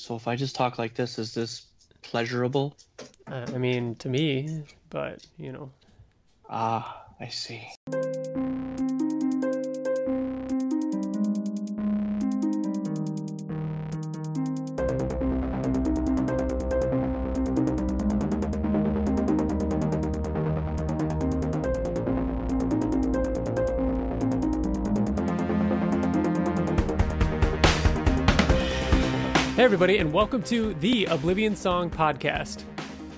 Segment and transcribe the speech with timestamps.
[0.00, 1.66] So if I just talk like this, is this
[2.00, 2.74] pleasurable?
[3.30, 5.70] Uh, I mean, to me, but you know.
[6.48, 7.68] Ah, I see.
[29.70, 32.64] Everybody, and welcome to the Oblivion Song Podcast.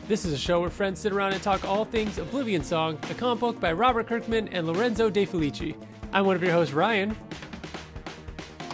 [0.06, 3.14] This is a show where friends sit around and talk all things Oblivion Song, a
[3.14, 5.74] comic book by Robert Kirkman and Lorenzo De Felici.
[6.12, 7.16] I'm one of your hosts, Ryan.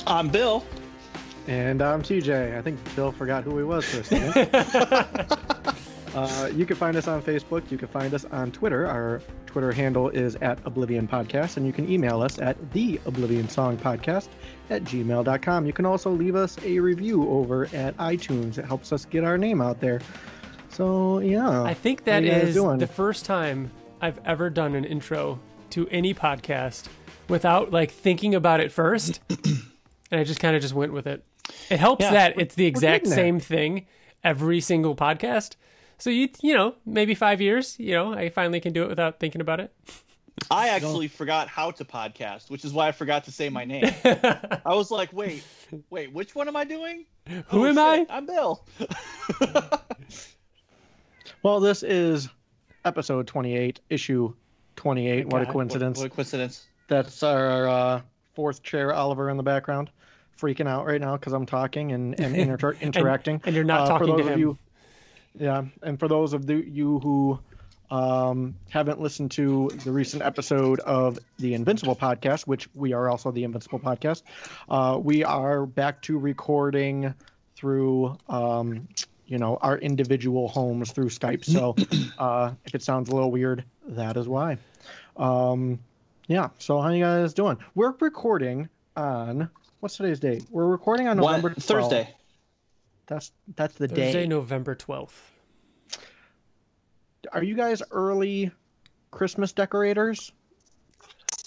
[0.08, 0.64] I'm Bill.
[1.46, 2.58] And I'm TJ.
[2.58, 5.38] I think Bill forgot who he was for a second.
[6.24, 7.70] uh, you can find us on Facebook.
[7.70, 8.86] You can find us on Twitter.
[8.86, 13.48] Our Twitter handle is at Oblivion Podcast, and you can email us at the Oblivion
[13.48, 14.28] Song Podcast
[14.70, 15.66] at gmail.com.
[15.66, 18.58] You can also leave us a review over at iTunes.
[18.58, 20.00] It helps us get our name out there.
[20.70, 25.88] So yeah, I think that is the first time I've ever done an intro to
[25.88, 26.88] any podcast
[27.28, 29.20] without like thinking about it first,
[30.10, 31.24] and I just kind of just went with it.
[31.70, 33.86] It helps yeah, that it's the exact same thing
[34.22, 35.56] every single podcast.
[35.98, 39.18] So you you know maybe five years, you know, I finally can do it without
[39.18, 39.72] thinking about it.
[40.50, 43.92] I actually forgot how to podcast, which is why I forgot to say my name.
[44.04, 45.44] I was like, wait,
[45.90, 47.06] wait, which one am I doing?
[47.26, 48.16] Who oh, am shit, I?
[48.16, 48.64] I'm Bill.
[51.42, 52.28] well, this is
[52.84, 54.32] episode 28, issue
[54.76, 55.26] 28.
[55.26, 55.98] what a coincidence.
[55.98, 56.66] What, what, a coincidence.
[56.86, 58.00] That's our uh,
[58.34, 59.90] fourth chair, Oliver, in the background,
[60.40, 63.34] freaking out right now because I'm talking and, and inter- interacting.
[63.36, 64.38] and, and, you're not uh, talking to him.
[64.38, 64.58] You,
[65.38, 67.38] yeah, and for those of the, you who
[67.90, 73.30] um, haven't listened to the recent episode of the Invincible podcast, which we are also
[73.30, 74.22] the Invincible podcast,
[74.68, 77.14] uh, we are back to recording
[77.56, 78.88] through, um,
[79.26, 81.44] you know, our individual homes through Skype.
[81.44, 81.74] So
[82.18, 84.58] uh, if it sounds a little weird, that is why.
[85.16, 85.78] Um,
[86.26, 86.50] yeah.
[86.58, 87.58] So how you guys doing?
[87.74, 90.44] We're recording on what's today's date?
[90.50, 91.62] We're recording on November 12th.
[91.62, 92.14] Thursday.
[93.06, 94.12] That's that's the Thursday, day.
[94.12, 95.37] Thursday, November twelfth
[97.32, 98.50] are you guys early
[99.10, 100.32] Christmas decorators?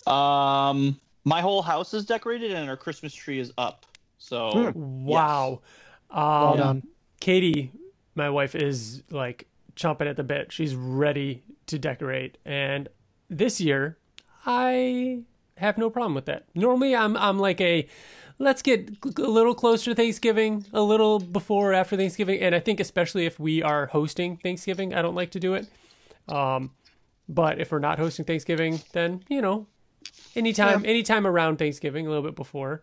[0.07, 3.85] Um, my whole house is decorated and our Christmas tree is up.
[4.17, 5.05] So hmm.
[5.05, 5.61] wow,
[6.09, 6.17] yes.
[6.17, 6.83] um, well done.
[7.19, 7.71] Katie,
[8.15, 10.51] my wife is like chomping at the bit.
[10.51, 12.87] She's ready to decorate, and
[13.29, 13.97] this year
[14.45, 15.21] I
[15.57, 16.45] have no problem with that.
[16.55, 17.87] Normally, I'm I'm like a
[18.41, 22.59] let's get a little closer to Thanksgiving, a little before or after Thanksgiving, and I
[22.59, 25.67] think especially if we are hosting Thanksgiving, I don't like to do it.
[26.27, 26.71] Um,
[27.29, 29.67] but if we're not hosting Thanksgiving, then you know,
[30.35, 30.89] anytime, yeah.
[30.89, 32.81] anytime around Thanksgiving, a little bit before.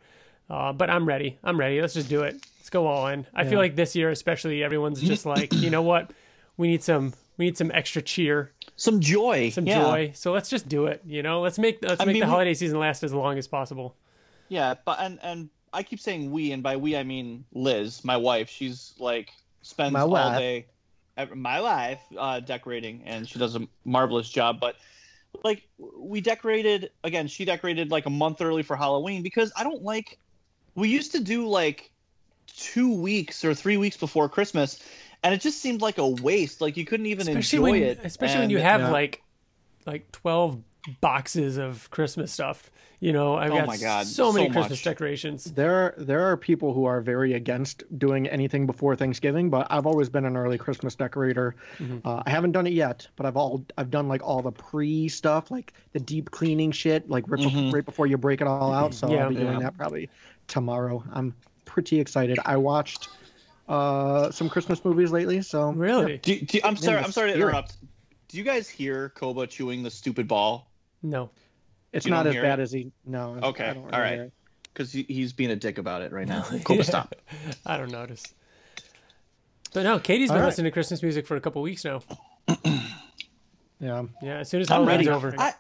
[0.49, 1.39] Uh, but I'm ready.
[1.45, 1.81] I'm ready.
[1.81, 2.35] Let's just do it.
[2.59, 3.27] Let's go all in.
[3.35, 3.51] I yeah.
[3.51, 6.13] feel like this year, especially, everyone's just like, you know what?
[6.57, 7.13] We need some.
[7.37, 9.81] We need some extra cheer, some joy, some yeah.
[9.81, 10.13] joy.
[10.15, 11.03] So let's just do it.
[11.07, 13.47] You know, let's make let's I make mean, the holiday season last as long as
[13.47, 13.95] possible.
[14.49, 18.17] Yeah, but and and I keep saying we, and by we I mean Liz, my
[18.17, 18.49] wife.
[18.49, 19.31] She's like
[19.63, 20.39] spends my all wife.
[20.39, 20.67] day,
[21.35, 24.61] my life, uh, decorating, and she does a marvelous job.
[24.61, 24.77] But
[25.45, 29.83] like we decorated again, she decorated like a month early for Halloween because I don't
[29.83, 30.19] like.
[30.75, 31.91] We used to do like
[32.47, 34.79] two weeks or three weeks before Christmas,
[35.23, 36.61] and it just seemed like a waste.
[36.61, 38.91] Like you couldn't even especially enjoy when, it, especially and, when you have yeah.
[38.91, 39.23] like
[39.87, 40.63] like twelve
[41.01, 42.71] boxes of Christmas stuff.
[43.01, 44.85] You know, I've oh got my God, so many so Christmas much.
[44.85, 45.45] decorations.
[45.45, 50.09] There, there are people who are very against doing anything before Thanksgiving, but I've always
[50.09, 51.55] been an early Christmas decorator.
[51.79, 52.07] Mm-hmm.
[52.07, 55.09] Uh, I haven't done it yet, but I've all I've done like all the pre
[55.09, 57.71] stuff, like the deep cleaning shit, like right, mm-hmm.
[57.71, 58.95] right before you break it all out.
[58.95, 59.43] So yeah, I'll be yeah.
[59.43, 60.11] doing that probably
[60.49, 61.05] tomorrow.
[61.13, 62.41] I'm pretty excited.
[62.45, 63.09] I watched
[63.69, 66.15] uh, some Christmas movies lately, so really.
[66.15, 66.19] Yeah.
[66.21, 66.99] Do, do, I'm sorry.
[66.99, 67.77] I'm sorry to interrupt.
[68.27, 70.69] Do you guys hear Koba chewing the stupid ball?
[71.03, 71.31] No.
[71.93, 72.63] It's you not as bad it?
[72.63, 72.93] as he.
[73.05, 73.39] No.
[73.43, 73.69] Okay.
[73.69, 74.31] Really All right.
[74.65, 76.45] Because he's being a dick about it right now.
[76.65, 76.77] Cool.
[76.77, 76.83] yeah.
[76.83, 77.15] Stop.
[77.67, 78.23] I don't notice.
[79.73, 80.47] But no, Katie's been right.
[80.47, 82.01] listening to Christmas music for a couple weeks now.
[83.81, 84.05] yeah.
[84.23, 84.39] Yeah.
[84.39, 85.35] As soon as Halloween's over.
[85.39, 85.55] I,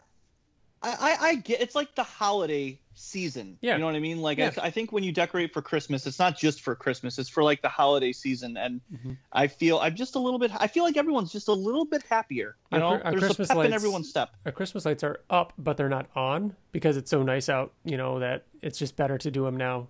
[0.82, 3.58] I, I get it's like the holiday season.
[3.60, 3.74] Yeah.
[3.74, 4.20] You know what I mean?
[4.20, 4.52] Like yeah.
[4.58, 7.18] I, I, think when you decorate for Christmas, it's not just for Christmas.
[7.18, 9.12] It's for like the holiday season, and mm-hmm.
[9.32, 10.50] I feel I'm just a little bit.
[10.58, 12.56] I feel like everyone's just a little bit happier.
[12.72, 14.30] You know, our, our there's Christmas a pep lights, in everyone's step.
[14.46, 17.72] Our Christmas lights are up, but they're not on because it's so nice out.
[17.84, 19.88] You know that it's just better to do them now.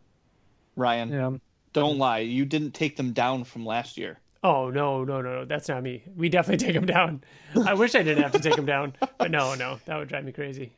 [0.76, 1.31] Ryan, yeah.
[1.73, 2.20] don't lie.
[2.20, 4.20] You didn't take them down from last year.
[4.43, 5.44] Oh no, no, no, no!
[5.44, 6.05] That's not me.
[6.17, 7.23] We definitely take them down.
[7.67, 10.25] I wish I didn't have to take them down, but no, no, that would drive
[10.25, 10.73] me crazy.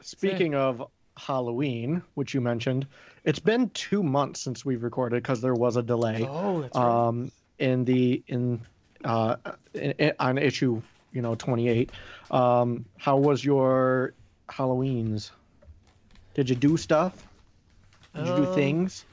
[0.00, 0.82] Speaking of
[1.16, 2.86] Halloween, which you mentioned,
[3.24, 6.26] it's been two months since we've recorded because there was a delay.
[6.28, 7.08] Oh, that's right.
[7.08, 8.60] Um, in the in,
[9.04, 9.36] uh,
[9.74, 10.82] in, in on issue
[11.12, 11.90] you know 28.
[12.30, 14.14] Um, how was your
[14.48, 15.30] Halloweens?
[16.34, 17.26] Did you do stuff?
[18.14, 19.04] Did you do Um, things?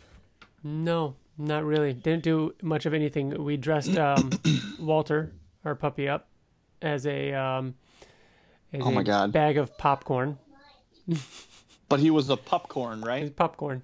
[0.63, 1.93] No, not really.
[1.93, 3.43] Didn't do much of anything.
[3.43, 4.29] We dressed um,
[4.79, 5.31] Walter,
[5.65, 6.27] our puppy, up
[6.81, 7.73] as a um,
[8.73, 9.31] as Oh my a God.
[9.31, 10.37] bag of popcorn.
[11.89, 13.35] But he was a popcorn, It's right?
[13.35, 13.81] popcorn.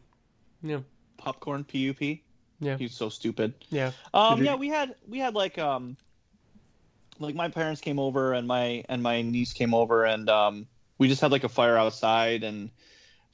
[0.62, 0.82] Yeah,
[1.18, 2.22] Popcorn, P-U-P.
[2.60, 3.56] yeah, He's so stupid.
[3.72, 3.94] yeah.
[4.14, 5.98] Um, you- yeah, we had we had like um,
[7.18, 10.68] like my parents came over and my and my niece came over and um,
[11.00, 12.70] we just had like a fire outside and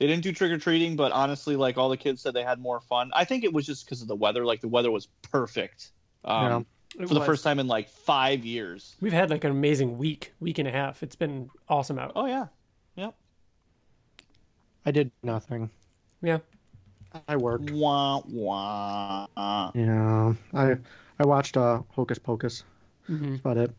[0.01, 2.57] they didn't do trick or treating, but honestly, like all the kids said they had
[2.57, 3.11] more fun.
[3.13, 4.43] I think it was just because of the weather.
[4.43, 5.91] Like the weather was perfect.
[6.25, 6.65] Um,
[6.97, 8.95] It for the first time in like five years.
[8.99, 11.03] We've had like an amazing week, week and a half.
[11.03, 12.13] It's been awesome out.
[12.15, 12.47] Oh yeah,
[12.95, 13.13] yep.
[14.87, 15.69] I did nothing.
[16.23, 16.39] Yeah.
[17.27, 17.69] I worked.
[17.69, 19.27] Wah wah.
[19.75, 20.77] Yeah, I
[21.19, 22.63] I watched uh, Hocus Pocus.
[23.05, 23.71] hmm That's about it.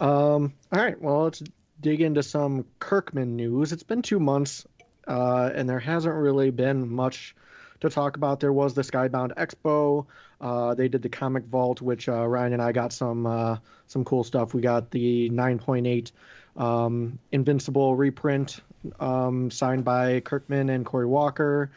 [0.00, 1.44] Um, all right, well, let's
[1.80, 3.70] dig into some Kirkman news.
[3.72, 4.66] It's been two months,
[5.06, 7.34] uh, and there hasn't really been much
[7.80, 8.40] to talk about.
[8.40, 10.06] There was the Skybound Expo.
[10.40, 13.56] Uh, they did the Comic Vault, which uh, Ryan and I got some uh,
[13.86, 14.54] some cool stuff.
[14.54, 16.12] We got the 9.8
[16.56, 18.60] um, Invincible reprint
[18.98, 21.70] um, signed by Kirkman and Cory Walker.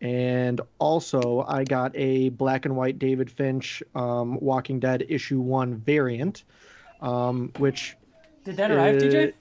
[0.00, 5.76] And also, I got a black and white David Finch um, Walking Dead issue one
[5.76, 6.44] variant,
[7.00, 7.96] um, which
[8.44, 9.32] Did that arrive, TJ?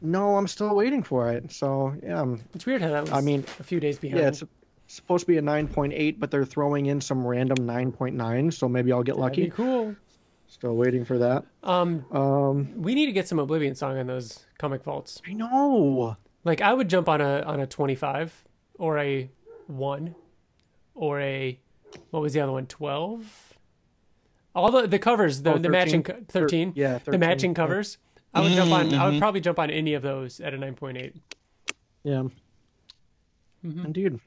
[0.00, 1.50] No, I'm still waiting for it.
[1.52, 3.12] So yeah, I'm, It's weird how that was.
[3.12, 4.20] I mean, a few days behind.
[4.20, 4.42] yeah, it's
[4.88, 9.02] supposed to be a 9.8, but they're throwing in some random 9.9, so maybe I'll
[9.02, 9.44] get That'd lucky.
[9.44, 9.96] be cool.
[10.48, 11.44] Still waiting for that.
[11.64, 15.20] Um, Um, we need to get some Oblivion song on those comic vaults.
[15.26, 16.16] I know.
[16.44, 18.44] Like I would jump on a on a twenty five
[18.78, 19.28] or a
[19.66, 20.14] one
[20.94, 21.58] or a
[22.10, 23.54] what was the other one 12.
[24.54, 26.24] All the the covers, the Oh, the matching 13?
[26.24, 27.54] co- thirteen, yeah, the 13, matching yeah.
[28.36, 28.58] Covers.
[28.58, 28.94] I would jump on.
[28.98, 29.18] I would Mhm.
[29.18, 31.16] probably jump on any of those at a nine point eight.
[32.04, 32.24] Yeah.
[33.64, 33.84] Mhm.
[33.84, 34.20] Indeed.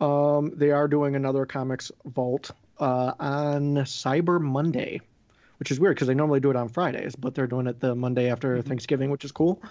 [0.00, 2.50] Um, they are doing another comics vault
[2.80, 5.00] uh, on Cyber Monday,
[5.58, 7.94] which is weird because they normally do it on Fridays, but they're doing it the
[7.94, 8.68] Monday after Mm-hmm.
[8.68, 9.62] Thanksgiving, which is cool.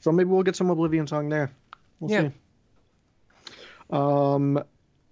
[0.00, 1.50] So maybe we'll get some Oblivion song there.
[2.00, 2.28] We'll Yeah.
[2.30, 2.34] see.
[3.90, 4.62] Um,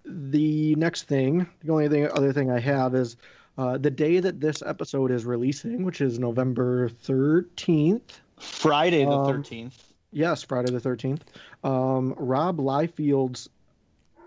[0.05, 3.17] the next thing, the only thing, other thing I have is
[3.57, 8.01] uh, the day that this episode is releasing, which is November 13th.
[8.39, 9.83] Friday the Um, thirteenth.
[10.11, 11.21] Yes, Friday the 13th.
[11.63, 13.49] Um, Rob Liefeld's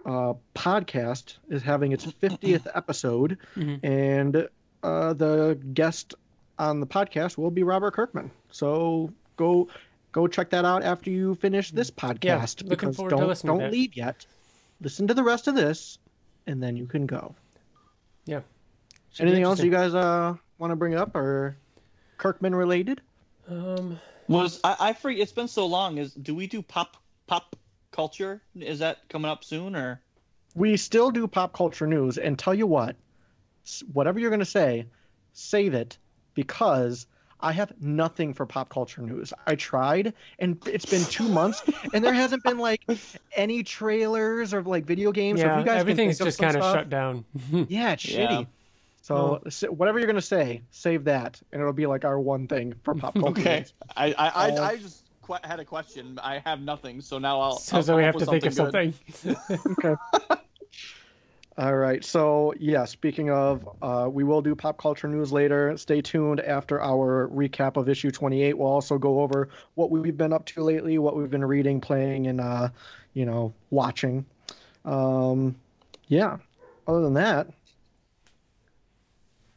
[0.05, 3.81] uh, podcast is having its 50th episode, Mhm.
[3.85, 4.49] and
[4.82, 6.15] uh, the guest
[6.59, 8.31] on the podcast will be Robert Kirkman.
[8.50, 9.69] So go
[10.12, 12.62] go check that out after you finish this podcast.
[12.62, 13.73] looking because forward don't, listening Don't that.
[13.73, 14.27] leave yet.
[14.81, 15.99] Listen to the rest of this,
[16.47, 17.35] and then you can go.
[18.25, 18.41] Yeah.
[19.12, 21.56] Should Anything else you guys uh, want to bring up or
[22.18, 23.00] Kirkman related?
[23.48, 23.98] Um,
[24.28, 25.20] Was I, I forget?
[25.20, 25.98] It's been so long.
[25.98, 26.96] Is do we do pop
[27.26, 27.56] pop
[27.90, 28.40] culture?
[28.54, 30.00] Is that coming up soon or?
[30.56, 32.96] we still do pop culture news and tell you what
[33.92, 34.84] whatever you're going to say
[35.32, 35.96] save it
[36.34, 37.06] because
[37.38, 41.62] i have nothing for pop culture news i tried and it's been two months
[41.94, 42.80] and there hasn't been like
[43.36, 46.40] any trailers or like video games so if yeah, you guys everything's think of just
[46.40, 47.24] kind of shut down.
[47.68, 48.26] yeah it's Yeah.
[48.26, 48.46] shitty
[49.16, 52.46] so s- whatever you're going to say save that and it'll be like our one
[52.46, 53.64] thing for pop culture Okay.
[53.96, 56.19] I I, I, Uh, I just qu- had a question.
[56.22, 57.56] I have nothing, so now I'll.
[57.58, 58.56] so, I'll so we have to think of good.
[58.56, 58.94] something.
[59.84, 59.94] okay.
[61.58, 62.02] All right.
[62.02, 65.76] So, yeah, speaking of, uh, we will do pop culture news later.
[65.76, 68.56] Stay tuned after our recap of issue 28.
[68.56, 72.29] We'll also go over what we've been up to lately, what we've been reading, playing,
[72.29, 72.69] and, uh,
[73.12, 74.24] you know, watching.
[74.86, 75.55] Um,
[76.06, 76.38] yeah.
[76.86, 77.48] Other than that,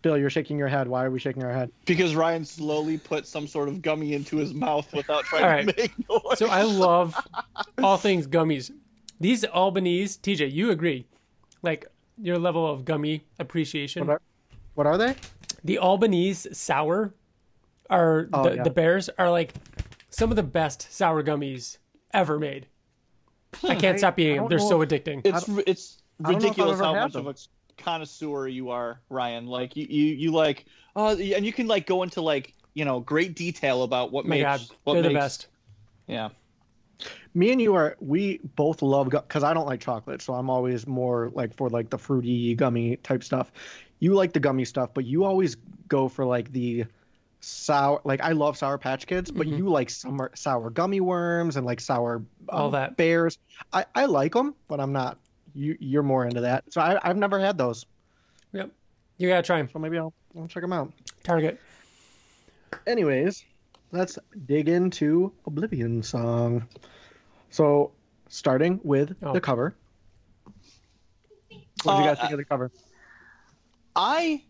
[0.04, 0.88] Bill, you're shaking your head.
[0.88, 1.72] Why are we shaking our head?
[1.86, 5.56] Because Ryan slowly put some sort of gummy into his mouth without trying All to
[5.56, 5.78] right.
[5.78, 6.38] make noise.
[6.38, 7.16] So I love
[7.82, 8.70] all things gummies.
[9.20, 11.08] These Albanese, TJ, you agree?
[11.64, 11.88] Like
[12.22, 14.06] your level of gummy appreciation.
[14.06, 14.22] What are,
[14.76, 15.16] what are they?
[15.64, 17.14] The Albanese sour
[17.90, 18.64] are Oh, the, yeah.
[18.64, 19.54] the bears are like
[20.10, 21.78] some of the best sour gummies
[22.14, 22.68] ever made.
[23.64, 24.48] I can't I- stop eating them.
[24.50, 25.22] They're so if- addicting.
[25.26, 27.28] it's it's I don't know if I've ridiculous how much them.
[27.28, 27.40] of a
[27.78, 29.48] connoisseur you are, Ryan.
[29.48, 30.66] Like you you, you like
[30.96, 34.30] oh, and you can like go into like you know great detail about what Oh
[34.30, 35.48] my makes God, what they're the makes best.
[36.08, 36.30] yeah.
[37.34, 40.88] me and you are we both love because i don't like chocolate so i'm always
[40.88, 43.52] more like for like the fruity gummy type stuff
[44.00, 46.86] you like the gummy stuff but you always go for like the
[47.44, 49.58] sour like I love sour patch kids, but mm-hmm.
[49.58, 53.38] you like summer sour gummy worms and like sour um, all that bears.
[53.74, 55.18] I I like them, but I'm not
[55.54, 56.72] you you're more into that.
[56.72, 57.86] So I I've never had those.
[58.54, 58.72] Yep.
[59.18, 59.70] You got to try them.
[59.72, 60.92] So maybe I'll I'll check them out.
[61.24, 61.60] Target.
[62.88, 63.46] Anyways,
[63.92, 66.68] let's dig into Oblivion Song.
[67.50, 67.92] So,
[68.30, 69.34] starting with oh.
[69.34, 69.76] the cover.
[71.84, 72.72] What do you guys uh, think of the cover?
[73.96, 74.42] I,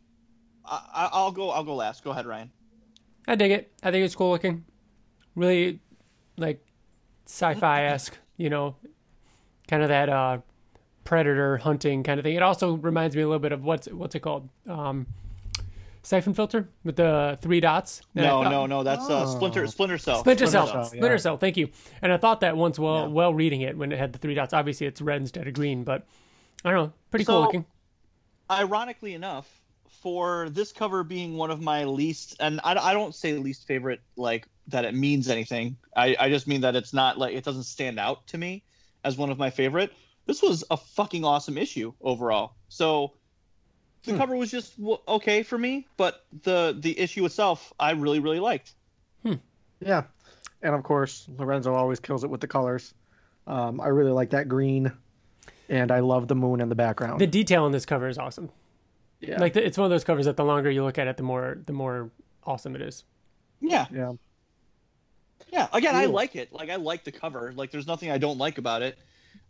[0.66, 1.50] I, I'll go.
[1.50, 2.04] I'll go last.
[2.04, 2.50] Go ahead, Ryan.
[3.28, 3.72] I dig it.
[3.84, 4.64] I think it's cool looking.
[5.36, 5.80] Really,
[6.38, 6.64] like
[7.26, 8.18] sci-fi esque.
[8.38, 8.76] You know,
[9.68, 10.38] kind of that uh,
[11.04, 12.36] predator hunting kind of thing.
[12.36, 14.50] It also reminds me a little bit of what's what's it called?
[14.68, 15.08] Um,
[16.04, 18.02] Syphon Filter with the three dots.
[18.14, 18.84] no, thought, no, no.
[18.84, 20.20] That's uh, Splinter Splinter Cell.
[20.20, 20.68] Splinter, Cell.
[20.68, 20.84] Cell.
[20.86, 21.18] Splinter yeah.
[21.18, 21.38] Cell.
[21.38, 21.70] Thank you.
[22.02, 23.08] And I thought that once while yeah.
[23.08, 24.54] while reading it when it had the three dots.
[24.54, 26.06] Obviously, it's red instead of green, but
[26.66, 26.94] I don't know.
[27.10, 27.66] Pretty so, cool looking.
[28.52, 29.62] Ironically enough,
[30.04, 34.02] for this cover being one of my least, and I, I don't say least favorite
[34.18, 35.78] like that it means anything.
[35.96, 38.64] I, I just mean that it's not like it doesn't stand out to me
[39.06, 39.94] as one of my favorite.
[40.26, 42.54] This was a fucking awesome issue overall.
[42.70, 43.14] So
[44.04, 44.18] the hmm.
[44.18, 44.74] cover was just
[45.08, 48.74] okay for me, but the the issue itself I really really liked.
[49.24, 49.36] Hmm.
[49.80, 50.04] Yeah,
[50.62, 52.94] and of course Lorenzo always kills it with the colors.
[53.48, 54.92] Um, I really like that green,
[55.68, 57.20] and I love the moon in the background.
[57.20, 58.50] The detail in this cover is awesome.
[59.20, 61.18] Yeah, like the, it's one of those covers that the longer you look at it,
[61.18, 62.12] the more the more
[62.46, 63.04] awesome it is.
[63.62, 63.86] Yeah.
[63.94, 64.14] Yeah.
[65.52, 65.68] Yeah.
[65.72, 66.02] Again, cool.
[66.02, 66.52] I like it.
[66.52, 67.54] Like I like the cover.
[67.56, 68.98] Like there's nothing I don't like about it.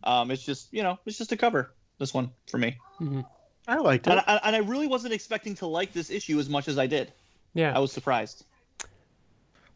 [0.04, 1.72] Um, it's just you know it's just a cover.
[2.00, 2.78] This one for me.
[3.00, 3.22] Mm-hmm.
[3.68, 6.50] I liked it, and I, and I really wasn't expecting to like this issue as
[6.50, 7.14] much as I did.
[7.54, 8.46] Yeah, I was surprised.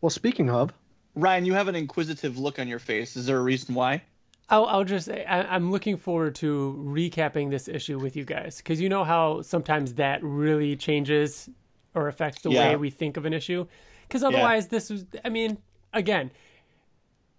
[0.02, 0.74] Well, speaking of,
[1.16, 3.16] Ryan, you have an inquisitive look on your face.
[3.16, 4.04] Is there a reason why?
[4.50, 8.58] I'll, I'll just say I, am looking forward to recapping this issue with you guys
[8.58, 11.50] because you know how sometimes that really changes
[11.94, 12.70] or affects the yeah.
[12.70, 13.68] way we think of an issue.
[14.08, 14.70] Because otherwise, yeah.
[14.70, 15.58] this was I mean,
[15.94, 16.32] again,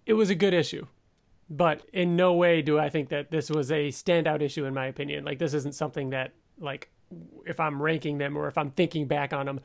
[0.04, 0.86] it was a good issue
[1.50, 4.86] but in no way do I think that this was a standout issue in my
[4.86, 5.24] opinion.
[5.24, 6.90] Like this isn't something that like
[7.46, 9.60] if I'm ranking them or if I'm thinking back on them.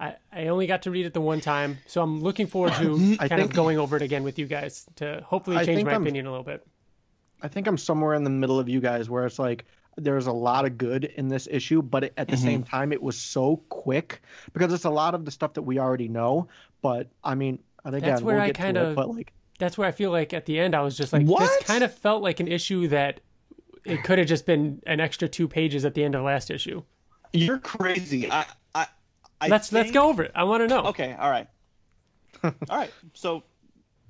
[0.00, 3.16] I, I only got to read it the one time, so I'm looking forward to
[3.18, 6.02] kind think, of going over it again with you guys to hopefully change my I'm,
[6.02, 6.66] opinion a little bit.
[7.40, 9.64] I think I'm somewhere in the middle of you guys where it's like
[9.96, 12.44] there's a lot of good in this issue, but at the mm-hmm.
[12.44, 15.78] same time, it was so quick because it's a lot of the stuff that we
[15.78, 16.48] already know.
[16.80, 19.86] But I mean, I think that's where we'll I kind of, but like, that's where
[19.88, 21.40] I feel like at the end I was just like, what?
[21.40, 23.20] this kind of felt like an issue that
[23.84, 26.50] it could have just been an extra two pages at the end of the last
[26.50, 26.82] issue.
[27.32, 28.30] You're crazy.
[28.30, 28.86] I, I,
[29.40, 29.84] I let's think...
[29.84, 30.32] let's go over it.
[30.34, 30.84] I want to know.
[30.86, 31.48] Okay, all right,
[32.44, 32.92] all right.
[33.14, 33.42] So,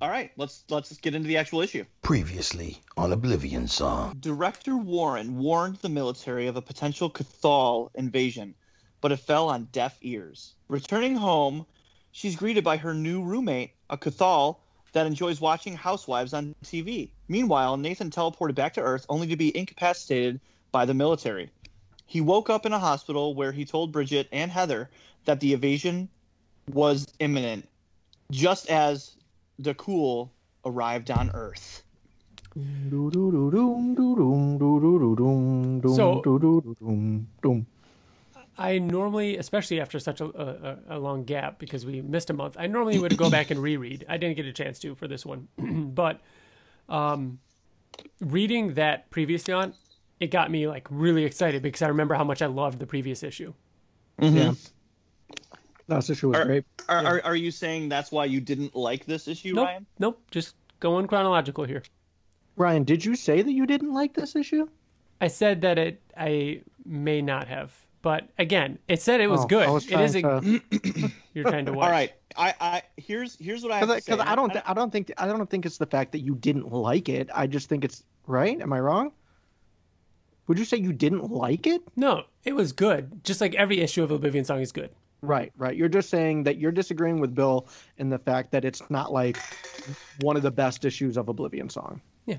[0.00, 1.84] all right, let's let's get into the actual issue.
[2.02, 8.54] Previously on Oblivion Song, Director Warren warned the military of a potential Cathal invasion,
[9.00, 10.54] but it fell on deaf ears.
[10.68, 11.66] Returning home,
[12.10, 14.60] she's greeted by her new roommate, a Cathal
[14.92, 17.10] that enjoys watching housewives on TV.
[17.28, 21.50] Meanwhile, Nathan teleported back to Earth only to be incapacitated by the military.
[22.06, 24.90] He woke up in a hospital where he told Bridget and Heather
[25.24, 26.08] that the invasion
[26.72, 27.68] was imminent,
[28.30, 29.12] just as
[29.58, 30.30] the cool
[30.64, 31.82] arrived on Earth.
[35.96, 36.20] So,
[38.58, 42.56] I normally, especially after such a, a, a, long gap because we missed a month,
[42.58, 44.04] I normally would go back and reread.
[44.08, 46.20] I didn't get a chance to for this one, but
[46.88, 47.38] um,
[48.20, 49.72] reading that previously on,
[50.20, 53.22] it got me like really excited because I remember how much I loved the previous
[53.22, 53.54] issue.
[54.20, 54.36] Mm-hmm.
[54.36, 54.52] Yeah,
[55.88, 56.64] last issue was are, great.
[56.88, 57.08] Are, yeah.
[57.08, 59.86] are, are you saying that's why you didn't like this issue, nope, Ryan?
[59.98, 61.82] Nope, just going chronological here.
[62.56, 64.68] Ryan, did you say that you didn't like this issue?
[65.22, 67.74] I said that it I may not have.
[68.02, 69.68] But again, it said it was oh, good.
[69.70, 70.16] Was it is.
[70.16, 70.60] A, to...
[71.34, 71.86] you're trying to watch.
[71.86, 72.12] All right.
[72.36, 73.88] I, I here's here's what I have.
[73.88, 76.34] Because I don't th- I don't think I don't think it's the fact that you
[76.34, 77.30] didn't like it.
[77.32, 78.60] I just think it's right.
[78.60, 79.12] Am I wrong?
[80.48, 81.82] Would you say you didn't like it?
[81.94, 83.24] No, it was good.
[83.24, 84.90] Just like every issue of Oblivion Song is good.
[85.20, 85.76] Right, right.
[85.76, 87.68] You're just saying that you're disagreeing with Bill
[87.98, 89.38] in the fact that it's not like
[90.20, 92.00] one of the best issues of Oblivion Song.
[92.26, 92.38] Yeah.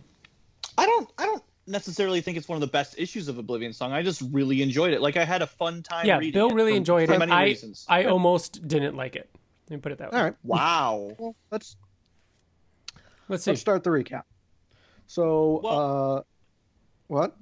[0.78, 3.92] I don't I don't necessarily think it's one of the best issues of Oblivion Song.
[3.92, 5.02] I just really enjoyed it.
[5.02, 6.06] Like I had a fun time.
[6.06, 7.20] Yeah, Bill really for, enjoyed for it.
[7.20, 7.86] Many I reasons.
[7.88, 9.30] I almost didn't like it.
[9.70, 10.18] Let me put it that way.
[10.18, 10.36] All right.
[10.44, 11.12] Wow.
[11.18, 11.76] well, let's
[13.30, 13.52] let's see.
[13.52, 14.24] Let's start the recap.
[15.08, 16.22] So, well, uh,
[17.08, 17.36] what?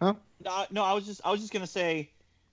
[0.00, 0.14] Huh?
[0.44, 2.10] Uh, no, I was just I was just gonna say.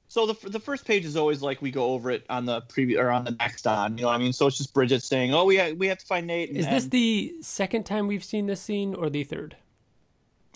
[0.07, 2.99] So the the first page is always like we go over it on the previous
[2.99, 3.97] or on the next on.
[3.97, 4.31] You know what I mean?
[4.31, 6.67] So it's just Bridget saying, "Oh, we ha- we have to find Nate." And, is
[6.67, 9.55] this the second time we've seen this scene or the third?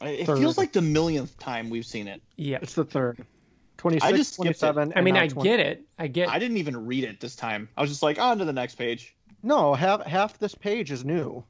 [0.02, 0.38] It third.
[0.38, 2.22] feels like the millionth time we've seen it.
[2.36, 3.26] Yeah, it's the third.
[3.78, 4.94] 26, I just 27.
[4.96, 5.48] I mean, I 20.
[5.48, 5.86] get it.
[5.98, 6.30] I get.
[6.30, 7.70] I didn't even read it this time.
[7.78, 9.16] I was just like, on to the next page.
[9.44, 11.44] No, half half this page is new.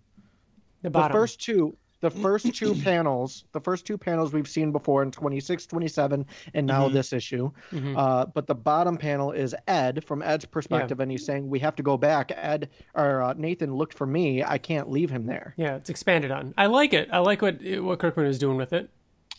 [0.82, 5.04] The, the first two, the first two panels, the first two panels we've seen before
[5.04, 6.94] in 26, 27, and now mm-hmm.
[6.94, 7.52] this issue.
[7.72, 7.98] Mm-hmm.
[7.98, 11.04] Uh, but the bottom panel is Ed from Ed's perspective, yeah.
[11.04, 12.32] and he's saying we have to go back.
[12.36, 14.44] Ed or uh, Nathan looked for me.
[14.44, 15.54] I can't leave him there.
[15.58, 16.54] Yeah, it's expanded on.
[16.58, 17.10] I like it.
[17.12, 18.90] I like what what Kirkman is doing with it.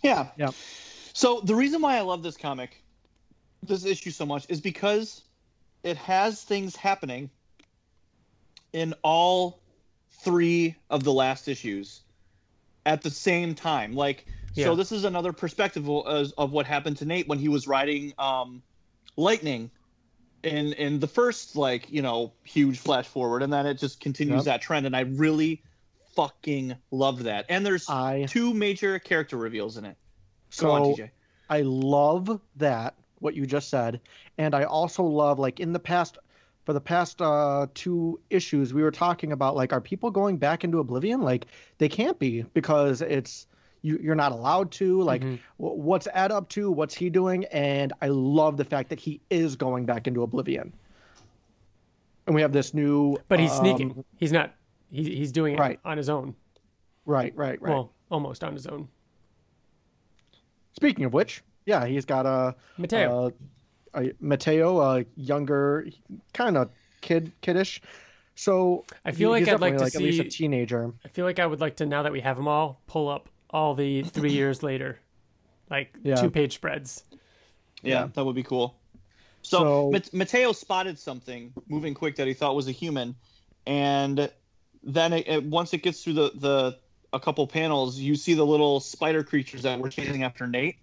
[0.03, 0.51] Yeah, yeah.
[1.13, 2.83] So the reason why I love this comic,
[3.63, 5.23] this issue so much, is because
[5.83, 7.31] it has things happening
[8.73, 9.61] in all
[10.23, 12.03] three of the last issues
[12.89, 13.93] at the same time.
[13.93, 14.65] Like, yeah.
[14.65, 18.15] so this is another perspective of, of, what happened to Nate when he was riding
[18.19, 18.63] um,
[19.17, 19.71] Lightning
[20.45, 24.47] in in the first like you know huge flash forward, and then it just continues
[24.47, 24.55] yep.
[24.55, 24.87] that trend.
[24.87, 25.63] And I really
[26.15, 27.47] fucking love that.
[27.49, 28.27] And there's I...
[28.29, 29.97] two major character reveals in it.
[30.51, 31.11] So on, TJ.
[31.51, 34.01] I love that what you just said,
[34.39, 36.17] and I also love like in the past
[36.69, 40.65] for the past uh, two issues we were talking about like are people going back
[40.65, 41.23] into oblivion?
[41.23, 41.47] Like
[41.79, 43.47] they can't be because it's
[43.81, 45.01] you, you're not allowed to.
[45.01, 45.37] Like mm-hmm.
[45.59, 46.71] w- what's ed up to?
[46.71, 47.47] What's he doing?
[47.47, 50.75] And i love the fact that he is going back into oblivion.
[52.27, 54.55] And we have this new but he's um, sneaking he's not
[54.91, 55.81] he's, he's doing it right.
[55.87, 56.37] on his own.
[57.07, 57.73] Right right right.
[57.73, 58.89] Well almost on his own.
[60.75, 63.29] Speaking of which yeah he's got a mateo.
[63.29, 63.33] a
[64.21, 65.87] Mateo, a younger,
[66.33, 67.81] kind of kid kiddish.
[68.35, 70.93] So I feel like I'd like to like see at least a teenager.
[71.05, 73.29] I feel like I would like to now that we have them all pull up
[73.51, 74.99] all the three years later,
[75.71, 76.17] like yeah.
[76.17, 77.03] two page spreads.
[77.83, 78.77] Yeah, yeah, that would be cool.
[79.43, 83.17] So, so Mateo spotted something moving quick that he thought was a human,
[83.67, 84.31] and
[84.83, 86.79] then it, it, once it gets through the the
[87.13, 90.77] a couple panels, you see the little spider creatures that were chasing after Nate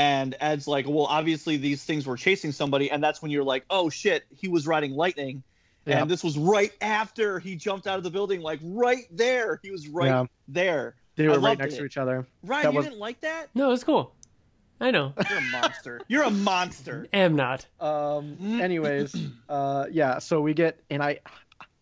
[0.00, 3.66] and Ed's like, well, obviously these things were chasing somebody, and that's when you're like,
[3.68, 5.42] oh shit, he was riding lightning,
[5.84, 6.00] yeah.
[6.00, 9.70] and this was right after he jumped out of the building, like right there, he
[9.70, 10.24] was right yeah.
[10.48, 10.94] there.
[11.16, 11.80] They were right next it.
[11.80, 12.26] to each other.
[12.42, 12.86] Ryan, that you was...
[12.86, 13.48] didn't like that?
[13.54, 14.14] No, it's cool.
[14.80, 15.12] I know.
[15.28, 16.00] You're a monster.
[16.08, 17.06] You're a monster.
[17.12, 17.66] Am not.
[17.78, 18.58] Um.
[18.58, 19.14] Anyways,
[19.50, 20.18] uh, yeah.
[20.18, 21.20] So we get, and I,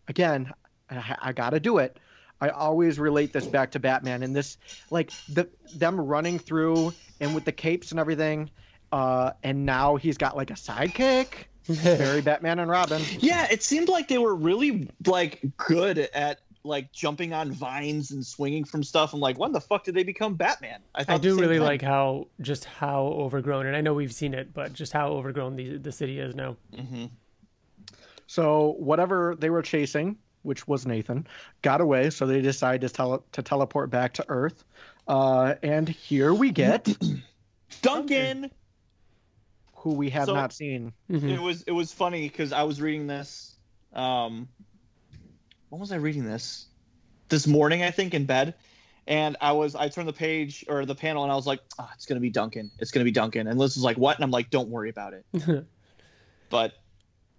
[0.09, 0.51] again,
[0.89, 1.97] I, I gotta do it.
[2.41, 4.57] I always relate this back to Batman and this
[4.89, 8.49] like the them running through and with the capes and everything.
[8.91, 11.45] Uh, and now he's got like a sidekick.
[11.65, 13.01] Very Batman and Robin.
[13.19, 18.25] Yeah, it seemed like they were really like good at like jumping on vines and
[18.25, 19.13] swinging from stuff.
[19.13, 20.79] I'm like, when the fuck did they become Batman?
[20.95, 21.65] I, I do really thing.
[21.65, 25.55] like how just how overgrown, and I know we've seen it, but just how overgrown
[25.55, 26.57] the the city is now.
[26.73, 27.05] Mm-hmm.
[28.27, 31.27] So whatever they were chasing, which was Nathan,
[31.61, 32.09] got away.
[32.09, 34.63] So they decided to, tele- to teleport back to Earth.
[35.07, 36.87] Uh, and here we get
[37.81, 38.51] Duncan,
[39.75, 40.93] who we have so, not seen.
[41.11, 41.29] Mm-hmm.
[41.29, 43.55] It was it was funny because I was reading this.
[43.93, 44.47] Um,
[45.69, 46.67] when was I reading this?
[47.29, 48.55] This morning, I think, in bed.
[49.07, 51.89] And I was I turned the page or the panel and I was like, oh,
[51.95, 52.69] it's gonna be Duncan.
[52.77, 53.47] It's gonna be Duncan.
[53.47, 54.15] And Liz was like, what?
[54.15, 55.25] And I'm like, don't worry about it.
[56.51, 56.73] but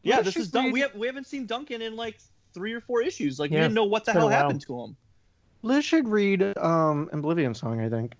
[0.02, 0.72] yeah, this is done.
[0.72, 2.18] We have we haven't seen Duncan in like
[2.54, 3.38] three or four issues.
[3.38, 4.96] Like yeah, we didn't know what the hell happened to him.
[5.62, 7.80] Liz should read um Oblivion Song.
[7.80, 8.14] I think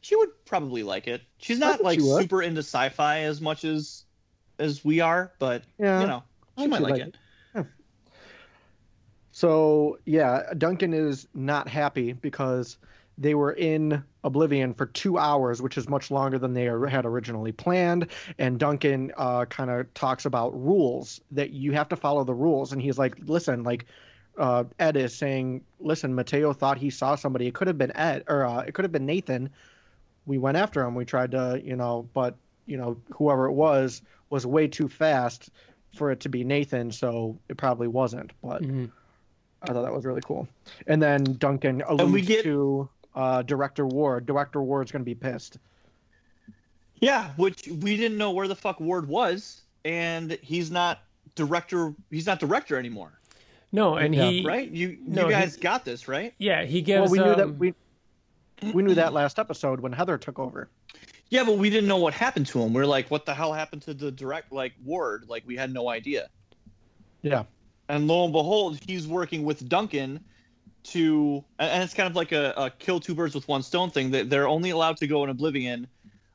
[0.00, 1.22] she would probably like it.
[1.38, 4.04] She's not like super into sci-fi as much as
[4.58, 6.22] as we are, but yeah, you know,
[6.58, 7.16] she might like, like, it.
[7.54, 7.66] it.
[9.32, 12.76] So yeah, Duncan is not happy because
[13.16, 17.52] they were in Oblivion for two hours, which is much longer than they had originally
[17.52, 18.08] planned.
[18.38, 22.72] And Duncan uh, kind of talks about rules that you have to follow the rules.
[22.72, 23.86] And he's like, listen, like
[24.38, 27.46] uh, Ed is saying, listen, Mateo thought he saw somebody.
[27.46, 29.50] It could have been Ed, or uh, it could have been Nathan.
[30.26, 30.94] We went after him.
[30.94, 32.34] We tried to, you know, but
[32.66, 35.50] you know, whoever it was was way too fast
[35.96, 38.32] for it to be Nathan, so it probably wasn't.
[38.42, 38.86] But mm-hmm.
[39.62, 40.48] I thought that was really cool.
[40.86, 42.42] And then Duncan alludes get...
[42.44, 44.26] to uh, Director Ward.
[44.26, 45.58] Director Ward's going to be pissed.
[47.00, 51.02] Yeah, which we didn't know where the fuck Ward was, and he's not
[51.34, 51.94] director.
[52.10, 53.12] He's not director anymore.
[53.72, 54.30] No, and yeah.
[54.30, 54.70] he right.
[54.70, 56.32] You no, you guys he, got this right.
[56.38, 57.10] Yeah, he gives.
[57.10, 57.74] Well, we knew um, that we
[58.72, 60.68] we knew that last episode when Heather took over.
[61.30, 62.72] Yeah, but we didn't know what happened to him.
[62.72, 65.24] We are like, what the hell happened to the direct like Ward?
[65.28, 66.28] Like we had no idea.
[67.22, 67.44] Yeah.
[67.88, 70.24] And lo and behold, he's working with Duncan
[70.84, 74.10] to, and it's kind of like a, a kill two birds with one stone thing.
[74.10, 75.86] That they're only allowed to go in Oblivion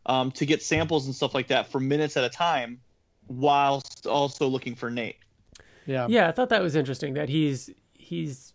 [0.05, 2.79] um, to get samples and stuff like that for minutes at a time,
[3.27, 5.17] whilst also looking for Nate.
[5.85, 6.07] Yeah.
[6.09, 8.53] Yeah, I thought that was interesting that he's he's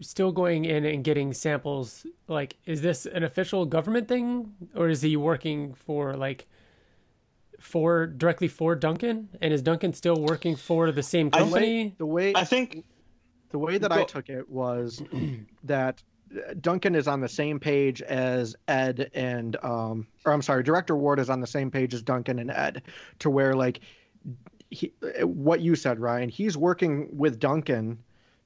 [0.00, 2.06] still going in and getting samples.
[2.26, 6.46] Like, is this an official government thing, or is he working for like
[7.58, 9.28] for directly for Duncan?
[9.40, 11.94] And is Duncan still working for the same company?
[11.98, 12.84] The way I think
[13.50, 15.02] the way that I took it was
[15.64, 16.02] that
[16.60, 21.18] Duncan is on the same page as Ed and um or I'm sorry, Director Ward
[21.18, 22.82] is on the same page as Duncan and Ed
[23.20, 23.80] to where like
[24.70, 27.98] he, what you said, Ryan, he's working with Duncan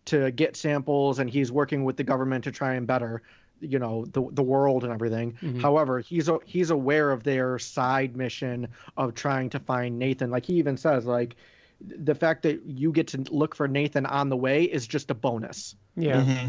[0.05, 3.23] to get samples and he's working with the government to try and better
[3.63, 5.33] you know the the world and everything.
[5.35, 5.61] Mm-hmm.
[5.61, 10.31] However, he's he's aware of their side mission of trying to find Nathan.
[10.31, 11.37] Like he even says like
[11.85, 15.15] the fact that you get to look for Nathan on the way is just a
[15.15, 15.75] bonus.
[15.97, 16.21] Yeah.
[16.21, 16.49] Mm-hmm.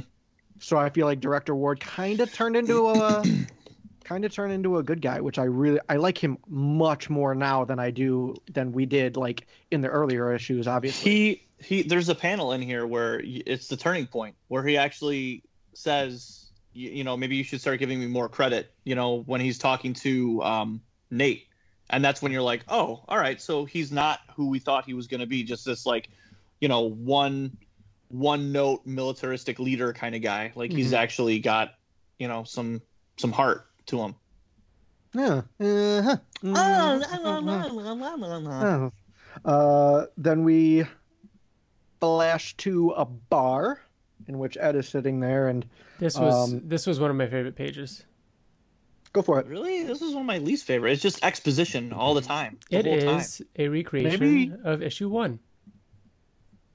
[0.60, 3.24] So I feel like Director Ward kind of turned into a
[4.04, 7.36] kind of turned into a good guy, which I really I like him much more
[7.36, 10.68] now than I do than we did like in the earlier issues.
[10.68, 11.84] Obviously, he he.
[11.84, 15.44] There's a panel in here where it's the turning point where he actually
[15.74, 18.72] says, you, you know, maybe you should start giving me more credit.
[18.84, 21.48] You know, when he's talking to um, Nate,
[21.94, 24.96] and that's when you're like, oh, all right, so he's not who we thought he
[24.96, 26.10] was going to be, just this like,
[26.60, 27.56] you know, one
[28.10, 30.52] one note militaristic leader kind of guy.
[30.56, 30.78] Like mm-hmm.
[30.78, 31.76] he's actually got,
[32.18, 32.82] you know, some
[33.18, 34.16] some heart to him.
[35.14, 35.42] Yeah.
[35.60, 36.18] Uh-huh.
[38.64, 39.50] Uh-huh.
[39.50, 40.86] Uh, then we
[42.00, 43.82] flash to a bar
[44.28, 45.66] in which Ed is sitting there, and
[46.00, 48.04] this was um, this was one of my favorite pages.
[49.14, 49.46] Go for it.
[49.46, 50.92] Really, this is one of my least favorite.
[50.92, 52.58] It's just exposition all the time.
[52.72, 53.48] The it is time.
[53.58, 54.54] a recreation Maybe...
[54.64, 55.40] of issue one.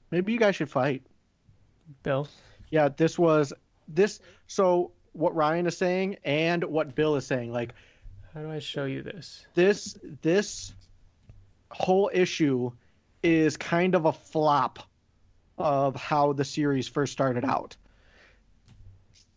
[0.09, 1.03] Maybe you guys should fight.
[2.01, 2.29] Bill.
[2.71, 3.51] Yeah, this was
[3.89, 4.21] this.
[4.47, 7.73] So what Ryan is saying and what Bill is saying, like,
[8.33, 9.45] how do I show you this?
[9.53, 10.73] This this
[11.71, 12.71] whole issue
[13.21, 14.79] is kind of a flop
[15.57, 17.75] of how the series first started out.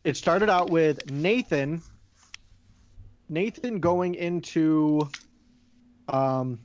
[0.04, 1.82] It started out with Nathan
[3.32, 5.08] Nathan going into
[6.08, 6.60] um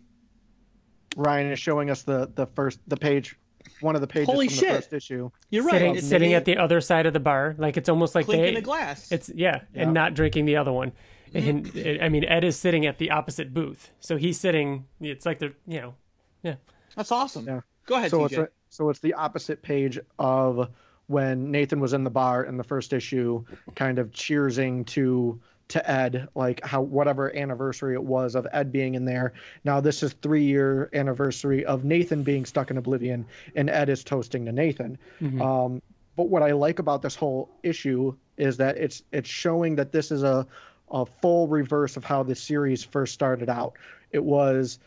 [1.16, 3.38] Ryan is showing us the the first the page
[3.82, 4.68] one of the pages Holy from shit.
[4.68, 5.30] the first issue.
[5.50, 5.74] You're right.
[5.74, 8.60] Sitting, sitting at the other side of the bar, like it's almost like Clinking they
[8.60, 9.12] a glass.
[9.12, 10.92] It's yeah, yeah, and not drinking the other one.
[11.34, 14.86] And I mean, Ed is sitting at the opposite booth, so he's sitting.
[15.02, 15.96] It's like they're you know,
[16.44, 16.56] yeah.
[16.96, 17.46] That's awesome.
[17.46, 17.62] Yeah.
[17.86, 18.12] Go ahead.
[18.12, 18.26] So TJ.
[18.26, 20.70] it's a, so it's the opposite page of
[21.08, 23.44] when Nathan was in the bar in the first issue,
[23.76, 28.96] kind of cheersing to to Ed, like how whatever anniversary it was of Ed being
[28.96, 29.34] in there.
[29.64, 33.26] Now this is three year anniversary of Nathan being stuck in oblivion,
[33.56, 34.98] and Ed is toasting to Nathan.
[35.22, 35.42] Mm-hmm.
[35.42, 35.82] Um,
[36.16, 40.12] but what I like about this whole issue is that it's it's showing that this
[40.12, 40.48] is a
[40.90, 43.74] a full reverse of how the series first started out.
[44.12, 44.80] It was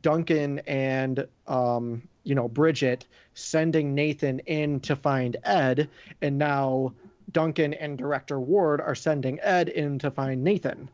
[0.00, 5.88] Duncan and um, you know Bridget sending Nathan in to find Ed,
[6.20, 6.92] and now
[7.36, 10.88] Duncan and Director Ward are sending Ed in to find Nathan,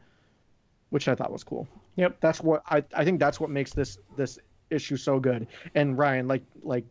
[0.90, 1.68] which I thought was cool.
[1.94, 2.16] Yep.
[2.18, 5.46] That's what I I think that's what makes this this issue so good.
[5.76, 6.85] And Ryan, like like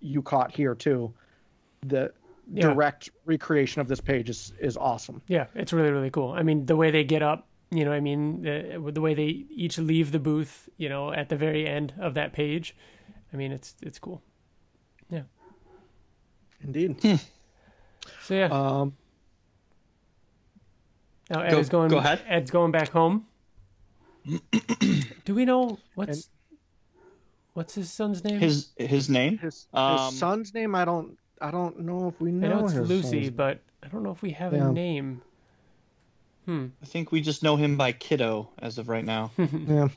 [0.00, 1.12] you caught here too,
[1.82, 2.14] the
[2.50, 2.62] yeah.
[2.62, 5.20] direct recreation of this page is is awesome.
[5.26, 6.32] Yeah, it's really really cool.
[6.32, 9.44] I mean, the way they get up, you know, I mean, the, the way they
[9.50, 12.74] each leave the booth, you know, at the very end of that page.
[13.34, 14.22] I mean, it's it's cool.
[15.10, 15.24] Yeah.
[16.62, 16.96] Indeed.
[17.02, 17.16] Hmm.
[18.22, 18.46] So yeah.
[18.46, 18.96] Um,
[21.30, 21.88] now Ed go, is going.
[21.88, 22.22] Go ahead.
[22.26, 23.26] Ed's going back home.
[25.24, 26.26] Do we know what's and,
[27.54, 28.40] what's his son's name?
[28.40, 29.38] His his name.
[29.38, 30.74] His, um, his son's name.
[30.74, 31.18] I don't.
[31.40, 32.46] I don't know if we know.
[32.46, 34.68] I know it's Lucy, but I don't know if we have yeah.
[34.68, 35.22] a name.
[36.46, 36.66] Hmm.
[36.82, 39.30] I think we just know him by Kiddo as of right now.
[39.66, 39.88] yeah.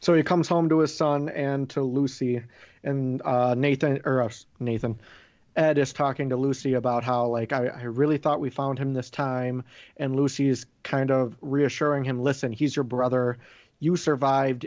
[0.00, 2.42] So he comes home to his son and to Lucy,
[2.82, 4.98] and uh, Nathan or uh, Nathan,
[5.56, 8.92] Ed is talking to Lucy about how like I, I really thought we found him
[8.92, 9.64] this time,
[9.96, 13.38] and Lucy's kind of reassuring him, "Listen, he's your brother.
[13.80, 14.66] You survived.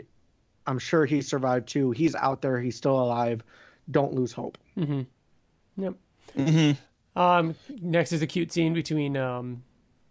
[0.66, 1.92] I'm sure he survived too.
[1.92, 2.60] He's out there.
[2.60, 3.42] He's still alive.
[3.90, 5.82] Don't lose hope." Mm-hmm.
[5.82, 5.94] Yep.
[6.36, 7.18] Mm-hmm.
[7.20, 7.54] Um.
[7.80, 9.62] Next is a cute scene between um,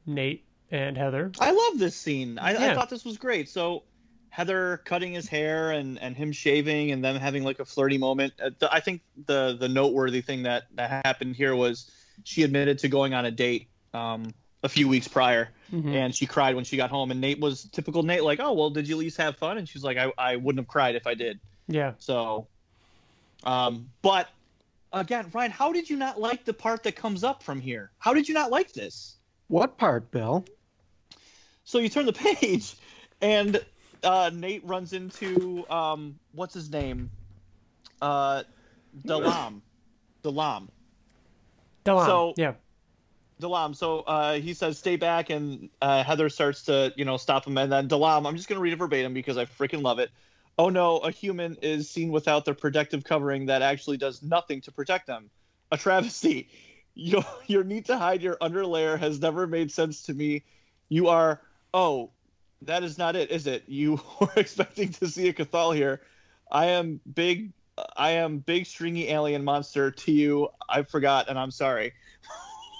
[0.05, 1.31] Nate and Heather.
[1.39, 2.39] I love this scene.
[2.39, 2.71] I, yeah.
[2.71, 3.49] I thought this was great.
[3.49, 3.83] So
[4.29, 8.33] Heather cutting his hair and, and him shaving and them having like a flirty moment.
[8.41, 11.89] Uh, I think the the noteworthy thing that that happened here was
[12.23, 15.89] she admitted to going on a date um, a few weeks prior, mm-hmm.
[15.89, 17.11] and she cried when she got home.
[17.11, 19.67] And Nate was typical Nate, like, "Oh well, did you at least have fun?" And
[19.67, 21.93] she's like, "I I wouldn't have cried if I did." Yeah.
[21.99, 22.47] So,
[23.43, 24.29] um, but
[24.93, 27.91] again, Ryan, how did you not like the part that comes up from here?
[27.99, 29.15] How did you not like this?
[29.47, 30.45] What part, Bill?
[31.63, 32.75] So you turn the page,
[33.21, 33.63] and
[34.03, 37.09] uh, Nate runs into um, what's his name?
[38.01, 38.43] Uh,
[39.05, 39.61] Dalam.
[40.23, 40.67] Dalam.
[41.85, 42.05] Dalam.
[42.05, 42.53] So, yeah.
[43.41, 43.75] Dalam.
[43.75, 47.57] So uh, he says, "Stay back," and uh, Heather starts to, you know, stop him,
[47.57, 48.27] and then Dalam.
[48.27, 50.09] I'm just gonna read it verbatim because I freaking love it.
[50.59, 54.71] oh no, a human is seen without their protective covering that actually does nothing to
[54.71, 55.29] protect them.
[55.71, 56.49] A travesty.
[56.95, 60.43] Your, your need to hide your underlayer has never made sense to me.
[60.89, 61.39] You are,
[61.73, 62.09] oh,
[62.63, 63.63] that is not it, is it?
[63.67, 66.01] You were expecting to see a Cathal here.
[66.51, 67.51] I am big.
[67.95, 70.49] I am big stringy alien monster to you.
[70.67, 71.93] I forgot, and I'm sorry.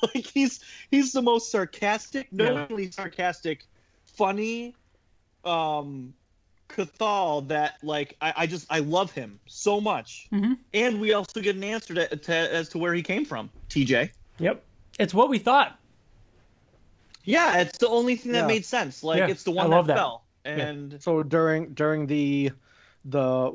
[0.04, 0.60] like he's
[0.92, 3.66] he's the most sarcastic, not only sarcastic,
[4.06, 4.76] funny,
[5.46, 6.14] um,
[6.68, 10.54] Cathal that like I, I just I love him so much, mm-hmm.
[10.74, 13.50] and we also get an answer to, to, as to where he came from.
[13.70, 14.12] TJ.
[14.40, 14.64] Yep,
[15.00, 15.79] it's what we thought.
[17.30, 18.48] Yeah, it's the only thing that yeah.
[18.48, 19.04] made sense.
[19.04, 20.24] Like yeah, it's the one that, that, fell.
[20.46, 21.00] And yeah.
[21.00, 22.52] so during during the
[23.06, 23.52] the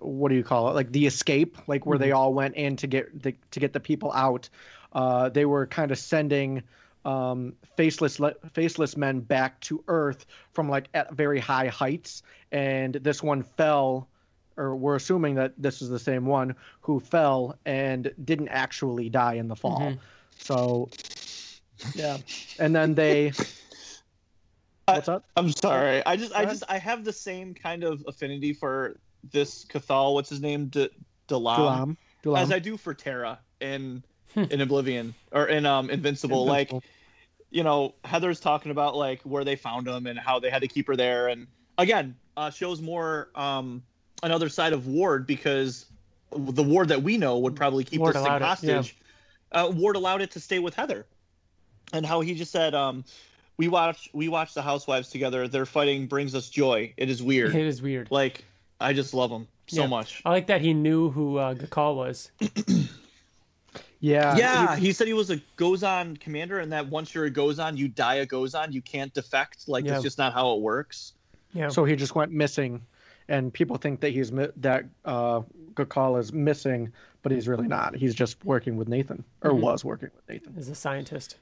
[0.00, 0.74] what do you call it?
[0.74, 2.04] Like the escape, like where mm-hmm.
[2.04, 4.48] they all went in to get the to get the people out.
[4.92, 6.62] Uh, they were kind of sending
[7.04, 8.20] um, faceless
[8.52, 12.22] faceless men back to Earth from like at very high heights,
[12.52, 14.08] and this one fell,
[14.56, 19.34] or we're assuming that this is the same one who fell and didn't actually die
[19.34, 19.80] in the fall.
[19.80, 20.00] Mm-hmm.
[20.38, 20.88] So,
[21.94, 22.18] yeah,
[22.58, 23.32] and then they.
[24.86, 25.24] What's up?
[25.36, 26.06] I, am sorry.
[26.06, 29.00] I just, I just, I have the same kind of affinity for
[29.32, 30.14] this Cathal.
[30.14, 30.66] What's his name?
[30.66, 30.90] D-
[31.26, 32.38] Dalam, Dalam.
[32.38, 34.44] As I do for Terra in hmm.
[34.50, 36.42] in Oblivion or in um Invincible.
[36.42, 36.46] Invincible.
[36.46, 36.84] Like
[37.50, 40.68] you know, Heather's talking about like where they found him and how they had to
[40.68, 41.46] keep her there, and
[41.78, 43.82] again, uh, shows more um,
[44.22, 45.86] another side of Ward because
[46.30, 48.96] the Ward that we know would probably keep Ward this thing hostage.
[49.52, 49.64] yeah.
[49.64, 51.06] uh, Ward allowed it to stay with Heather,
[51.92, 53.04] and how he just said, um,
[53.56, 55.48] "We watch we watch the Housewives together.
[55.48, 56.92] Their fighting brings us joy.
[56.96, 57.54] It is weird.
[57.54, 58.08] It is weird.
[58.10, 58.44] Like
[58.80, 59.88] I just love them so yeah.
[59.88, 60.22] much.
[60.24, 62.30] I like that he knew who uh, Gakal was.
[64.00, 64.36] Yeah.
[64.36, 67.76] Yeah, he, he, said he was a Gozan commander, and that once you're a Gozan,
[67.76, 68.72] you die a Gozan.
[68.72, 69.68] You can't defect.
[69.68, 69.92] Like yeah.
[69.92, 71.12] that's just not how it works.
[71.52, 71.68] Yeah.
[71.68, 72.82] So he just went missing,
[73.28, 75.40] and people think that he's that uh,
[75.74, 77.96] Gakal is missing, but he's really not.
[77.96, 79.62] He's just working with Nathan, or mm-hmm.
[79.62, 80.54] was working with Nathan.
[80.58, 81.36] As a scientist.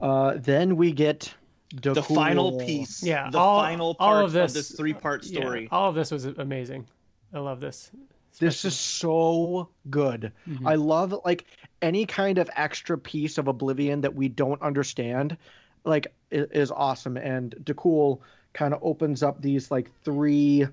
[0.00, 1.32] Uh, then we get
[1.72, 3.02] the final piece.
[3.02, 5.62] Yeah, the all, final part all of this, this three-part story.
[5.62, 6.86] Yeah, all of this was amazing.
[7.32, 7.90] I love this.
[8.38, 10.32] This is so good.
[10.48, 10.66] Mm-hmm.
[10.66, 11.44] I love like
[11.82, 15.36] any kind of extra piece of Oblivion that we don't understand,
[15.84, 17.16] like is awesome.
[17.16, 18.20] And D'Cool
[18.52, 20.66] kind of opens up these like three,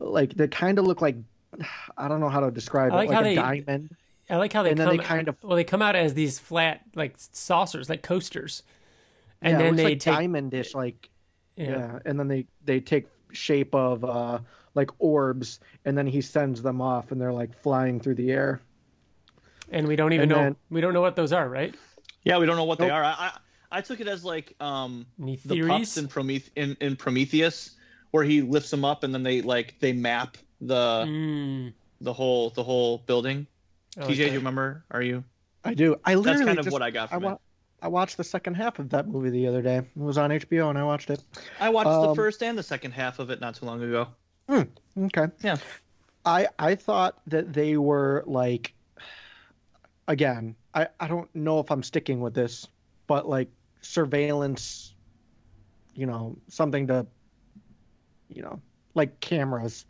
[0.00, 1.16] like they kind of look like
[1.98, 3.96] I don't know how to describe like it, like a they, diamond.
[4.30, 6.14] I like how they and come, then they kind of well they come out as
[6.14, 8.62] these flat like saucers, like coasters,
[9.40, 11.08] and yeah, then they like take diamondish, like
[11.56, 11.70] yeah.
[11.70, 14.38] yeah, and then they they take shape of uh
[14.74, 18.60] like orbs, and then he sends them off, and they're like flying through the air.
[19.70, 21.74] And we don't even and know then, we don't know what those are, right?
[22.22, 22.88] Yeah, we don't know what nope.
[22.88, 23.04] they are.
[23.04, 23.32] I, I,
[23.70, 27.76] I took it as like um the pups in, Prometh- in in Prometheus,
[28.10, 31.72] where he lifts them up and then they like they map the mm.
[32.00, 33.46] the whole the whole building.
[33.96, 34.14] TJ, okay.
[34.14, 34.84] do you remember?
[34.90, 35.24] Are you?
[35.64, 35.96] I do.
[36.04, 37.38] I literally that's kind of just, what I got from I wa- it.
[37.80, 39.78] I watched the second half of that movie the other day.
[39.78, 41.22] It was on HBO and I watched it.
[41.60, 44.08] I watched um, the first and the second half of it not too long ago.
[44.48, 44.62] Hmm,
[45.04, 45.28] okay.
[45.42, 45.58] Yeah.
[46.24, 48.74] I I thought that they were like
[50.08, 52.66] again, I, I don't know if I'm sticking with this,
[53.06, 53.48] but like
[53.80, 54.94] surveillance,
[55.94, 57.06] you know, something to
[58.28, 58.60] you know,
[58.94, 59.86] like cameras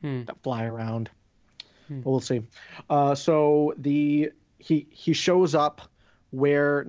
[0.00, 0.24] hmm.
[0.24, 1.10] that fly around.
[1.88, 2.00] Hmm.
[2.00, 2.42] But we'll see.
[2.88, 5.82] Uh, so the he he shows up
[6.30, 6.86] where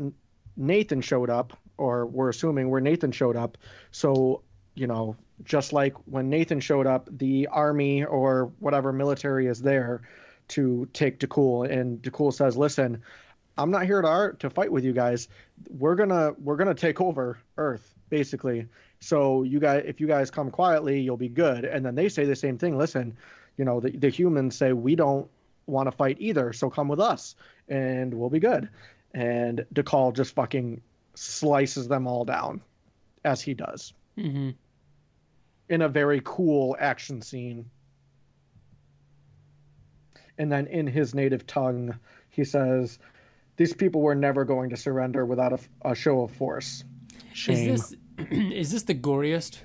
[0.58, 3.58] Nathan showed up, or we're assuming where Nathan showed up.
[3.92, 4.42] So
[4.76, 10.02] you know, just like when Nathan showed up, the army or whatever military is there
[10.50, 13.02] to take D'Cool, and D'Cool says, "Listen,
[13.58, 15.28] I'm not here to to fight with you guys.
[15.70, 18.68] We're gonna we're gonna take over Earth, basically.
[19.00, 22.26] So you guys, if you guys come quietly, you'll be good." And then they say
[22.26, 22.78] the same thing.
[22.78, 23.18] Listen,
[23.60, 25.30] you know, the, the humans say we don't
[25.68, 27.36] want to fight either, so come with us,
[27.68, 28.70] and we'll be good.
[29.14, 30.82] And D'Cool just fucking
[31.14, 32.62] slices them all down,
[33.24, 33.94] as he does.
[34.18, 34.50] Mm-hmm
[35.70, 37.70] in a very cool action scene.
[40.38, 41.98] And then in his native tongue,
[42.30, 42.98] he says,
[43.58, 46.84] These people were never going to surrender without a, a show of force.
[47.34, 47.70] Shame.
[47.70, 49.60] Is this, is this the goriest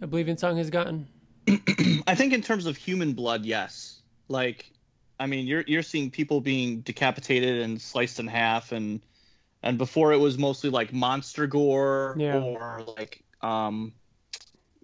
[0.00, 1.08] In song has gotten?
[2.06, 4.00] I think in terms of human blood, yes.
[4.28, 4.70] Like,
[5.18, 9.00] I mean, you're you're seeing people being decapitated and sliced in half, and
[9.62, 12.38] and before it was mostly like monster gore yeah.
[12.38, 13.92] or like um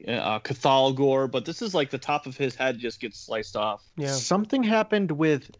[0.07, 3.57] uh, Cathal gore, but this is like the top of his head just gets sliced
[3.57, 3.83] off.
[3.97, 4.09] Yeah.
[4.09, 5.51] Something happened with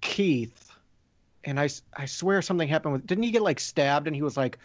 [0.00, 0.70] Keith,
[1.44, 3.06] and I, I swear something happened with.
[3.06, 4.58] Didn't he get like stabbed and he was like,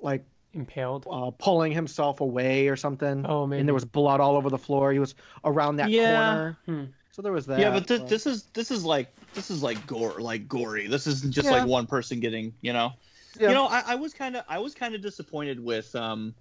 [0.00, 0.24] like
[0.54, 3.26] impaled, uh, pulling himself away or something.
[3.26, 3.60] Oh man!
[3.60, 4.92] And there was blood all over the floor.
[4.92, 5.14] He was
[5.44, 6.34] around that yeah.
[6.34, 6.58] corner.
[6.66, 6.84] Hmm.
[7.12, 7.60] So there was that.
[7.60, 10.88] Yeah, but th- this is this is like this is like gore, like gory.
[10.88, 11.58] This isn't just Yeah.
[11.58, 12.92] like one person getting, you know.
[13.38, 13.48] Yeah.
[13.48, 16.34] You know, I, I was kind of I was kind of disappointed with um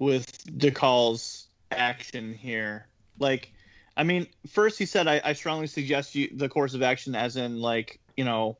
[0.00, 2.86] with DeCall's action here.
[3.20, 3.52] Like,
[3.96, 7.36] I mean, first he said I, I strongly suggest you the course of action as
[7.36, 8.58] in like you know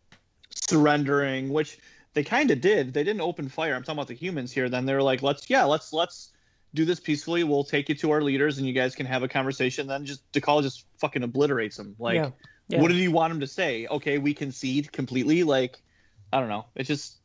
[0.50, 1.79] surrendering, which
[2.14, 2.92] they kind of did.
[2.92, 3.74] They didn't open fire.
[3.74, 4.68] I'm talking about the humans here.
[4.68, 6.30] Then they're like, let's yeah, let's let's
[6.74, 7.44] do this peacefully.
[7.44, 9.86] We'll take you to our leaders, and you guys can have a conversation.
[9.86, 11.96] Then just DeCall just fucking obliterates them.
[11.98, 12.30] Like, yeah.
[12.68, 12.80] Yeah.
[12.80, 13.86] what did he want him to say?
[13.88, 15.42] Okay, we concede completely.
[15.42, 15.82] Like,
[16.32, 16.66] I don't know.
[16.74, 17.16] It's just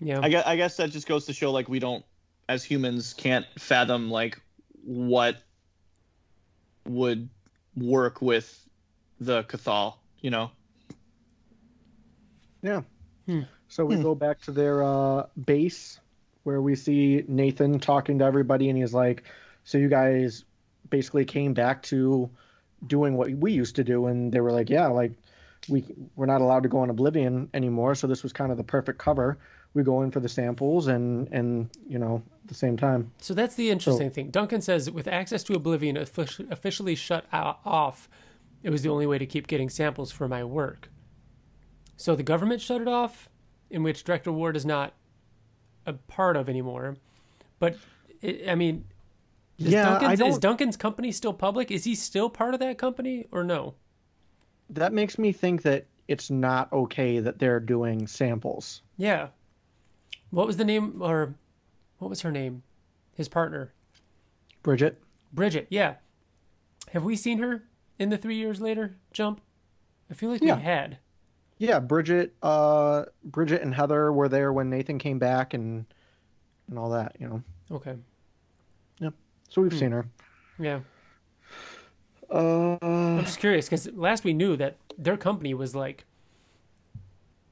[0.00, 0.20] yeah.
[0.22, 2.04] I guess, I guess that just goes to show like we don't
[2.48, 4.40] as humans can't fathom like
[4.84, 5.36] what
[6.86, 7.28] would
[7.76, 8.68] work with
[9.20, 10.50] the Cathal, you know.
[12.62, 12.82] Yeah.
[13.26, 13.42] Hmm.
[13.68, 14.02] So we Hmm.
[14.02, 16.00] go back to their uh, base
[16.44, 19.24] where we see Nathan talking to everybody, and he's like,
[19.64, 20.44] "So you guys
[20.88, 22.30] basically came back to
[22.86, 25.12] doing what we used to do," and they were like, "Yeah, like
[25.68, 25.84] we
[26.16, 28.98] we're not allowed to go on Oblivion anymore, so this was kind of the perfect
[28.98, 29.38] cover.
[29.74, 33.34] We go in for the samples, and and you know at the same time." So
[33.34, 34.30] that's the interesting thing.
[34.30, 38.08] Duncan says, with access to Oblivion officially shut off,
[38.62, 40.88] it was the only way to keep getting samples for my work.
[41.96, 43.28] So the government shut it off,
[43.70, 44.94] in which Director Ward is not
[45.86, 46.96] a part of anymore.
[47.58, 47.76] But
[48.20, 48.84] it, I mean,
[49.58, 51.70] is, Yeah, I Duncan's, is don't- Duncan's company still public?
[51.70, 53.74] Is he still part of that company or no?
[54.70, 58.82] That makes me think that it's not okay that they're doing samples.
[58.96, 59.28] Yeah.
[60.30, 61.34] What was the name, or
[61.98, 62.62] what was her name?
[63.16, 63.72] His partner,
[64.62, 65.02] Bridget.
[65.32, 65.66] Bridget.
[65.70, 65.94] Yeah.
[66.92, 67.64] Have we seen her
[67.98, 69.40] in the three years later jump?
[70.10, 70.56] I feel like Yeah.
[70.56, 70.98] we had.
[71.58, 75.84] Yeah, Bridget, uh, Bridget and Heather were there when Nathan came back and
[76.68, 77.42] and all that, you know.
[77.70, 77.96] Okay.
[79.00, 79.14] Yep.
[79.48, 79.68] So Hmm.
[79.68, 80.06] we've seen her.
[80.58, 80.80] Yeah.
[82.30, 86.04] Uh, I'm just curious because last we knew that their company was like,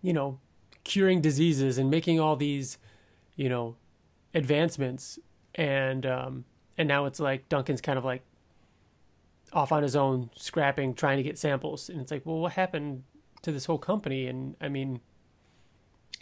[0.02, 0.38] you know,
[0.84, 2.76] curing diseases and making all these,
[3.36, 3.76] you know,
[4.34, 5.18] advancements,
[5.54, 6.44] and um,
[6.76, 8.22] and now it's like Duncan's kind of like
[9.52, 13.02] off on his own, scrapping, trying to get samples, and it's like, well, what happened
[13.46, 14.26] to this whole company?
[14.26, 15.00] And I mean,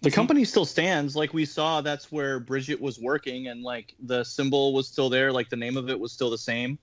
[0.02, 1.16] The Is he- company still stands.
[1.16, 5.32] Like we saw, that's where Bridget was working, and like the symbol was still there.
[5.32, 6.78] Like the name of it was still the same.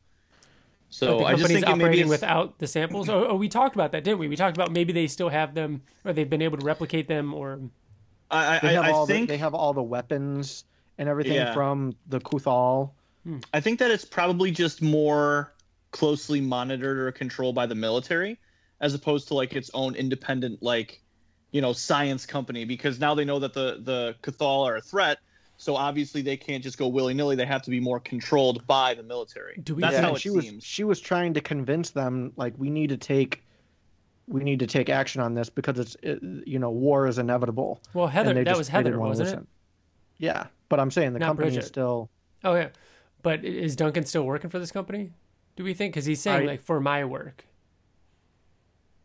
[0.90, 3.08] So the I just company's think it maybe operating without the samples.
[3.08, 4.28] Oh, oh, we talked about that, didn't we?
[4.28, 7.34] We talked about maybe they still have them, or they've been able to replicate them,
[7.34, 7.60] or
[8.30, 10.66] I, they I, have I all think the, they have all the weapons
[10.98, 11.54] and everything Yeah.
[11.54, 12.92] from the Kuthal.
[13.24, 13.38] Hmm.
[13.54, 15.54] I think that it's probably just more
[15.92, 18.38] closely monitored or controlled by the military,
[18.82, 21.02] as opposed to like its own independent like,
[21.52, 22.66] you know, science company.
[22.66, 25.20] Because now they know that the the Cathal are a threat,
[25.58, 27.36] so obviously they can't just go willy nilly.
[27.38, 29.58] They have to be more controlled by the military.
[29.64, 30.52] Do we- That's Yeah, how it she seems.
[30.56, 33.44] was she was trying to convince them like we need to take
[34.28, 37.82] we need to take action on this because it's it, you know war is inevitable.
[37.94, 38.34] well, Heather.
[38.34, 39.48] That just- was Heather, wasn't it?
[40.18, 41.62] Yeah, but I'm saying the Not company Bridget.
[41.64, 42.10] is still
[42.44, 42.70] Oh yeah,
[43.24, 45.12] but is Duncan still working for this company?
[45.58, 45.94] Do we think?
[45.94, 47.46] Because he's saying I- like for my work.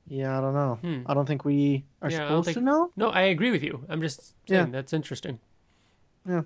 [0.09, 1.03] Yeah I don't know Hmm.
[1.07, 2.91] I don't think we are Yeah, supposed think- to know.
[2.97, 3.85] No, I agree with you.
[3.89, 4.73] I'm just saying Yeah.
[4.73, 5.39] that's interesting.
[6.29, 6.43] Yeah.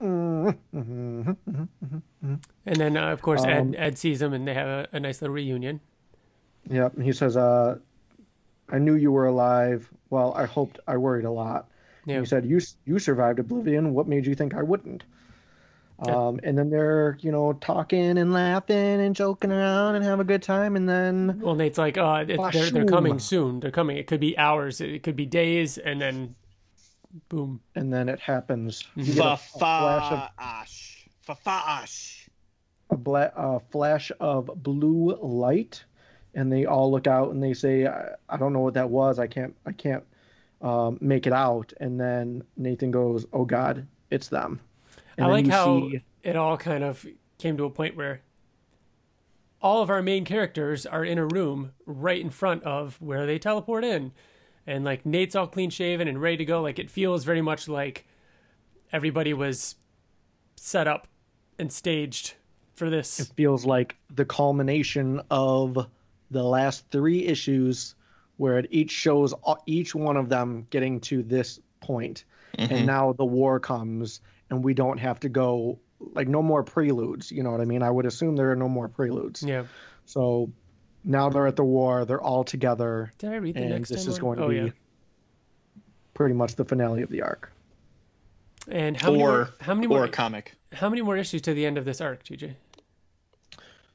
[0.00, 1.30] Mm-hmm.
[2.66, 5.00] And then uh, of course Um, Ed Ed sees him and they have a, a
[5.00, 5.80] nice little reunion.
[6.70, 6.94] Yep.
[6.96, 7.78] and He says, uh,
[8.68, 9.90] I knew you were alive.
[10.10, 11.68] Well, I hoped I worried a lot.
[12.06, 12.20] Yeah.
[12.20, 13.94] He said, you, you survived Oblivion.
[13.94, 15.04] What made you think I wouldn't?
[16.06, 16.14] Yeah.
[16.14, 20.24] Um, and then they're, you know, talking and laughing and joking around and have a
[20.24, 20.76] good time.
[20.76, 23.58] And then, Well, Nate's like, uh, it, they're they're coming soon.
[23.58, 23.96] They're coming.
[23.96, 24.80] It could be hours.
[24.80, 26.36] It could be days, and then,
[27.28, 27.60] boom.
[27.74, 28.84] and then it happens.
[28.94, 31.08] You get a, a flash of Fa-fa-ash.
[31.22, 32.28] Fa-fa-ash.
[32.90, 35.82] a, bla- a flash of blue light,
[36.34, 39.18] and they all look out and they say, I, I don't know what that was.
[39.18, 40.04] I can't, I can't
[40.62, 41.72] um, make it out.
[41.80, 44.60] And then Nathan goes, Oh God, it's them.
[45.18, 47.04] And I like how see- it all kind of
[47.38, 48.22] came to a point where
[49.60, 53.38] all of our main characters are in a room right in front of where they
[53.38, 54.12] teleport in.
[54.66, 56.62] And like Nate's all clean shaven and ready to go.
[56.62, 58.06] Like it feels very much like
[58.92, 59.74] everybody was
[60.56, 61.08] set up
[61.58, 62.34] and staged
[62.76, 63.18] for this.
[63.18, 65.86] it feels like the culmination of
[66.30, 67.96] the last three issues
[68.36, 69.34] where it each shows
[69.66, 72.24] each one of them getting to this point.
[72.56, 72.74] Mm-hmm.
[72.74, 74.20] and now the war comes
[74.50, 77.82] and we don't have to go like no more preludes you know what i mean
[77.82, 79.64] i would assume there are no more preludes Yeah.
[80.06, 80.52] so
[81.04, 84.06] now they're at the war they're all together Did I read the and next this
[84.06, 84.36] is one?
[84.36, 84.72] going to oh, be yeah.
[86.14, 87.52] pretty much the finale of the arc
[88.68, 90.54] And how many more, how many more or a comic.
[90.72, 92.54] how many more issues to the end of this arc, TJ?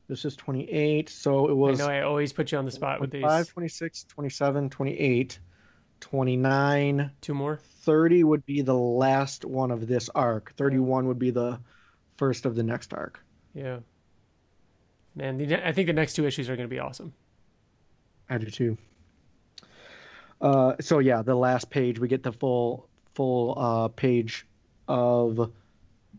[0.10, 3.00] This is 28, so it was I know I always put you on the spot
[3.00, 3.22] with these.
[3.22, 5.40] 25, 26, 27, 28,
[6.04, 7.60] 29, Two more.
[7.84, 10.54] 30 would be the last one of this arc.
[10.58, 11.60] 31 would be the
[12.18, 13.24] first of the next arc.
[13.54, 13.80] Yeah.
[15.16, 17.14] Man, the, I think the next two issues are going to be awesome.
[18.30, 18.78] I do too.
[20.42, 24.46] Uh, so yeah, the last page we get the full full uh, page
[24.90, 25.52] of,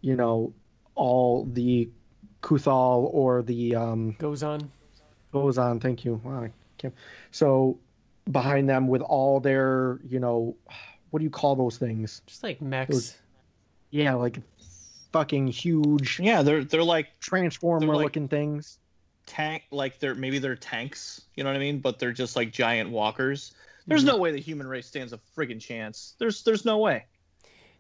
[0.01, 0.55] you know,
[0.95, 1.91] all the
[2.43, 4.69] Kuthal or the um, Gozan.
[5.31, 5.79] goes on.
[5.79, 6.23] Thank you.
[6.25, 6.95] Wow, I can't.
[7.33, 7.79] So
[8.31, 10.57] behind them with all their, you know,
[11.11, 12.23] what do you call those things?
[12.27, 12.91] Just like mechs.
[12.91, 13.17] Those-
[13.91, 14.39] Yeah, like
[15.13, 18.79] fucking huge Yeah, they're they're like transformer They're like- looking things.
[19.27, 21.79] tank like they're maybe they're tanks, you know what I mean?
[21.81, 23.55] But they're just like giant walkers.
[23.87, 26.15] There's no way the human race stands a friggin' chance.
[26.19, 27.05] There's there's no way.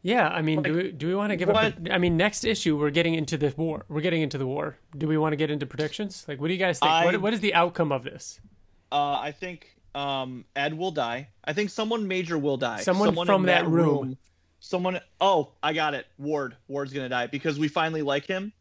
[0.02, 1.72] Yeah, I mean, do we, do we want to give up?
[1.90, 3.86] I mean, next issue we're getting into the war.
[3.88, 4.76] We're getting into the war.
[4.98, 6.26] Do we want to get into predictions?
[6.28, 6.92] Like, what do you guys think?
[6.92, 8.38] I- What, what is the outcome of this?
[8.92, 11.28] Uh, I think um, Ed will die.
[11.44, 12.80] I think someone major will die.
[12.80, 14.16] Someone in from that room.
[14.60, 15.00] Someone.
[15.20, 16.06] Oh, I got it.
[16.18, 16.56] Ward.
[16.68, 18.52] Ward's gonna die because we finally like him,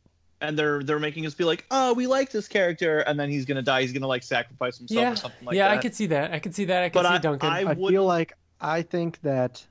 [0.42, 3.46] and they're they're making us be like, oh, we like this character, and then he's
[3.46, 3.82] gonna die.
[3.82, 5.78] He's gonna like sacrifice himself yeah, or something like yeah, that.
[5.78, 6.34] I could see that.
[6.34, 6.84] I could see that.
[6.84, 7.50] I could But see I, Duncan.
[7.50, 7.90] I I would.
[7.92, 9.66] feel like I think that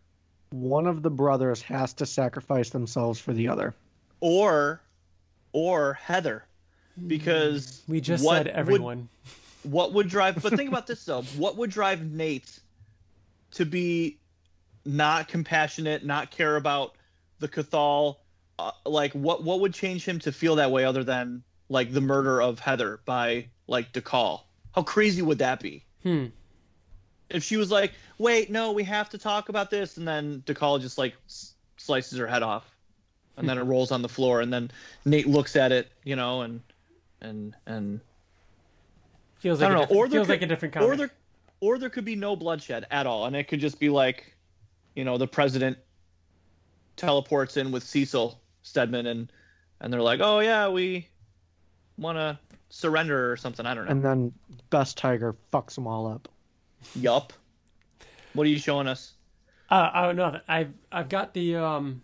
[0.51, 3.75] one of the brothers has to sacrifice themselves for the other.
[4.21, 4.81] or
[5.53, 6.45] or Heather,
[7.07, 9.09] because we just what said would- everyone.
[9.65, 12.61] What would drive but think about this though what would drive nate
[13.53, 14.19] to be
[14.85, 16.95] not compassionate not care about
[17.39, 18.21] the cathal
[18.59, 22.01] uh, like what what would change him to feel that way other than like the
[22.01, 24.41] murder of heather by like DeCall?
[24.75, 26.27] how crazy would that be Hmm.
[27.31, 30.81] if she was like wait no we have to talk about this and then DeCall
[30.81, 32.65] just like s- slices her head off
[33.37, 34.71] and then it rolls on the floor and then
[35.05, 36.61] nate looks at it you know and
[37.21, 38.01] and and
[39.43, 39.97] Feels I like a don't know.
[39.99, 40.89] Or there feels could- like a different comic.
[40.89, 41.11] or there
[41.61, 44.35] or there could be no bloodshed at all and it could just be like
[44.97, 45.79] you know the president
[46.97, 49.33] teleports in with cecil stedman and
[49.81, 51.09] and they're like oh yeah we
[51.99, 52.39] want to
[52.71, 54.33] surrender or something i don't know And then
[54.71, 56.29] Best Tiger fucks them all up.
[56.95, 57.33] yup
[58.35, 59.13] what are you showing us
[59.71, 62.03] Uh, oh no, I've I've got the um,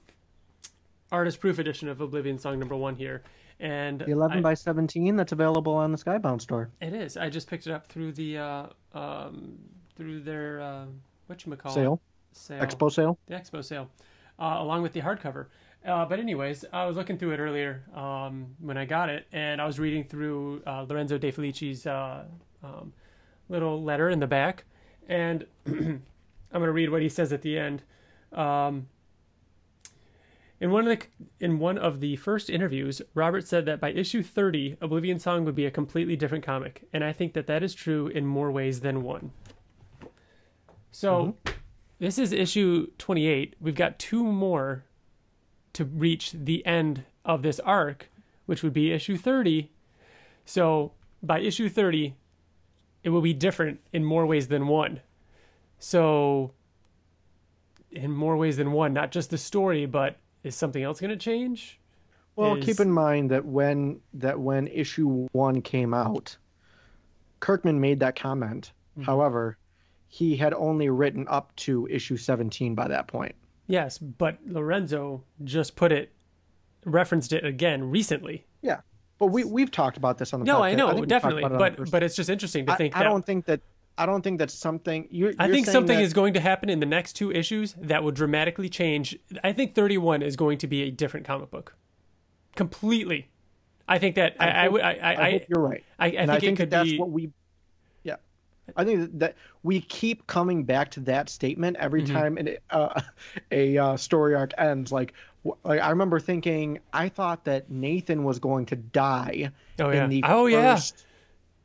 [1.13, 3.23] artist proof edition of Oblivion Song Number One here,
[3.61, 6.71] and The 11 I- by 17 that's available on the Skybound store.
[6.81, 7.17] it is.
[7.17, 9.59] I just picked it up through the uh, um,
[9.97, 10.85] through their uh,
[11.27, 12.01] what you call Sale,
[12.33, 13.19] sale expo sale.
[13.27, 13.91] the expo sale,
[14.39, 15.47] uh, along with the hardcover.
[15.87, 19.61] Uh, but anyways, I was looking through it earlier um, when I got it, and
[19.61, 22.25] I was reading through uh, Lorenzo De Felici's uh,
[22.65, 22.93] um,
[23.49, 24.65] little letter in the back,
[25.09, 26.03] and I'm
[26.53, 27.83] going to read what he says at the end.
[28.33, 28.89] Um,
[30.61, 31.07] in one of the
[31.41, 35.55] in one of the first interviews, Robert said that by issue 30, Oblivion Song would
[35.55, 38.81] be a completely different comic, and I think that that is true in more ways
[38.81, 39.31] than one.
[40.91, 41.59] So, mm-hmm.
[42.01, 43.55] this is issue 28.
[43.61, 44.85] We've got two more
[45.75, 48.11] to reach the end of this arc,
[48.47, 49.71] which would be issue 30.
[50.45, 50.93] So,
[51.23, 52.17] by issue 30,
[53.05, 55.01] it will be different in more ways than one.
[55.79, 56.53] So,
[57.93, 61.17] in more ways than one, not just the story, but is something else going to
[61.17, 61.81] change?
[62.37, 66.37] Well, Is- keep in mind that when that when issue 1 came out,
[67.41, 68.73] Kirkman made that comment.
[68.93, 69.05] Mm-hmm.
[69.05, 69.59] However,
[70.07, 73.35] he had only written up to issue 17 by that point.
[73.67, 76.13] Yes, but Lorenzo just put it,
[76.87, 78.47] referenced it again recently.
[78.63, 78.81] Yeah.
[79.19, 80.49] But we we've talked about this on the podcast.
[80.49, 80.65] No, podcast.
[80.65, 82.97] I know, talked definitely, about it on the but but it's just interesting to think
[82.97, 83.61] I that don't think that
[83.99, 86.71] I don't think that's something you're, I you're think something that- is going to happen
[86.71, 89.19] in the next two issues that will dramatically change.
[89.45, 91.75] I think 31 is going to be a different comic book,
[92.55, 93.29] completely.
[93.89, 95.85] I think that I I hope- I I, I, hope you're right.
[95.99, 96.99] I, I and think, I think it could that that's be.
[96.99, 97.31] what we
[98.05, 98.17] yeah
[98.77, 102.15] i think that, we keep coming back to that statement every Mm-hmm.
[102.15, 103.01] time an, uh,
[103.51, 105.15] a uh, story arc ends like,
[105.65, 110.05] like i remember thinking i thought that nathan was going to die Oh, yeah.
[110.05, 110.79] in the Oh, yeah.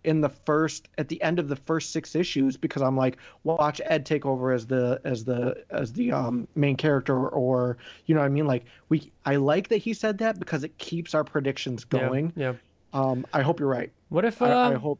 [0.03, 3.17] First in the first at the end of the first six issues because i'm like
[3.43, 8.13] watch ed take over as the as the as the um main character or you
[8.15, 11.13] know what i mean like we i like that he said that because it keeps
[11.15, 12.53] our predictions going Yeah.
[12.93, 14.41] um i hope you're right What if?
[14.41, 14.99] Uh, I, I hope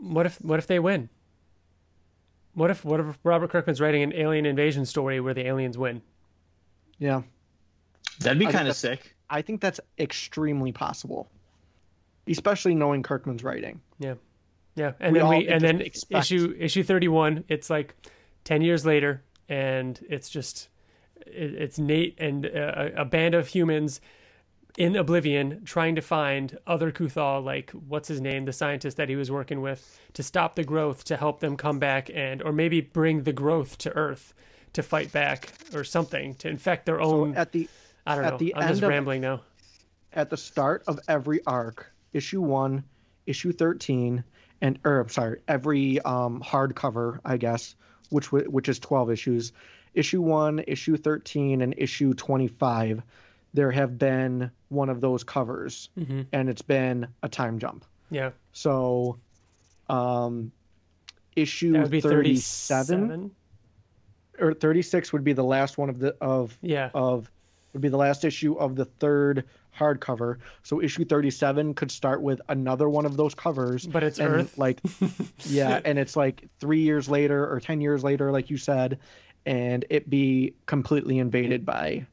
[0.00, 0.36] What if?
[0.42, 1.08] What if they win?
[2.54, 2.84] What if?
[2.84, 6.02] What if Robert Kirkman's writing an alien invasion story where the aliens win?
[6.98, 7.22] yeah
[8.20, 11.28] that'd be kind of sick I think that's extremely possible,
[12.28, 13.80] especially knowing Kirkman's writing.
[13.98, 14.14] Yeah,
[14.74, 17.44] yeah, and We then we and then expect- issue issue thirty one.
[17.48, 17.94] It's like
[18.44, 20.68] ten years later, and it's just
[21.26, 24.00] it's Nate and a, a band of humans
[24.76, 29.14] in Oblivion trying to find other Kuthal, like what's his name, the scientist that he
[29.16, 32.80] was working with, to stop the growth, to help them come back and, or maybe
[32.80, 34.34] bring the growth to Earth
[34.72, 37.34] to fight back or something to infect their own.
[37.34, 37.68] So at the,
[38.04, 38.36] I don't know.
[38.36, 39.42] The I'm just of, rambling now.
[40.12, 42.82] At the start of every arc, issue one,
[43.26, 44.24] issue thirteen,
[44.64, 47.76] and or I'm sorry, every um, hardcover, I guess,
[48.08, 49.52] which which is twelve issues,
[49.92, 53.02] issue one, issue thirteen, and issue twenty five
[53.54, 56.22] there have been one of those covers mm-hmm.
[56.32, 57.84] and it's been a time jump.
[58.10, 58.30] Yeah.
[58.52, 59.18] So
[59.88, 60.50] um
[61.36, 63.30] issue 37
[64.38, 67.30] or 36 would be the last one of the of yeah of
[67.72, 69.44] would be the last issue of the third
[69.78, 70.38] hardcover.
[70.62, 73.86] So issue 37 could start with another one of those covers.
[73.86, 74.58] But it's and Earth.
[74.58, 74.80] Like
[75.44, 78.98] yeah, and it's like 3 years later or 10 years later like you said
[79.46, 82.06] and it be completely invaded by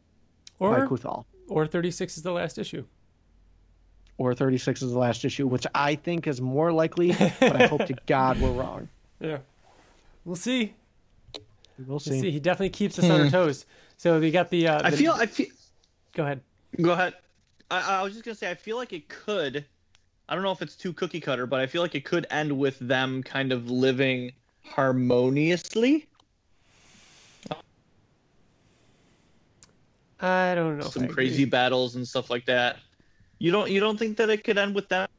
[0.60, 1.26] or, by Kuthal.
[1.48, 2.86] Or 36 is the last issue.
[4.18, 7.86] Or 36 is the last issue, which I think is more likely, but I hope
[7.88, 8.88] to God we're wrong.
[9.20, 9.40] Yeah.
[10.26, 10.74] We'll see.
[11.88, 12.12] We'll see.
[12.12, 12.32] We'll see.
[12.32, 13.66] He definitely keeps us on our toes.
[13.98, 14.88] So we got the, uh, the.
[14.88, 15.14] I feel.
[15.14, 15.48] I feel.
[16.14, 16.42] Go ahead.
[16.80, 17.14] Go ahead.
[17.72, 18.52] I, I was just gonna say.
[18.52, 19.66] I feel like it could.
[20.28, 22.58] I don't know if it's too cookie cutter, but I feel like it could end
[22.58, 26.08] with them kind of living harmoniously.
[30.20, 30.84] I don't know.
[30.84, 32.78] Some crazy battles and stuff like that.
[33.40, 35.10] You don't you don't think that it could end with that?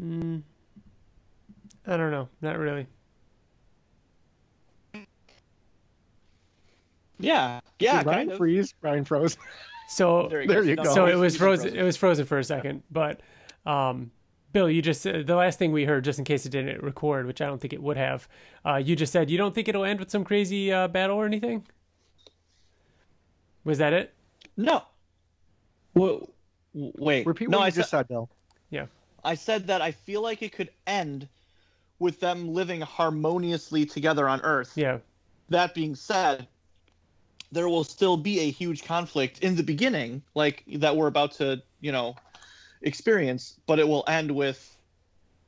[0.00, 0.42] Mm,
[1.86, 2.28] I don't know.
[2.40, 2.86] Not really.
[7.18, 7.98] Yeah, yeah.
[7.98, 8.74] Did Ryan freeze.
[8.80, 9.36] Ryan froze.
[9.94, 10.92] So there you, there you go.
[10.92, 11.68] So it was frozen.
[11.68, 11.80] frozen.
[11.80, 13.20] It was frozen for a second, but
[13.64, 14.10] um,
[14.52, 17.26] Bill, you just uh, the last thing we heard, just in case it didn't record,
[17.26, 18.28] which I don't think it would have.
[18.66, 21.26] Uh, you just said you don't think it'll end with some crazy uh, battle or
[21.26, 21.64] anything.
[23.64, 24.12] Was that it?
[24.56, 24.82] No.
[25.94, 26.28] Well,
[26.74, 27.24] wait.
[27.26, 28.28] Repeat no, what I just said, Bill.
[28.70, 28.86] Yeah.
[29.24, 31.28] I said that I feel like it could end
[32.00, 34.72] with them living harmoniously together on Earth.
[34.74, 34.98] Yeah.
[35.50, 36.48] That being said,
[37.54, 41.62] there will still be a huge conflict in the beginning, like that we're about to,
[41.80, 42.16] you know,
[42.82, 44.76] experience, but it will end with,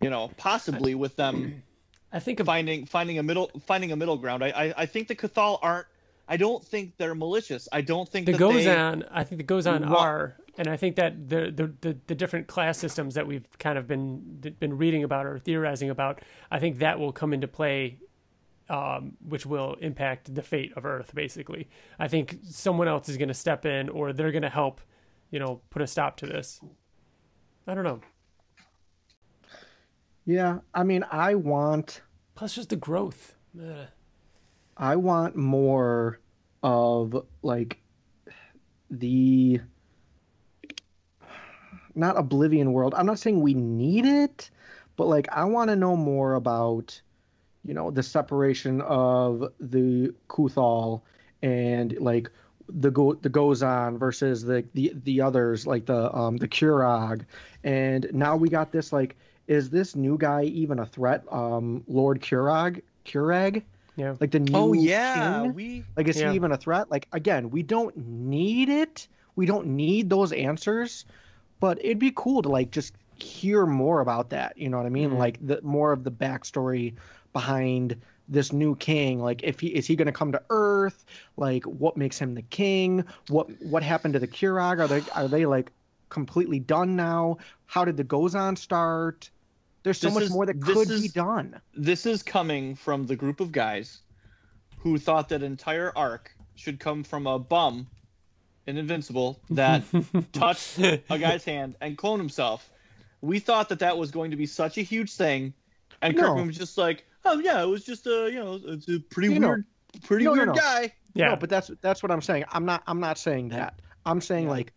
[0.01, 1.63] you know, possibly with them.
[2.13, 4.43] I think finding finding a middle finding a middle ground.
[4.43, 5.87] I I, I think the Cathal aren't
[6.29, 7.69] I don't think they're malicious.
[7.73, 9.01] I don't think the that Gozan.
[9.01, 9.09] They...
[9.11, 12.47] I think the Gozan wa- are, and I think that the, the, the the different
[12.49, 16.79] class systems that we've kind of been been reading about or theorizing about, I think
[16.79, 17.99] that will come into play,
[18.69, 21.15] um, which will impact the fate of Earth.
[21.15, 24.81] Basically, I think someone else is going to step in, or they're going to help,
[25.31, 26.61] you know, put a stop to this.
[27.67, 28.01] I don't know.
[30.25, 32.03] Yeah, I mean, I want.
[32.35, 33.35] Plus, just the growth.
[33.59, 33.87] Ugh.
[34.77, 36.21] I want more
[36.63, 37.79] of like
[38.91, 39.61] the
[41.95, 42.95] not oblivion world.
[42.97, 44.51] I'm not saying we need it,
[44.97, 47.01] but like I want to know more about
[47.67, 51.03] you know the separation of the Kuthal
[51.43, 52.31] and like
[52.69, 57.25] the go the Gozan versus the the the others like the um the Kurag
[57.65, 62.21] and now we got this like is this new guy even a threat um Lord
[62.21, 63.63] Kurag Kurag
[63.97, 64.15] yeah.
[64.21, 65.55] Like the new Oh yeah, king?
[65.55, 66.31] we like is yeah.
[66.31, 66.91] he even a threat?
[66.91, 69.09] Like again, we don't need it.
[69.37, 71.07] We don't need those answers,
[71.61, 74.59] but it'd be cool to like just hear more about that.
[74.59, 75.11] You know what I mean?
[75.11, 75.19] Mm-hmm.
[75.19, 76.95] Like the more of the backstory
[77.37, 81.05] behind this new king like if he is he going to come to earth
[81.37, 85.29] like what makes him the king what what happened to the kurag are they are
[85.29, 85.71] they like
[86.09, 89.31] completely done now how did the gozan start
[89.87, 91.61] there's so this much is, more that could is, be done.
[91.77, 94.01] This is coming from the group of guys
[94.79, 97.87] who thought that entire arc should come from a bum
[98.67, 99.85] an Invincible that
[100.33, 102.69] touched a guy's hand and cloned himself.
[103.21, 105.55] We thought that that was going to be such a huge thing,
[106.03, 106.23] and no.
[106.23, 109.35] Kirkman was just like, "Oh yeah, it was just a you know, it's a pretty
[109.35, 109.65] you weird,
[109.95, 110.01] know.
[110.03, 112.45] pretty no, weird no, guy." Yeah, no, but that's that's what I'm saying.
[112.51, 113.81] I'm not I'm not saying that.
[114.05, 114.51] I'm saying yeah.
[114.51, 114.73] like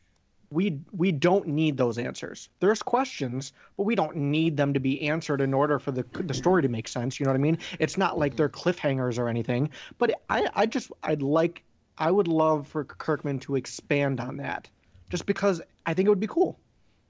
[0.52, 2.50] we we don't need those answers.
[2.60, 6.34] There's questions, but we don't need them to be answered in order for the the
[6.34, 7.20] story to make sense.
[7.20, 7.60] You know what I mean?
[7.80, 9.70] It's not like they're cliffhangers or anything.
[9.98, 11.64] But I I just I'd like
[11.98, 14.70] I would love for Kirkman to expand on that,
[15.10, 16.58] just because I think it would be cool.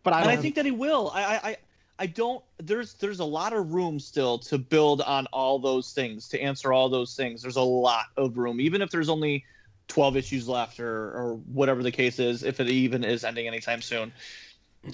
[0.04, 1.12] But I and I think that he will.
[1.14, 1.58] I I
[2.00, 2.44] I don't.
[2.58, 6.72] There's there's a lot of room still to build on all those things to answer
[6.72, 7.42] all those things.
[7.42, 9.44] There's a lot of room, even if there's only
[9.90, 13.82] 12 issues left or, or whatever the case is, if it even is ending anytime
[13.82, 14.14] soon.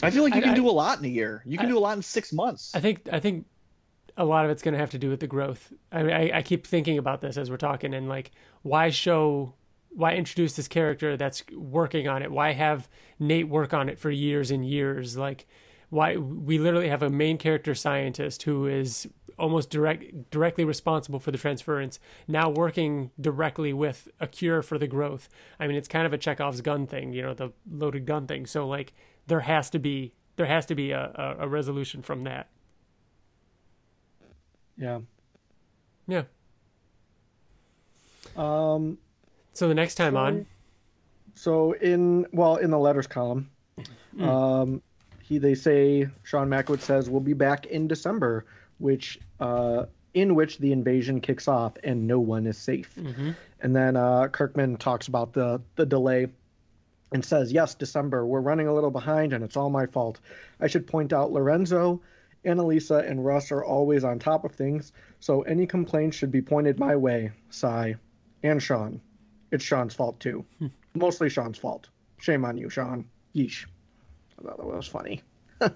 [0.01, 1.43] I feel like you I, can I, do a lot in a year.
[1.45, 2.73] You can I, do a lot in six months.
[2.73, 3.45] I think I think
[4.17, 5.71] a lot of it's going to have to do with the growth.
[5.91, 8.31] I, I, I keep thinking about this as we're talking, and like,
[8.63, 9.53] why show
[9.95, 12.31] why introduce this character that's working on it?
[12.31, 12.89] Why have
[13.19, 15.15] Nate work on it for years and years?
[15.15, 15.45] Like,
[15.95, 19.07] why we literally have a main character scientist who is
[19.39, 24.87] almost direct directly responsible for the transference now working directly with a cure for the
[24.87, 25.29] growth.
[25.57, 28.45] I mean it's kind of a chekhov's gun thing you know the loaded gun thing.
[28.45, 28.93] So like
[29.27, 32.49] there has to be there has to be a, a, a resolution from that.
[34.77, 34.99] Yeah.
[36.07, 36.23] Yeah.
[38.35, 38.97] Um
[39.53, 40.45] so the next time so, on.
[41.35, 43.49] so in well in the letters column
[44.13, 44.27] mm.
[44.27, 44.81] um
[45.27, 48.45] he they say Sean Mackiewicz says we'll be back in December,
[48.77, 52.93] which uh, in which the invasion kicks off and no one is safe.
[52.95, 53.31] Mm-hmm.
[53.59, 56.27] And then uh, Kirkman talks about the the delay
[57.11, 58.25] and says, "Yes, December.
[58.25, 60.19] We're running a little behind, and it's all my fault.
[60.59, 62.01] I should point out Lorenzo."
[62.45, 66.79] Annalisa and Russ are always on top of things, so any complaints should be pointed
[66.79, 67.31] my way.
[67.49, 67.95] Sigh.
[68.43, 69.01] And Sean.
[69.51, 70.45] It's Sean's fault too.
[70.59, 70.67] Hmm.
[70.93, 71.89] Mostly Sean's fault.
[72.19, 73.05] Shame on you, Sean.
[73.33, 73.65] Yeesh.
[74.39, 75.21] I thought that was funny.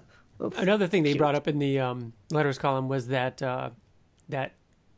[0.56, 3.70] Another thing they brought up in the um, letters column was that uh,
[4.28, 4.52] that,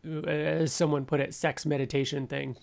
[0.06, 2.56] uh, as someone put it, sex meditation thing.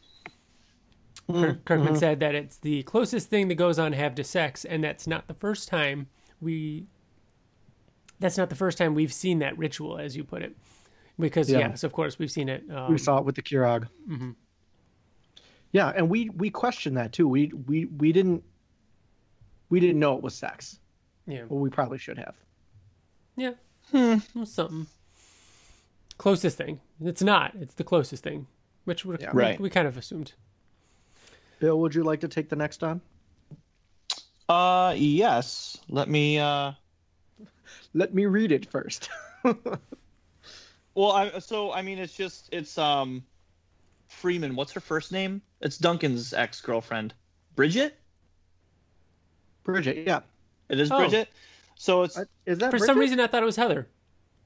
[1.30, 1.96] Mm, Kirkman mm-hmm.
[1.98, 5.34] said that it's the closest thing that Gozan have to sex, and that's not the
[5.34, 6.08] first time
[6.42, 6.86] we.
[8.20, 10.56] That's not the first time we've seen that ritual, as you put it,
[11.18, 11.60] because yeah.
[11.60, 12.64] yes, of course, we've seen it.
[12.70, 13.88] Um, we saw it with the Kirog.
[14.10, 14.32] Mm-hmm.
[15.72, 17.28] Yeah, and we we questioned that too.
[17.28, 18.44] We we we didn't
[19.70, 20.79] we didn't know it was sex.
[21.30, 21.44] Yeah.
[21.48, 22.36] Well, we probably should have.
[23.38, 23.52] Yeah.
[23.92, 24.18] Hmm.
[24.44, 24.88] Something.
[26.18, 26.82] Closest thing.
[27.02, 27.54] It's not.
[27.62, 28.48] It's the closest thing,
[28.84, 29.30] which we yeah.
[29.32, 29.60] right.
[29.60, 30.34] we kind of assumed.
[31.60, 33.02] Bill, would you like to take the next on?
[34.50, 35.78] Uh, yes.
[35.88, 36.40] Let me.
[36.40, 36.74] uh
[37.94, 39.10] Let me read it first.
[39.44, 43.24] well, I so I mean, it's just it's um,
[44.08, 44.56] Freeman.
[44.56, 45.42] What's her first name?
[45.62, 47.14] It's Duncan's ex girlfriend,
[47.56, 47.98] Bridget.
[49.64, 50.22] Bridget, yeah.
[50.70, 50.98] It is oh.
[50.98, 51.30] Bridget.
[51.76, 52.86] So it's is that for Bridget?
[52.86, 53.88] some reason I thought it was Heather,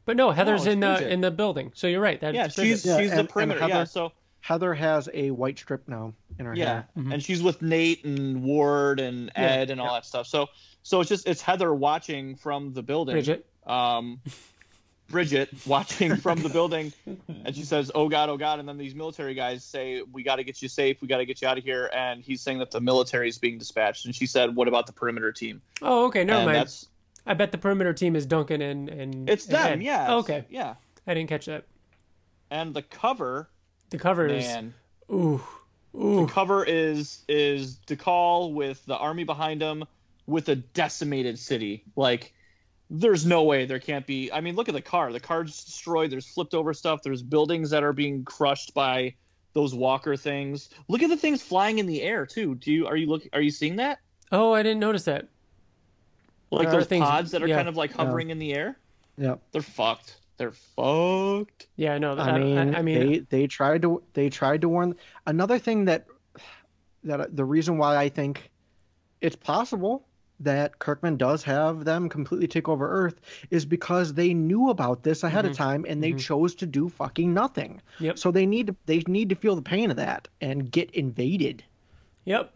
[0.05, 1.71] but no, Heather's no, in the in the building.
[1.73, 2.21] So you're right.
[2.21, 3.59] That's yeah, she's yeah, she's and, the perimeter.
[3.59, 4.11] Heather, yeah, so
[4.41, 6.87] Heather has a white strip now in her yeah, hair.
[6.97, 7.11] Mm-hmm.
[7.13, 10.27] and she's with Nate and Ward and Ed yeah, and all that stuff.
[10.27, 10.47] So
[10.83, 13.15] so it's just it's Heather watching from the building.
[13.15, 13.45] Bridget.
[13.65, 14.21] Um,
[15.09, 16.93] Bridget watching from the building,
[17.45, 20.37] and she says, "Oh God, oh God!" And then these military guys say, "We got
[20.37, 21.01] to get you safe.
[21.01, 23.37] We got to get you out of here." And he's saying that the military is
[23.37, 26.57] being dispatched, and she said, "What about the perimeter team?" Oh, okay, never and mind.
[26.57, 26.87] That's,
[27.25, 29.71] I bet the perimeter team is Duncan and and it's and them.
[29.79, 29.83] Ed.
[29.83, 30.05] Yeah.
[30.09, 30.45] Oh, okay.
[30.49, 30.75] Yeah.
[31.05, 31.65] I didn't catch that.
[32.49, 33.49] And the cover.
[33.89, 34.73] The cover man,
[35.09, 35.15] is.
[35.15, 35.43] Ooh.
[35.95, 36.25] Ooh.
[36.25, 39.85] The cover is is D'Col with the army behind him,
[40.25, 41.83] with a decimated city.
[41.95, 42.33] Like
[42.93, 44.31] there's no way there can't be.
[44.31, 45.11] I mean, look at the car.
[45.11, 46.11] The car's destroyed.
[46.11, 47.01] There's flipped over stuff.
[47.01, 49.15] There's buildings that are being crushed by
[49.53, 50.69] those walker things.
[50.87, 52.53] Look at the things flying in the air too.
[52.55, 53.97] Do you are you look are you seeing that?
[54.31, 55.27] Oh, I didn't notice that.
[56.51, 58.33] Like there those things, pods that are yeah, kind of like hovering yeah.
[58.33, 58.77] in the air.
[59.17, 60.17] Yeah, they're fucked.
[60.37, 61.67] They're fucked.
[61.75, 62.15] Yeah, no.
[62.15, 64.95] I, I mean, I, I mean, they they tried to they tried to warn.
[65.25, 66.05] Another thing that
[67.05, 68.51] that the reason why I think
[69.19, 70.05] it's possible
[70.39, 73.19] that Kirkman does have them completely take over Earth
[73.49, 75.51] is because they knew about this ahead mm-hmm.
[75.51, 76.17] of time and they mm-hmm.
[76.17, 77.81] chose to do fucking nothing.
[77.99, 78.17] Yep.
[78.19, 81.63] So they need to they need to feel the pain of that and get invaded.
[82.25, 82.53] Yep.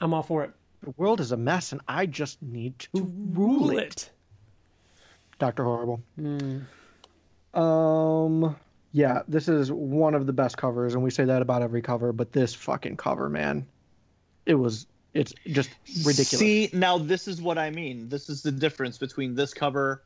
[0.00, 0.52] I'm all for it.
[0.82, 3.78] The world is a mess and I just need to, to rule, it.
[3.78, 4.10] it.
[5.38, 6.02] Doctor Horrible.
[6.20, 6.64] Mm.
[7.54, 8.56] Um
[8.92, 12.12] yeah, this is one of the best covers and we say that about every cover,
[12.12, 13.66] but this fucking cover, man.
[14.46, 15.70] It was it's just
[16.04, 16.38] ridiculous.
[16.40, 18.08] See, now this is what I mean.
[18.08, 20.02] This is the difference between this cover,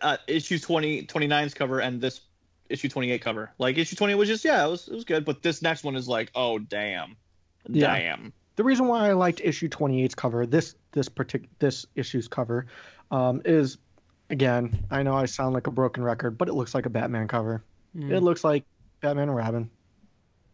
[0.00, 2.20] uh, issue 20, 29's cover, and this
[2.68, 3.52] issue 28 cover.
[3.58, 5.24] Like, issue 20 was just, yeah, it was, it was good.
[5.24, 7.16] But this next one is like, oh, damn.
[7.68, 7.96] Yeah.
[7.96, 8.32] Damn.
[8.56, 12.66] The reason why I liked issue 28's cover, this this partic- this issue's cover,
[13.10, 13.78] um, is
[14.28, 17.28] again, I know I sound like a broken record, but it looks like a Batman
[17.28, 17.62] cover.
[17.96, 18.10] Mm.
[18.10, 18.64] It looks like
[19.00, 19.70] Batman and Robin.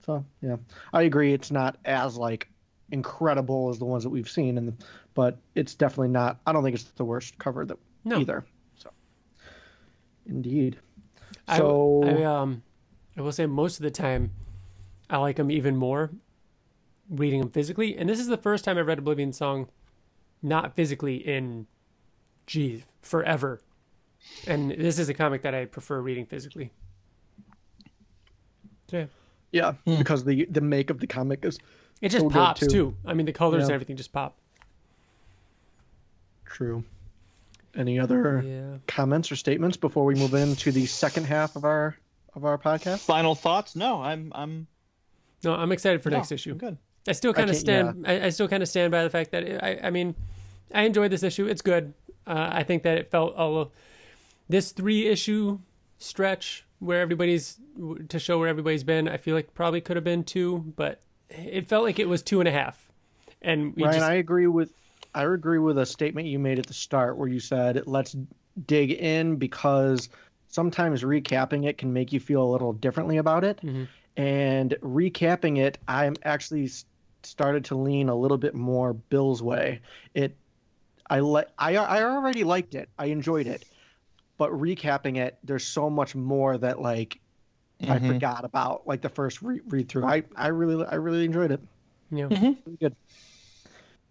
[0.07, 0.57] So yeah,
[0.93, 1.33] I agree.
[1.33, 2.49] It's not as like
[2.91, 4.77] incredible as the ones that we've seen, and
[5.15, 6.41] but it's definitely not.
[6.47, 8.19] I don't think it's the worst cover that no.
[8.21, 8.45] either.
[8.77, 8.91] So,
[10.27, 10.79] indeed.
[11.57, 12.63] So I, I, um,
[13.17, 14.33] I will say most of the time,
[15.09, 16.11] I like them even more
[17.11, 19.69] reading them physically, and this is the first time I read Oblivion Song,
[20.43, 21.67] not physically in,
[22.47, 23.61] geez, forever.
[24.47, 26.71] And this is a comic that I prefer reading physically.
[28.91, 29.07] So, yeah.
[29.51, 31.59] Yeah, because the the make of the comic is
[32.01, 32.67] it just so pops too.
[32.69, 32.97] too.
[33.05, 33.67] I mean, the colors yeah.
[33.67, 34.37] and everything just pop.
[36.45, 36.85] True.
[37.77, 38.79] Any other yeah.
[38.87, 41.97] comments or statements before we move into the second half of our
[42.35, 43.01] of our podcast?
[43.01, 43.77] Final thoughts?
[43.77, 44.67] No, I'm I'm
[45.45, 46.55] No, I'm excited for next issue.
[46.55, 46.79] Good.
[47.07, 48.05] I still kind of stand.
[48.05, 48.13] Yeah.
[48.13, 49.87] I, I, still kind of stand by the fact that it, I.
[49.87, 50.15] I mean,
[50.75, 51.47] I enjoyed this issue.
[51.47, 51.95] It's good.
[52.27, 53.73] Uh, I think that it felt a little
[54.49, 55.59] this three issue
[55.99, 57.59] stretch where everybody's
[58.09, 59.09] to show where everybody's been.
[59.09, 61.01] I feel like probably could have been two, but
[61.31, 62.89] it felt like it was two and a half.
[63.43, 64.05] And Ryan, just...
[64.05, 64.73] I agree with
[65.15, 68.17] I agree with a statement you made at the start where you said let's
[68.67, 70.09] dig in because
[70.49, 73.59] sometimes recapping it can make you feel a little differently about it.
[73.59, 73.85] Mm-hmm.
[74.17, 76.71] And recapping it, I'm actually
[77.23, 79.81] started to lean a little bit more Bill's way.
[80.15, 80.37] It
[81.09, 82.89] I like I I already liked it.
[82.99, 83.65] I enjoyed it.
[84.37, 87.21] But recapping it, there's so much more that like
[87.83, 87.93] mm-hmm.
[87.93, 90.05] I forgot about like the first re- read through.
[90.05, 91.61] I I really I really enjoyed it.
[92.11, 92.27] Yeah.
[92.27, 92.53] Mm-hmm.
[92.65, 92.97] Really good.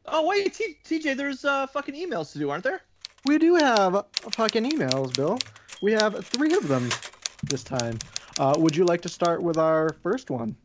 [0.05, 2.81] Oh wait, T- TJ, there's uh fucking emails to do, aren't there?
[3.25, 5.37] We do have fucking emails, Bill.
[5.81, 6.89] We have three of them
[7.43, 7.97] this time.
[8.39, 10.55] Uh, would you like to start with our first one?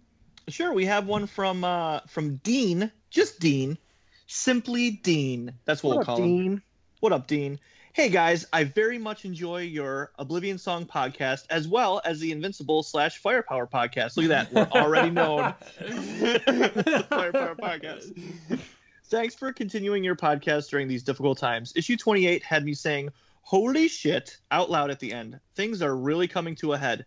[0.49, 0.73] Sure.
[0.73, 3.79] We have one from uh, from Dean, just Dean,
[4.27, 5.53] simply Dean.
[5.65, 6.45] That's what, what we'll call Dean?
[6.45, 6.63] him.
[7.01, 7.59] What up, Dean?
[7.95, 12.83] Hey guys, I very much enjoy your Oblivion Song podcast as well as the Invincible
[12.83, 14.17] slash Firepower podcast.
[14.17, 15.53] Look at that, we're already known.
[17.11, 18.19] Firepower podcast.
[19.09, 21.75] Thanks for continuing your podcast during these difficult times.
[21.77, 23.11] Issue 28 had me saying,
[23.43, 25.39] Holy shit, out loud at the end.
[25.55, 27.05] Things are really coming to a head.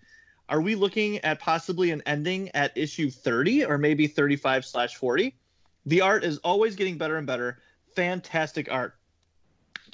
[0.50, 5.36] Are we looking at possibly an ending at issue 30 or maybe 35 slash 40?
[5.88, 7.58] The art is always getting better and better.
[7.96, 8.94] Fantastic art.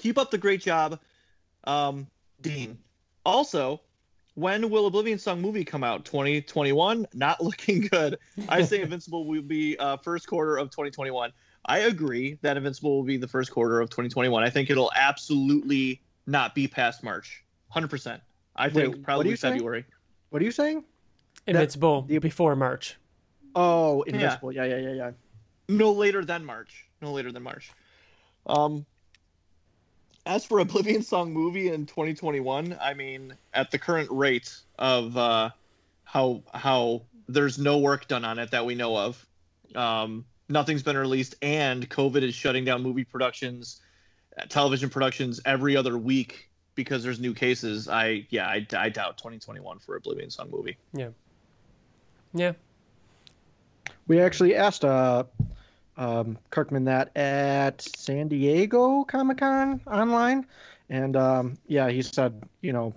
[0.01, 0.99] Keep up the great job,
[1.65, 2.07] um,
[2.41, 2.79] Dean.
[3.23, 3.81] Also,
[4.33, 6.05] when will Oblivion Song movie come out?
[6.05, 7.05] 2021?
[7.13, 8.17] Not looking good.
[8.49, 11.31] I say Invincible will be uh, first quarter of 2021.
[11.67, 14.43] I agree that Invincible will be the first quarter of 2021.
[14.43, 17.43] I think it'll absolutely not be past March.
[17.75, 18.19] 100%.
[18.55, 19.81] I think Wait, probably February.
[19.81, 19.91] Saying?
[20.31, 20.83] What are you saying?
[21.45, 22.97] Invincible the, before March.
[23.53, 24.51] Oh, Invincible.
[24.51, 24.63] Yeah.
[24.63, 25.11] yeah, yeah, yeah, yeah.
[25.69, 26.87] No later than March.
[27.03, 27.71] No later than March.
[28.47, 28.87] Um,
[30.25, 35.49] as for Oblivion Song movie in 2021, I mean, at the current rate of uh,
[36.03, 39.25] how how there's no work done on it that we know of,
[39.75, 43.81] um, nothing's been released, and COVID is shutting down movie productions,
[44.49, 47.87] television productions every other week because there's new cases.
[47.87, 50.77] I yeah, I, I doubt 2021 for Oblivion Song movie.
[50.93, 51.09] Yeah.
[52.33, 52.53] Yeah.
[54.07, 55.23] We actually asked uh,
[55.97, 60.45] um, Kirkman that at San Diego Comic Con online,
[60.89, 62.93] and um, yeah, he said, you know,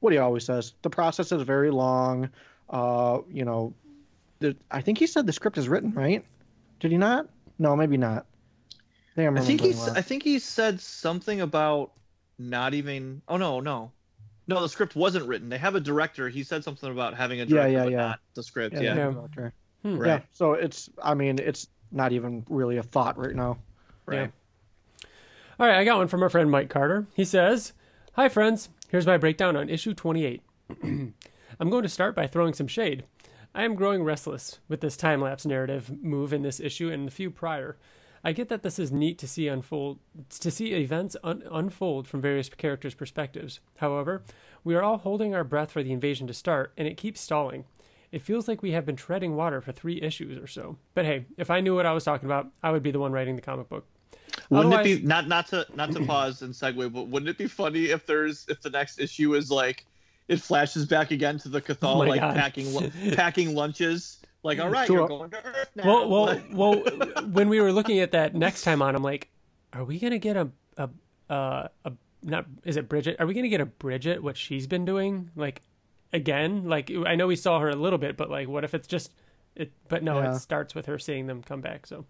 [0.00, 2.30] what he always says: the process is very long.
[2.68, 3.74] Uh, you know,
[4.38, 6.24] the, I think he said the script is written, right?
[6.80, 7.28] Did he not?
[7.58, 8.26] No, maybe not.
[9.16, 9.74] I think, I think he.
[9.94, 11.92] I think he said something about
[12.38, 13.22] not even.
[13.28, 13.92] Oh no, no,
[14.46, 14.60] no.
[14.60, 15.50] The script wasn't written.
[15.50, 16.28] They have a director.
[16.28, 17.96] He said something about having a director, yeah, yeah, yeah.
[17.96, 18.76] not the script.
[18.76, 19.12] Yeah, yeah.
[19.36, 19.50] yeah.
[19.82, 19.98] Hmm.
[19.98, 20.06] Right.
[20.06, 20.20] yeah.
[20.32, 20.88] So it's.
[21.02, 23.58] I mean, it's not even really a thought right now.
[24.06, 24.30] Right.
[25.02, 25.08] Yeah.
[25.58, 27.06] All right, I got one from our friend Mike Carter.
[27.14, 27.72] He says,
[28.14, 28.68] "Hi friends.
[28.88, 30.42] Here's my breakdown on issue 28.
[30.82, 33.04] I'm going to start by throwing some shade.
[33.54, 37.12] I am growing restless with this time lapse narrative move in this issue and the
[37.12, 37.76] few prior."
[38.22, 42.20] I get that this is neat to see unfold to see events un- unfold from
[42.20, 43.60] various characters' perspectives.
[43.78, 44.22] However,
[44.62, 47.64] we are all holding our breath for the invasion to start, and it keeps stalling.
[48.12, 50.76] It feels like we have been treading water for three issues or so.
[50.94, 53.12] But hey, if I knew what I was talking about, I would be the one
[53.12, 53.86] writing the comic book.
[54.48, 57.38] Wouldn't Otherwise, it be not not to not to pause and segue, but wouldn't it
[57.38, 59.86] be funny if there's if the next issue is like
[60.28, 62.34] it flashes back again to the Cathal oh like God.
[62.34, 65.86] packing packing lunches like, all right, you're going to Earth now.
[65.86, 66.74] Well, well, well.
[67.30, 69.28] when we were looking at that next time on, I'm like,
[69.72, 70.88] are we gonna get a a
[71.28, 71.92] uh, a
[72.22, 73.16] not is it Bridget?
[73.18, 74.22] Are we gonna get a Bridget?
[74.22, 75.62] What she's been doing, like
[76.12, 76.68] again?
[76.68, 79.12] Like I know we saw her a little bit, but like, what if it's just
[79.54, 79.72] it?
[79.88, 80.34] But no, yeah.
[80.34, 81.86] it starts with her seeing them come back.
[81.86, 82.04] So,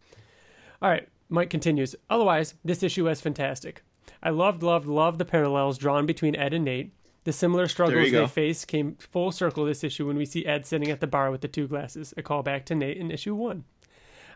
[0.82, 1.94] all right, Mike continues.
[2.09, 3.82] Otherwise, this issue was fantastic.
[4.22, 6.92] I loved, loved, loved the parallels drawn between Ed and Nate.
[7.24, 10.90] The similar struggles they face came full circle this issue when we see Ed sitting
[10.90, 13.64] at the bar with the two glasses, a callback to Nate in issue one.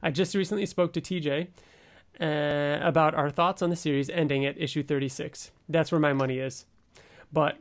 [0.03, 1.49] I just recently spoke to TJ
[2.21, 5.51] uh, about our thoughts on the series ending at issue 36.
[5.69, 6.67] That's where my money is.
[7.33, 7.59] But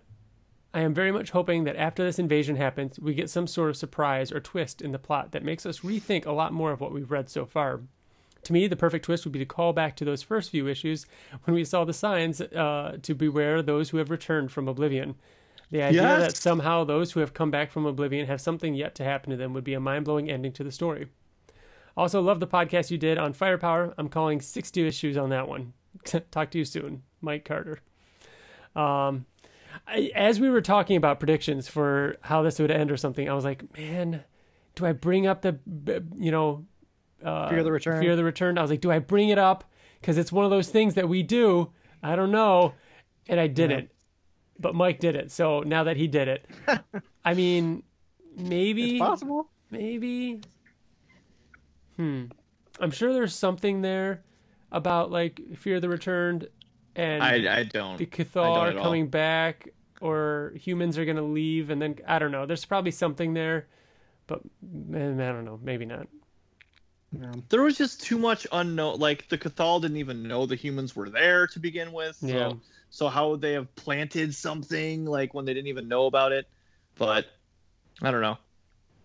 [0.74, 3.78] I am very much hoping that after this invasion happens, we get some sort of
[3.78, 6.92] surprise or twist in the plot that makes us rethink a lot more of what
[6.92, 7.82] we've read so far.
[8.44, 11.06] To me, the perfect twist would be to call back to those first few issues
[11.44, 15.16] when we saw the signs uh, to beware those who have returned from oblivion.
[15.72, 16.22] The idea yes.
[16.22, 19.38] that somehow those who have come back from oblivion have something yet to happen to
[19.38, 21.08] them would be a mind blowing ending to the story.
[21.96, 23.94] Also, love the podcast you did on firepower.
[23.98, 25.74] I'm calling 60 issues on that one.
[26.32, 27.80] Talk to you soon, Mike Carter.
[28.76, 29.26] Um,
[29.88, 33.34] I, as we were talking about predictions for how this would end or something, I
[33.34, 34.24] was like, man,
[34.76, 35.60] do I bring up the,
[36.16, 36.66] you know,
[37.24, 38.02] uh, Fear the Return?
[38.02, 38.58] Fear the Return.
[38.58, 39.64] I was like, do I bring it up?
[40.02, 41.72] Because it's one of those things that we do.
[42.02, 42.74] I don't know,
[43.30, 43.90] and I didn't.
[44.60, 45.32] But Mike did it.
[45.32, 46.46] So now that he did it,
[47.26, 47.84] I mean,
[48.38, 49.50] maybe It's possible.
[49.72, 50.42] maybe.
[51.98, 52.26] Hmm.
[52.80, 54.24] I'm sure there's something there
[54.72, 56.48] about like Fear the Returned
[56.96, 57.98] and I, I don't.
[57.98, 58.84] the I don't Cathar at all.
[58.84, 59.70] coming back
[60.02, 62.46] or humans are going to leave and then I don't know.
[62.46, 63.68] There's probably something there,
[64.28, 65.60] but man, I don't know.
[65.64, 66.08] Maybe not.
[67.50, 69.00] There was just too much unknown.
[69.00, 72.16] Like the Cathal didn't even know the humans were there to begin with.
[72.18, 72.54] So, Yeah.
[72.90, 76.48] So how would they have planted something like when they didn't even know about it?
[76.96, 77.28] But
[78.02, 78.38] I don't know.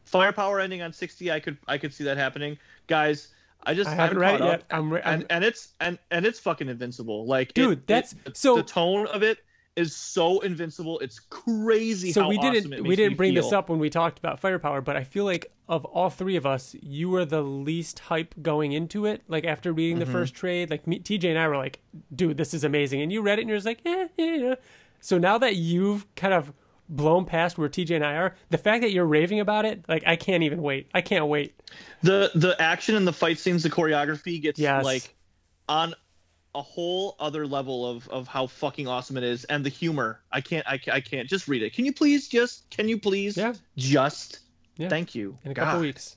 [0.05, 2.59] Firepower ending on 60, I could I could see that happening.
[2.87, 3.29] Guys,
[3.65, 4.65] I just I haven't read it yet.
[4.71, 7.27] I'm, re- I'm and and it's and and it's fucking invincible.
[7.27, 9.39] Like Dude, it- that's- the- so- the tone of it
[9.77, 10.99] is so invincible.
[11.01, 12.11] It's crazy.
[12.13, 14.97] so we didn't it we didn't bring this up when we talked about firepower but
[14.97, 19.07] i feel like of all three of us you were the least hype going into
[19.07, 20.07] it like after reading Mm-hmm.
[20.07, 21.79] the first trade like me, tj and i were like
[22.13, 24.55] dude this is amazing and you read it and you're just like eh, yeah yeah
[25.01, 26.53] so now that you've kind of
[26.89, 30.03] blown past where tj and i are the fact that you're raving about it like
[30.07, 31.55] i can't even wait i can't wait
[32.03, 34.85] the the action and the fight scenes, the choreography gets Yes.
[34.85, 35.15] like
[35.69, 35.95] on
[36.55, 40.23] a whole other level of of how fucking awesome it is, and the humor.
[40.33, 41.29] I can't, I, I can't.
[41.29, 41.75] Just read it.
[41.75, 42.27] Can you please?
[42.27, 43.37] Just can you please?
[43.37, 43.53] Yeah.
[43.77, 44.41] Just.
[44.77, 44.89] Yeah.
[44.89, 45.37] Thank you.
[45.45, 45.81] in a couple God.
[45.83, 46.17] weeks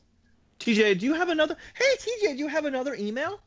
[0.59, 1.57] TJ, do you have another?
[1.73, 3.41] Hey, TJ, do you have another email?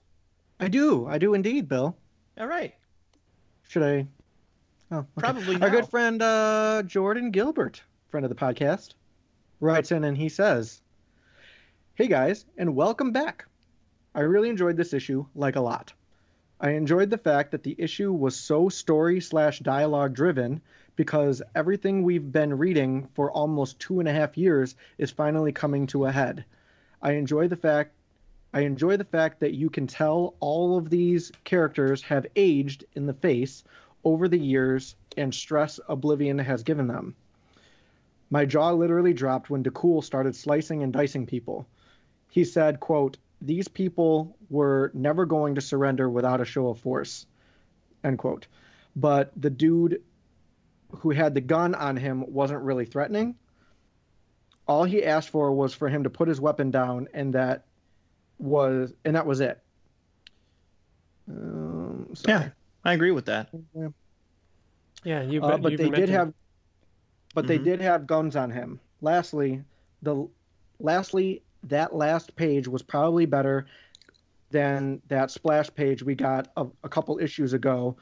[0.61, 1.07] I do.
[1.07, 1.97] I do indeed, Bill.
[2.39, 2.75] All right.
[3.69, 4.07] Should I?
[4.95, 5.09] Oh, okay.
[5.17, 5.71] Probably Our now.
[5.71, 8.95] good friend uh, Jordan Gilbert, friend of the podcast,
[9.59, 10.81] writes in and he says,
[11.97, 13.47] "Hey guys, and welcome back.
[14.15, 15.93] I really enjoyed this issue, like a lot.
[16.61, 20.61] I enjoyed the fact that the issue was so story slash dialogue driven
[20.95, 25.89] because everything we've been reading for almost two and a half years is finally coming
[25.89, 26.45] to a head.
[27.03, 27.95] I enjoy the fact
[28.53, 33.07] I enjoy the fact that you can tell all of these characters have aged in
[33.07, 33.65] the face
[34.05, 37.15] over the years and stress Oblivion has given them.
[38.31, 41.67] My jaw literally dropped when DeCool started slicing and dicing people.
[42.31, 47.27] He said, quote, these people were never going to surrender without a show of force,
[48.03, 48.47] end quote.
[48.97, 50.03] But the dude
[50.99, 53.37] who had the gun on him wasn't really threatening.
[54.67, 57.67] All he asked for was for him to put his weapon down, and that
[58.39, 59.61] was and that was it.
[61.29, 62.15] Um.
[62.27, 62.51] Yeah,
[62.85, 63.49] I agree with that.
[65.05, 66.35] yeah you Uh, but you've they did mentioned- have,
[67.35, 67.65] but they Mhm.
[67.65, 68.81] did have guns on him.
[69.01, 69.65] Lastly,
[70.03, 70.29] the
[70.81, 73.67] lastly that last page was probably better
[74.51, 77.97] than that splash page we got of a couple issues ago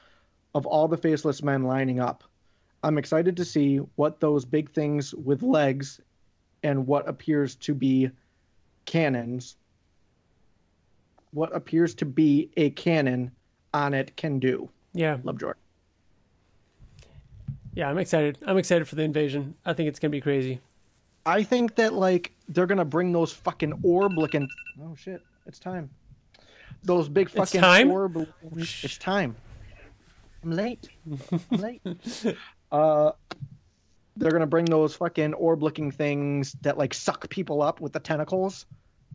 [0.55, 2.25] of all the faceless men lining up.
[2.83, 6.01] I'm excited to see what those big things with legs
[6.65, 8.11] and what appears to be
[8.85, 9.57] cannons,
[11.31, 13.31] what appears to be a cannon
[13.75, 14.69] on it can do.
[14.93, 15.61] yeah Love Jordan.
[17.75, 20.61] yeah i'm excited i'm excited for the invasion i think it's gonna be crazy
[21.25, 24.49] I think that like they're gonna bring those fucking orb looking.
[24.83, 25.23] Oh shit!
[25.47, 25.89] It's time.
[26.83, 27.93] Those big fucking It's time?
[27.93, 28.27] orb.
[28.57, 29.37] It's time.
[30.43, 30.89] I'm late.
[31.09, 31.81] I'm late.
[32.73, 33.13] uh,
[34.17, 38.67] they're gonna bring those fucking orb-looking things that like suck people up with the tentacles.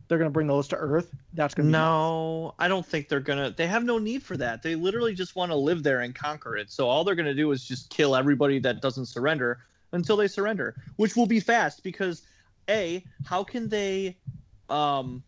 [0.08, 1.14] They're gonna bring those to Earth.
[1.34, 3.50] That's gonna be No, I don't think they're gonna.
[3.50, 4.62] They have no need for that.
[4.62, 6.70] They literally just want to live there and conquer it.
[6.70, 9.60] So all they're gonna do is just kill everybody that doesn't surrender
[9.92, 12.22] until they surrender, which will be fast because
[12.68, 14.16] a how can they,
[14.70, 15.22] um,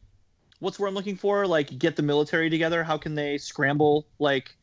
[0.60, 1.46] what's where I'm looking for?
[1.46, 2.82] Like get the military together.
[2.82, 4.06] How can they scramble?
[4.18, 4.56] Like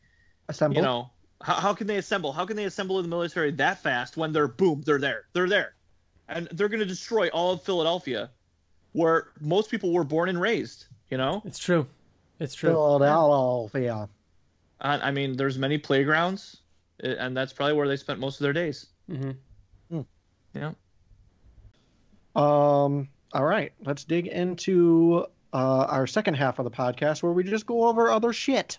[0.48, 0.76] assembled.
[0.76, 1.10] you know,
[1.42, 2.32] how, how can they assemble?
[2.32, 5.74] How can they assemble the military that fast when they're boom, they're there, they're there,
[6.28, 8.30] and they're gonna destroy all of Philadelphia,
[8.92, 10.86] where most people were born and raised.
[11.10, 11.42] You know.
[11.44, 11.86] it's true
[12.38, 14.08] it's true Philadelphia.
[14.80, 16.58] Uh, I mean, there's many playgrounds,
[17.02, 18.86] uh, and that's probably where they spent most of their days.
[19.08, 19.30] hmm
[20.54, 20.72] Yeah.
[22.36, 23.08] Um.
[23.32, 23.72] All right.
[23.84, 28.10] Let's dig into uh, our second half of the podcast where we just go over
[28.10, 28.78] other shit.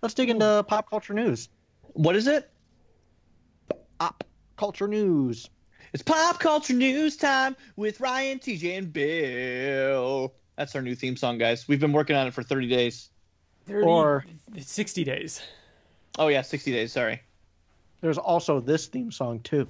[0.00, 1.48] Let's dig into pop culture news.
[1.92, 2.50] What is it?
[3.98, 4.24] Pop
[4.56, 5.48] culture news.
[5.92, 10.32] It's pop culture news time with Ryan, TJ, and Bill.
[10.56, 11.68] That's our new theme song, guys.
[11.68, 13.10] We've been working on it for 30 days.
[13.66, 14.24] 30, Or-
[14.58, 15.40] 60 days
[16.18, 16.92] Oh yeah, 60 days.
[16.92, 17.22] Sorry.
[18.00, 19.66] There's also this theme song too.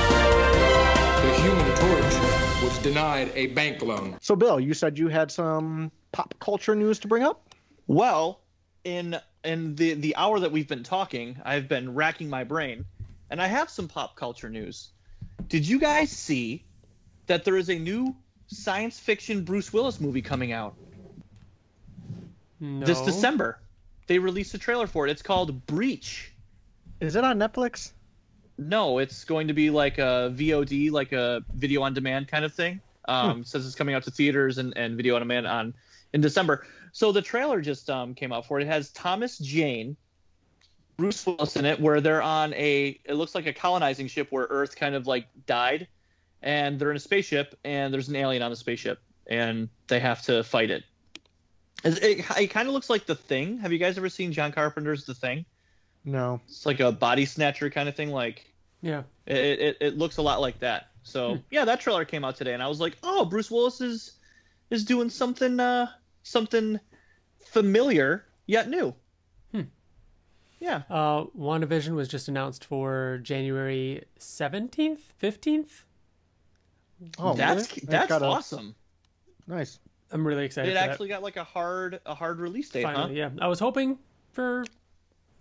[0.00, 4.16] The Human Torch was denied a bank loan.
[4.20, 7.54] So, Bill, you said you had some pop culture news to bring up.
[7.86, 8.40] Well,
[8.84, 12.84] in in the the hour that we've been talking, I've been racking my brain,
[13.30, 14.90] and I have some pop culture news.
[15.48, 16.64] Did you guys see
[17.26, 18.14] that there is a new
[18.48, 20.74] science fiction Bruce Willis movie coming out
[22.58, 22.84] No.
[22.84, 23.58] this December?
[24.06, 25.10] They released a trailer for it.
[25.10, 26.32] It's called Breach.
[27.00, 27.92] Is it on Netflix?
[28.58, 32.52] No, it's going to be like a VOD, like a video on demand kind of
[32.52, 32.80] thing.
[33.08, 35.74] Um, Says it's coming out to theaters and, and video on demand on
[36.12, 36.66] in December.
[36.92, 38.64] So the trailer just um, came out for it.
[38.64, 39.96] It has Thomas Jane,
[40.96, 44.46] Bruce Willis in it, where they're on a it looks like a colonizing ship where
[44.50, 45.88] Earth kind of like died,
[46.42, 50.22] and they're in a spaceship and there's an alien on the spaceship and they have
[50.22, 50.84] to fight it.
[51.84, 53.58] It, it, it kind of looks like The Thing.
[53.58, 55.44] Have you guys ever seen John Carpenter's The Thing?
[56.04, 56.40] No.
[56.46, 58.44] It's like a body snatcher kind of thing, like
[58.82, 59.04] Yeah.
[59.26, 60.88] it, it, it looks a lot like that.
[61.02, 64.12] So yeah, that trailer came out today, and I was like, oh, Bruce Willis is
[64.68, 65.86] is doing something uh
[66.22, 66.80] something
[67.44, 68.94] familiar yet new.
[69.52, 69.62] Hmm.
[70.58, 75.84] Yeah, Uh, WandaVision was just announced for January 17th, 15th.
[77.18, 77.86] Oh, that's really?
[77.88, 78.74] that's got a- awesome.
[79.46, 79.78] Nice.
[80.12, 82.82] I'm really excited It for actually got like a hard a hard release date.
[82.82, 83.30] Finally, huh?
[83.34, 83.44] yeah.
[83.44, 83.98] I was hoping
[84.32, 84.64] for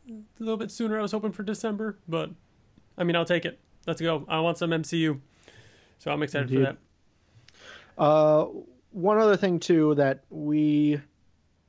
[0.09, 0.97] a little bit sooner.
[0.97, 2.29] I was hoping for December, but
[2.97, 3.59] I mean, I'll take it.
[3.87, 4.25] Let's go.
[4.29, 5.19] I want some MCU.
[5.97, 6.65] So I'm excited Indeed.
[6.67, 6.77] for
[7.97, 8.01] that.
[8.01, 8.47] Uh,
[8.91, 10.99] one other thing too that we,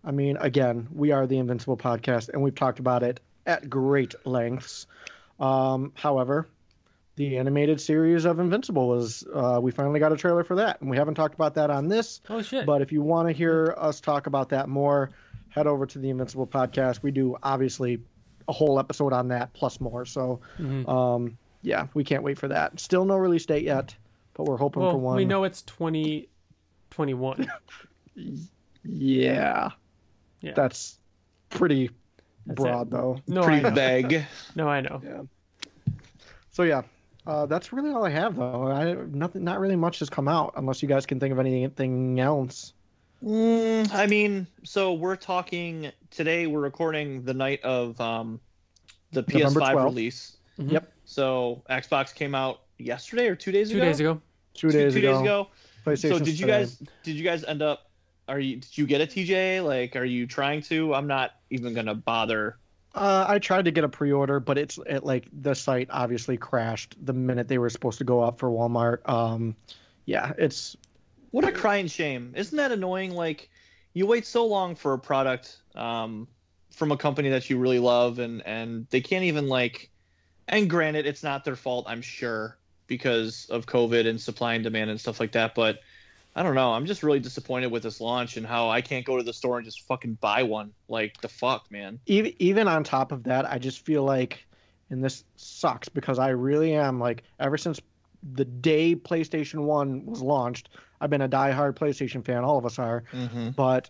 [0.04, 4.14] I mean, again, we are the Invincible podcast, and we've talked about it at great
[4.26, 4.86] lengths.
[5.38, 6.46] Um, however,
[7.16, 10.88] the animated series of Invincible was uh, we finally got a trailer for that, and
[10.90, 12.20] we haven't talked about that on this.
[12.30, 12.64] Oh shit.
[12.66, 15.10] But if you want to hear us talk about that more,
[15.48, 17.02] head over to the Invincible podcast.
[17.02, 18.00] We do obviously
[18.48, 20.04] a whole episode on that plus more.
[20.04, 20.88] So, Mhm.
[20.88, 22.80] um, yeah, we can't wait for that.
[22.80, 23.94] Still no release date yet,
[24.34, 25.16] but we're hoping well, for one.
[25.16, 25.62] we know it's
[26.90, 27.50] 2021.
[28.84, 29.70] Yeah.
[30.40, 30.52] Yeah.
[30.54, 30.96] That's
[31.50, 31.90] pretty
[32.46, 32.90] That's broad, it.
[32.90, 33.20] though.
[33.26, 33.70] no, Pretty know.
[33.70, 34.24] vague.
[34.56, 35.00] No, I know.
[35.04, 35.22] Yeah.
[36.50, 36.82] So yeah,
[37.26, 38.66] uh, that's really all I have though.
[38.68, 42.18] I nothing, not really much has come out unless you guys can think of anything
[42.20, 42.72] else.
[43.22, 46.46] Mm, I mean, so we're talking today.
[46.46, 48.40] We're recording the night of um,
[49.12, 49.84] the PS5 12th.
[49.84, 50.36] release.
[50.58, 50.72] Mhm.
[50.72, 50.92] Yep.
[51.04, 53.84] So Xbox came out yesterday or two days Two ago.
[53.84, 54.20] days ago.
[54.54, 55.12] Two days two ago.
[55.12, 55.48] days ago.
[55.84, 56.18] PlayStation.
[56.18, 57.90] So did you guys did you guys end up?
[58.28, 59.64] Are you did you get a TJ?
[59.64, 60.94] Like, are you trying to?
[60.94, 62.56] I'm not even gonna bother.
[62.94, 66.96] Uh, I tried to get a pre-order, but it's it, like the site obviously crashed
[67.00, 69.08] the minute they were supposed to go up for Walmart.
[69.08, 69.54] Um,
[70.06, 70.76] yeah, it's
[71.30, 72.34] What a crying shame!
[72.36, 73.12] Isn't that annoying?
[73.12, 73.48] Like,
[73.94, 76.26] you wait so long for a product um,
[76.72, 79.90] from a company that you really love, and and they can't even like.
[80.48, 82.58] And granted, it's not their fault, I'm sure,
[82.90, 85.54] because of COVID and supply and demand and stuff like that.
[85.54, 85.78] But
[86.36, 86.72] I don't know.
[86.72, 89.56] I'm just really disappointed with this launch and how I can't go to the store
[89.56, 90.72] and just fucking buy one.
[90.88, 91.98] Like the fuck, man.
[92.04, 94.44] even even on top of that, I just feel like,
[94.90, 97.80] and this sucks because I really am like ever since
[98.34, 100.68] the day PlayStation One was launched,
[101.00, 102.44] I've been a diehard PlayStation fan.
[102.44, 103.50] All of us are, Mm-hmm.
[103.50, 103.88] but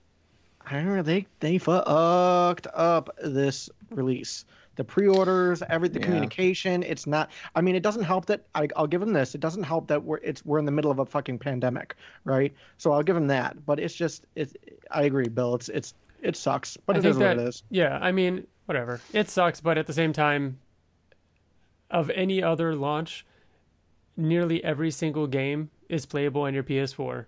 [0.64, 4.44] I don't know they they fucked up this release.
[4.80, 6.06] The pre-orders, every the Yeah.
[6.06, 6.82] communication.
[6.82, 7.30] It's not.
[7.54, 9.34] I mean, it doesn't help that I, I'll give them this.
[9.34, 12.54] It doesn't help that we're it's we're in the middle of a fucking pandemic, right?
[12.78, 13.66] So I'll give them that.
[13.66, 14.54] But it's just it's.
[14.90, 15.54] I agree, Bill.
[15.54, 17.62] It's it's it sucks, but I it that, what it is.
[17.68, 19.02] Yeah, I mean, whatever.
[19.12, 20.58] It sucks, but at the same time,
[21.90, 23.26] of any other launch,
[24.16, 27.26] nearly every single game is playable on your PS4.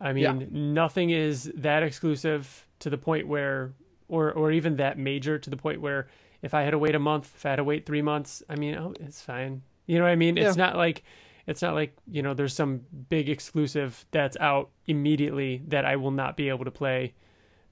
[0.00, 0.46] I mean, Yeah.
[0.50, 3.74] nothing is that exclusive to the point where,
[4.08, 6.08] or or even that major to the point where,
[6.42, 8.56] if I had to wait a month, if I had to wait three months, I
[8.56, 9.62] mean, oh, it's fine.
[9.86, 10.36] You know what I mean?
[10.38, 11.02] It's not like,
[11.46, 16.10] it's not like you know, there's some big exclusive that's out immediately that I will
[16.12, 17.14] not be able to play,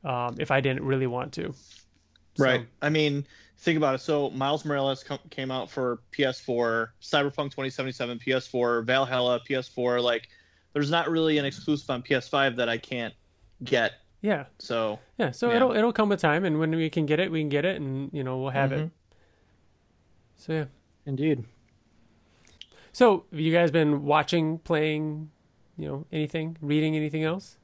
[0.05, 1.53] um, if I didn't really want to.
[2.37, 2.67] So- Right.
[2.83, 3.27] I mean,
[3.59, 3.99] think about it.
[4.01, 10.01] So Miles Morales com- came out for PS4, Cyberpunk 2077 PS4, Valhalla PS4.
[10.03, 10.29] Like,
[10.73, 13.15] there's not really an exclusive on PS5 that I can't
[13.65, 13.93] get.
[14.21, 15.31] Yeah, So yeah.
[15.31, 15.57] So Yeah.
[15.57, 17.81] it'll it'll come with time, and when we can get it, we can get it,
[17.81, 18.87] and you know we'll have it.
[18.87, 18.91] Mhm.
[20.37, 20.65] So yeah.
[21.07, 21.45] Indeed.
[22.93, 25.31] So have you guys been watching, playing,
[25.77, 27.59] you know, anything, reading anything else?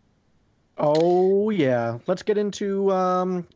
[0.78, 3.46] Oh yeah, let's get into um,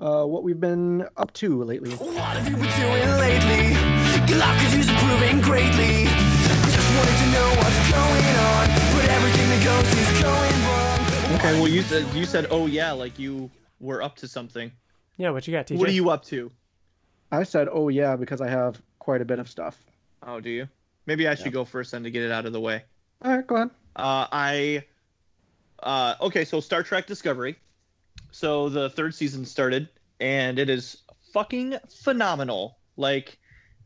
[0.00, 1.90] uh, what we've been up to lately.
[1.94, 4.28] What have you been doing lately?
[4.28, 6.07] Your life could use improving greatly.
[11.38, 11.60] Okay.
[11.60, 14.72] Well, you said you said oh yeah, like you were up to something.
[15.16, 15.78] Yeah, what you got, TJ?
[15.78, 16.50] What are you up to?
[17.30, 19.76] I said oh yeah because I have quite a bit of stuff.
[20.22, 20.68] Oh, do you?
[21.06, 22.84] Maybe I should go first then to get it out of the way.
[23.22, 23.70] All right, go ahead.
[23.96, 24.84] Uh, I
[25.82, 27.56] uh, okay, so Star Trek Discovery.
[28.30, 29.88] So the third season started,
[30.20, 30.98] and it is
[31.32, 32.78] fucking phenomenal.
[32.96, 33.38] Like,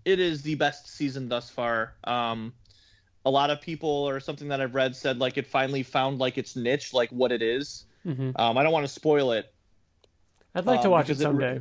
[0.05, 1.94] it is the best season thus far.
[2.05, 2.55] Um,
[3.24, 6.38] a lot of people or something that I've read said like it finally found like
[6.38, 7.84] its niche, like what it is.
[8.06, 8.30] Mm-hmm.
[8.36, 9.52] Um, I don't want to spoil it.
[10.54, 11.60] I'd like to um, watch it it- someday.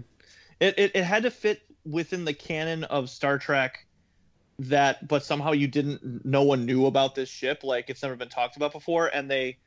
[0.60, 3.86] It, it it had to fit within the canon of Star Trek
[4.60, 8.30] that but somehow you didn't no one knew about this ship like it's never been
[8.30, 9.58] talked about before and they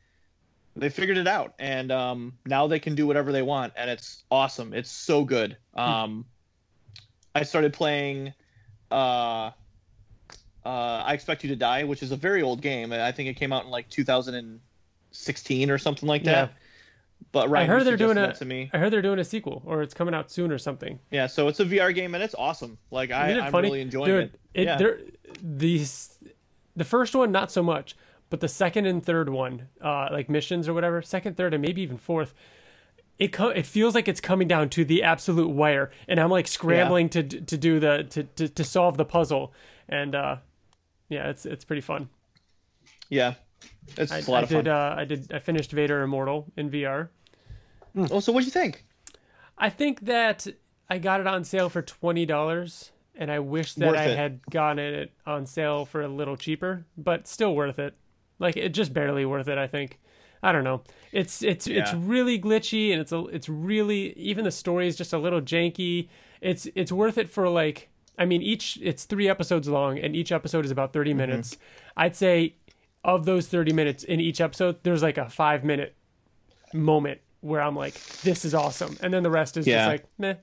[0.76, 4.22] they figured it out and um now they can do whatever they want and it's
[4.30, 6.24] awesome it's so good um
[7.34, 8.32] i started playing
[8.92, 9.51] uh
[10.65, 13.35] uh i expect you to die which is a very old game i think it
[13.35, 16.55] came out in like 2016 or something like that Yeah.
[17.33, 18.33] but I heard they're doing a.
[18.35, 20.99] to me I heard they're doing a sequel, or it's coming out soon or something.
[21.11, 23.69] yeah so it's a vr game and it's awesome like I, it i'm funny?
[23.69, 24.23] really enjoying Dude,
[24.55, 24.93] it, it yeah.
[25.43, 26.19] these
[26.77, 27.95] the first one not so much,
[28.31, 31.83] but the second and third one, uh, like missions or whatever, second, third, and maybe
[31.83, 32.35] even fourth.
[33.17, 36.49] It co- it feels like it's coming down to the absolute wire, and I'm like
[36.49, 39.53] scrambling to to do the to, to, to solve the puzzle,
[39.89, 40.37] and uh,
[41.09, 42.09] yeah, it's it's pretty fun.
[43.09, 43.35] yeah
[43.97, 46.47] it's I, a lot I of fun did uh, I did I finished Vader Immortal
[46.57, 47.09] in VR.
[48.11, 48.85] oh so what'd you think
[49.57, 50.47] I think that
[50.91, 54.17] I got it on sale for twenty dollars, and I wish that Worth I it.
[54.19, 57.95] had gotten it on sale for a little cheaper, but still worth it.
[58.39, 59.57] Like it just barely worth it.
[59.59, 60.01] I think.
[60.43, 60.83] I don't know.
[61.13, 65.13] It's it's it's really glitchy, and it's a it's really even the story is just
[65.15, 66.09] a little janky.
[66.43, 67.89] It's it's worth it for like
[68.19, 71.19] I mean each it's three episodes long, and each episode is about 30 Mm-hmm.
[71.19, 71.57] minutes.
[71.97, 72.55] I'd say
[73.05, 75.95] of those thirty minutes in each episode, there's like a five minute
[76.73, 79.77] moment where I'm like, this is awesome, and then the rest is Yeah.
[79.79, 80.35] just like, meh.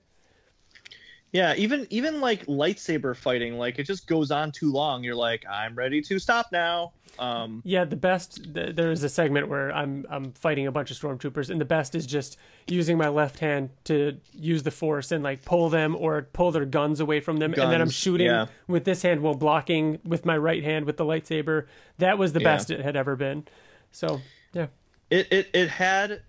[1.34, 5.02] Yeah, even even like lightsaber fighting, like it just goes on too long.
[5.02, 6.92] You're like, I'm ready to stop now.
[7.20, 8.54] Um, Yeah, the best.
[8.54, 11.66] th- There is a segment where I'm I'm fighting a bunch of stormtroopers, and the
[11.66, 15.96] best is just using my left hand to use the force and like pull them
[15.96, 18.48] or pull their guns away from them, and then I'm shooting yeah.
[18.68, 21.68] with this hand while blocking with my right hand with the lightsaber.
[22.00, 22.44] That was the Yeah.
[22.56, 23.46] best it had ever been.
[23.94, 24.20] So
[24.52, 24.68] yeah,
[25.10, 26.24] it, it it had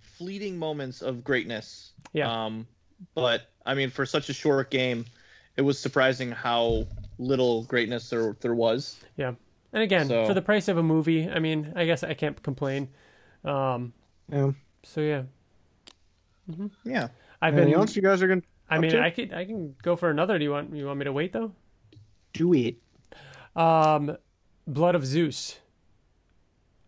[0.00, 1.92] fleeting moments of greatness.
[2.14, 2.44] Yeah.
[2.46, 2.66] Um,
[3.14, 5.04] but I mean, for such a short game,
[5.56, 6.86] it was surprising how
[7.18, 8.98] little greatness there there was.
[9.16, 9.34] yeah.
[9.72, 12.42] And again, So- for the price of a movie, I mean, I guess I can't
[12.42, 12.88] complain.
[13.44, 13.92] Um,
[14.28, 14.50] Yeah.
[14.82, 15.22] so yeah,
[16.84, 17.08] Yeah.
[17.42, 17.80] I've Anything been.
[17.80, 19.00] else you guys are gonna I mean, to?
[19.00, 20.38] I could I can go for another.
[20.38, 21.52] Do you want you want me to wait though?
[22.32, 22.76] do it?
[23.56, 24.16] Um,
[24.66, 25.58] Blood of Zeus,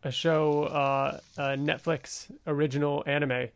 [0.05, 3.49] a show, uh, a Netflix original anime,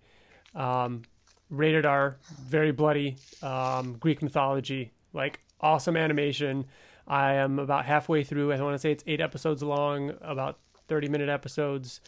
[0.54, 1.02] um,
[1.50, 6.64] rated R, very bloody, um, Greek mythology, like awesome animation.
[7.08, 8.52] I am about halfway through.
[8.52, 12.00] I want to say it's eight episodes long, about thirty minute episodes.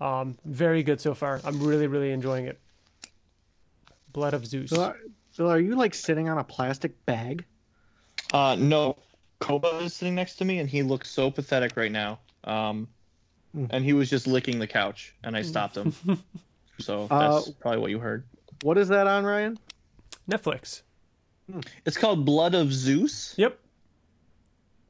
[0.00, 1.40] Um, very good so far.
[1.44, 2.58] I'm really really enjoying it.
[4.12, 4.70] Blood of Zeus.
[4.70, 4.98] So, are-
[5.32, 7.44] so are you like sitting on a plastic bag?
[8.32, 8.96] Uh, no,
[9.40, 12.20] Koba is sitting next to me, and he looks so pathetic right now.
[12.44, 12.88] Um,
[13.52, 13.66] Hmm.
[13.70, 15.94] and he was just licking the couch, and I stopped him.
[16.80, 18.24] so Uh, that's probably what you heard.
[18.62, 19.58] What is that on, Ryan?
[20.30, 20.82] Netflix.
[21.84, 23.34] It's called Blood of Zeus.
[23.36, 23.58] Yep.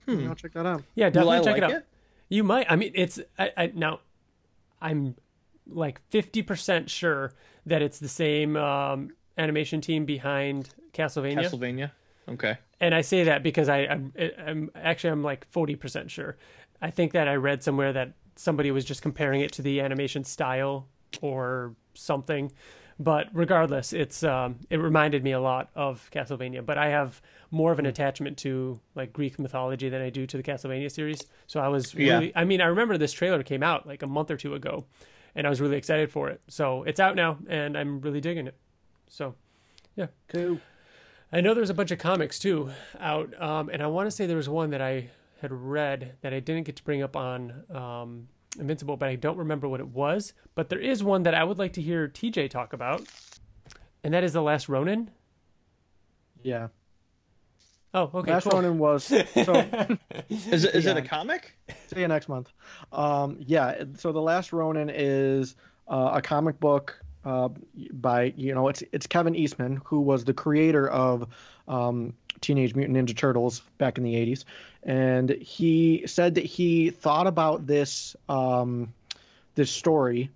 [0.06, 0.28] Hmm.
[0.28, 0.82] I'll check that out.
[0.94, 1.82] Yeah, definitely check like it out.
[2.28, 2.70] You might.
[2.70, 4.00] I mean, it's I, I now.
[4.80, 5.16] I'm
[5.66, 7.32] like fifty percent sure
[7.66, 11.90] that it's the same um, animation team behind Castlevania, Castlevania.
[12.28, 12.56] Okay.
[12.80, 14.12] and I say that because I, I'm,
[14.46, 16.36] I'm actually I'm like forty percent sure.
[16.82, 20.22] I think that I read somewhere that somebody was just comparing it to the animation
[20.22, 20.86] style
[21.22, 22.52] or something.
[22.99, 26.64] But regardless, it's um, it reminded me a lot of Castlevania.
[26.64, 27.20] But I have
[27.51, 31.20] more of an attachment to like Greek mythology than I do to the Castlevania series.
[31.47, 32.14] So I was Yeah.
[32.18, 34.85] really, I mean, I remember this trailer came out like a month or two ago,
[35.35, 36.40] and I was really excited for it.
[36.48, 38.56] So it's out now, and I'm really digging it.
[39.09, 39.35] So
[39.97, 40.60] yeah, Cool.
[41.32, 42.70] I know there's a bunch of comics too
[43.01, 45.10] out, um, and I want to say there was one that I
[45.40, 48.28] had read that I didn't get to bring up on um,
[48.59, 50.32] Invincible, but I don't remember what it was.
[50.55, 53.02] But there is one that I would like to hear TJ talk about,
[54.02, 55.10] and that is the Last Ronin.
[56.43, 56.68] Yeah.
[57.93, 58.60] Oh, okay, Last cool.
[58.60, 59.20] Ronin was so.
[60.28, 61.56] Is it is it a comic?
[61.86, 62.52] See you next month.
[62.90, 63.85] Um, yeah.
[63.98, 65.55] So the Last Ronin is
[65.86, 67.51] uh, a comic book uh,
[67.93, 71.28] by you know it's it's Kevin Eastman who was the creator of
[71.68, 74.44] um, Teenage Mutant Ninja Turtles back in the '80s,
[74.82, 78.93] and he said that he thought about this um,
[79.55, 80.31] this story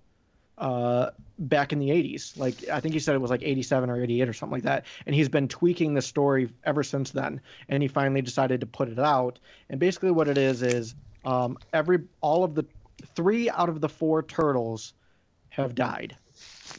[0.57, 2.37] uh, back in the 80s.
[2.37, 4.85] Like I think he said it was like 87 or 88 or something like that.
[5.05, 7.41] And he's been tweaking the story ever since then.
[7.69, 9.39] And he finally decided to put it out.
[9.69, 10.95] And basically what it is is
[11.25, 12.65] um, every all of the
[13.15, 14.93] three out of the four turtles
[15.49, 16.15] have died,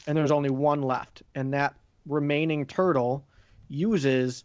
[0.07, 1.23] and there's only one left.
[1.35, 1.75] And that
[2.07, 3.25] remaining turtle
[3.69, 4.43] uses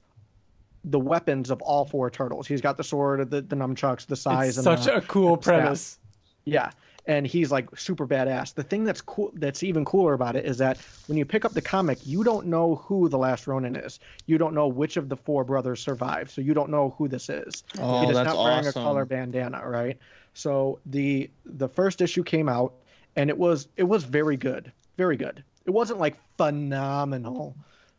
[0.86, 2.46] the weapons of all four turtles.
[2.46, 5.36] He's got the sword, the, the nunchucks, the sais, it's and such the, a cool
[5.36, 5.98] premise.
[6.44, 6.70] Yeah,
[7.06, 8.54] and he's like super badass.
[8.54, 11.52] The thing that's cool, that's even cooler about it, is that when you pick up
[11.52, 13.98] the comic, you don't know who the last Ronin is.
[14.26, 17.28] You don't know which of the four brothers survived, so you don't know who this
[17.28, 17.64] is.
[17.78, 18.82] Oh, he is that's not wearing awesome.
[18.82, 19.98] a color bandana, right?
[20.34, 22.74] So the the first issue came out,
[23.16, 25.42] and it was it was very good, very good.
[25.64, 27.56] It wasn't like phenomenal,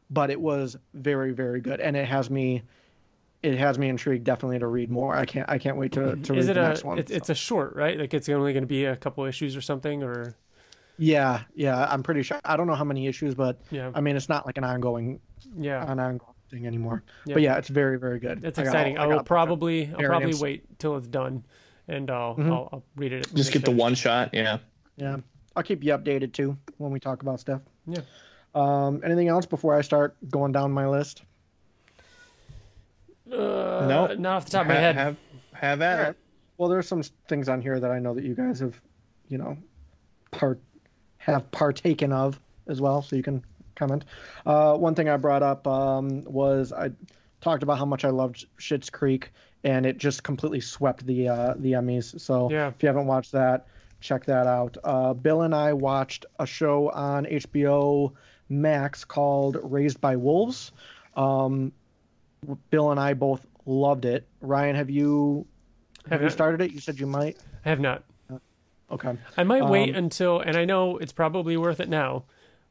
[0.10, 2.64] but it was very very good, and it has me.
[3.54, 5.16] It has me intrigued definitely to read more.
[5.16, 5.50] I can't.
[5.50, 6.68] I can't wait to, to Is read it the a?
[6.70, 7.00] next one.
[7.00, 7.98] It's, it's a short, right?
[8.00, 10.36] Like it's only going to be a couple issues or something, or
[10.98, 12.40] Yeah, yeah, I'm pretty sure.
[12.44, 15.20] I don't know how many issues, but yeah, I mean, it's not like an ongoing,
[15.58, 15.84] yeah.
[15.92, 17.04] an ongoing thing anymore.
[17.26, 17.34] Yeah.
[17.36, 18.44] But yeah, it's very, very good.
[18.44, 18.98] It's I exciting.
[18.98, 20.42] all- I, I will probably I'll probably variants.
[20.42, 21.44] wait till it's done,
[21.88, 22.48] and I'll Mhm.
[22.52, 23.24] I'll, I'll read it.
[23.34, 24.32] Just it's get the one shot.
[24.34, 24.58] Yeah.
[24.98, 25.18] Yeah,
[25.56, 27.62] I'll keep you updated too when we talk about stuff.
[27.86, 28.02] Yeah.
[28.56, 31.22] Um, anything else before I start going down my list?
[33.32, 34.16] Uh, No.
[34.18, 34.96] not off the top of my Ha- head.
[34.96, 35.18] Have
[35.54, 36.10] have at Alright.
[36.12, 36.18] it.
[36.58, 38.80] Well, there's some things on here that I know that you guys have,
[39.28, 39.58] you know,
[40.32, 40.60] part
[41.18, 43.44] have partaken of as well, so you can
[43.76, 44.06] comment.
[44.46, 46.92] Uh, one thing I brought up um, was I
[47.42, 49.32] talked about how much I loved Schitt's Creek,
[49.64, 52.20] and it just completely swept the uh, the Emmys.
[52.20, 52.68] So Yeah.
[52.70, 53.68] if you haven't watched that,
[54.00, 54.78] check that out.
[54.84, 58.14] Uh, Bill and I watched a show on HBO
[58.50, 60.72] Max called Raised by Wolves.
[61.16, 61.72] Um,
[62.70, 64.28] Bill and I both loved it.
[64.42, 65.46] Ryan, have you
[66.04, 66.72] have Have you started it?
[66.72, 67.38] You said you might.
[67.66, 68.04] I have not.
[68.90, 69.18] Okay.
[69.36, 72.24] I might wait Um, until, and I know it's probably worth it now,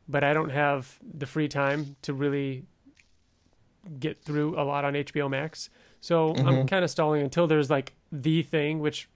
[0.08, 2.64] but I don't have the free time to really
[4.00, 5.68] get through a lot on HBO Max.
[6.00, 6.48] So Mm-hmm.
[6.48, 9.08] I'm kind of stalling until there's like the thing, which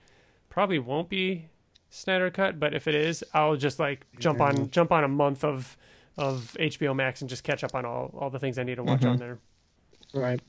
[0.51, 1.48] probably won't be
[1.89, 5.43] Snyder Cut, but if it is, I'll just like jump on jump on a month
[5.43, 5.77] of
[6.18, 8.82] of HBO Max and just catch up on all all the things I need to
[8.85, 9.39] watch on there.
[10.15, 10.41] Right.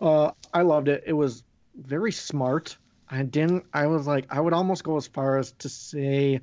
[0.00, 1.04] Uh, I loved it.
[1.06, 1.44] It was
[1.76, 2.76] very smart.
[3.08, 3.64] I didn't.
[3.72, 6.40] I was like, I would almost go as far as to say,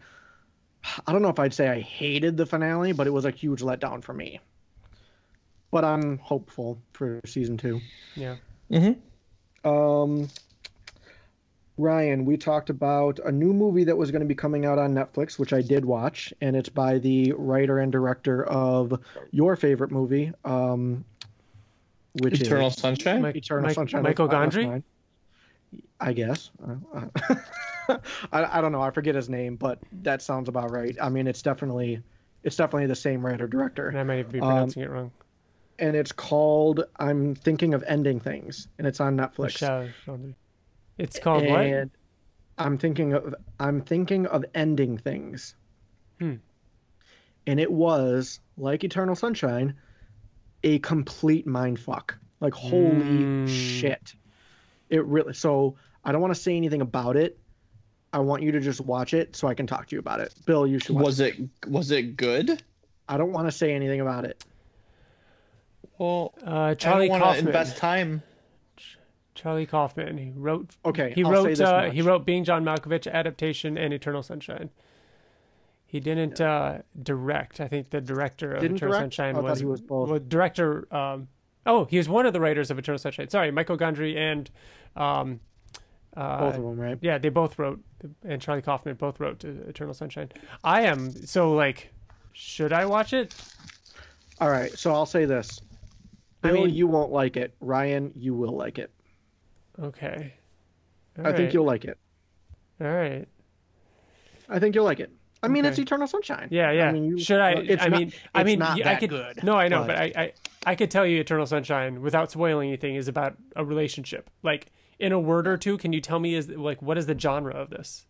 [1.06, 3.62] I don't know if I'd say I hated the finale, but it was a huge
[3.62, 4.40] letdown for me.
[5.72, 7.82] But I'm hopeful for season two.
[8.16, 8.36] Yeah.
[9.64, 10.30] Um,
[11.78, 14.94] Ryan, we talked about a new movie that was going to be coming out on
[14.94, 18.98] Netflix, which I did watch, and it's by the writer and director of
[19.32, 21.04] your favorite movie, um,
[22.22, 23.22] which Eternal is Sunshine.
[23.22, 24.04] Mike, Eternal Mike- Sunshine.
[24.04, 24.84] Michael of Gondry.
[26.00, 26.52] I guess.
[27.88, 28.00] I,
[28.32, 28.82] I don't know.
[28.82, 30.96] I forget his name, but that sounds about right.
[31.02, 32.02] I mean, it's definitely
[32.44, 35.12] it's definitely the same writer director And I might be Um, pronouncing it wrong.
[35.80, 39.62] and it's called I'm thinking of ending things, and it's on Netflix.
[39.62, 39.90] Michel
[40.98, 41.62] It's called what?
[41.66, 41.92] and
[42.58, 45.56] I'm thinking of I'm thinking of ending things.
[46.20, 46.36] Hmm.
[47.48, 49.76] And it was like Eternal Sunshine,
[50.66, 52.18] a complete mind fuck.
[52.42, 53.48] Like holy Mm.
[53.48, 54.14] shit!
[54.90, 55.34] It really.
[55.34, 57.40] So I don't want to say anything about it.
[58.12, 60.34] I want you to just watch it so I can talk to you about it.
[60.46, 60.96] Bill, you should.
[60.96, 61.36] Watch Was it
[61.68, 62.62] was it good?
[63.08, 64.44] I don't want to say anything about it.
[65.98, 67.48] Well, Uh, Charlie I don't want to Kaufman.
[67.48, 68.24] invest time.
[69.36, 70.18] Charlie Kaufman.
[70.18, 70.76] He wrote.
[70.86, 71.48] Okay, He I'll say wrote.
[71.50, 71.94] this Uh, much.
[71.94, 74.70] he wrote Being John Malkovich adaptation and Eternal Sunshine.
[75.96, 77.62] He didn't uh, direct.
[77.62, 79.04] I think the director of Didn't Eternal direct?
[79.04, 80.10] Sunshine I thought was, he was both.
[80.10, 80.94] well, director.
[80.94, 81.30] Um,
[81.66, 83.30] oh, he was one of the writers of Eternal Sunshine.
[83.30, 84.52] Sorry, Michael Gondry and.
[84.98, 85.40] Um,
[86.18, 86.98] uh, Both of them, right?
[87.00, 87.82] Yeah, they both wrote,
[88.26, 90.34] and Charlie Kaufman both wrote uh, Eternal Sunshine.
[90.66, 91.94] I am so like,
[92.34, 93.34] should I watch it?
[94.42, 94.78] All right.
[94.78, 95.62] So I'll say this.
[96.44, 97.56] I Bill, mean- you won't like it.
[97.62, 98.92] Ryan, you will like it.
[99.82, 100.34] Okay.
[101.24, 101.98] I think you'll like it.
[102.82, 103.30] All right.
[104.50, 105.14] I think you'll like it.
[105.46, 105.70] I mean, Okay.
[105.72, 106.48] it's Eternal Sunshine.
[106.52, 106.88] Yeah, yeah.
[106.90, 107.52] I mean, you, Should I?
[107.52, 109.10] It's I not- mean, I mean, not yeah, I could.
[109.10, 109.44] good.
[109.44, 110.34] No, I know, but- but, I, I,
[110.66, 114.30] I could tell you, Eternal Sunshine, without spoiling anything, is about a relationship.
[114.44, 114.68] Like
[115.00, 117.54] in a word or two, can you tell me is like what is the genre
[117.54, 118.06] of this?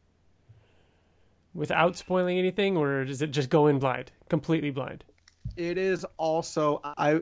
[1.53, 5.03] Without spoiling anything, or does it just go in blind, completely blind?
[5.55, 7.21] It is also I.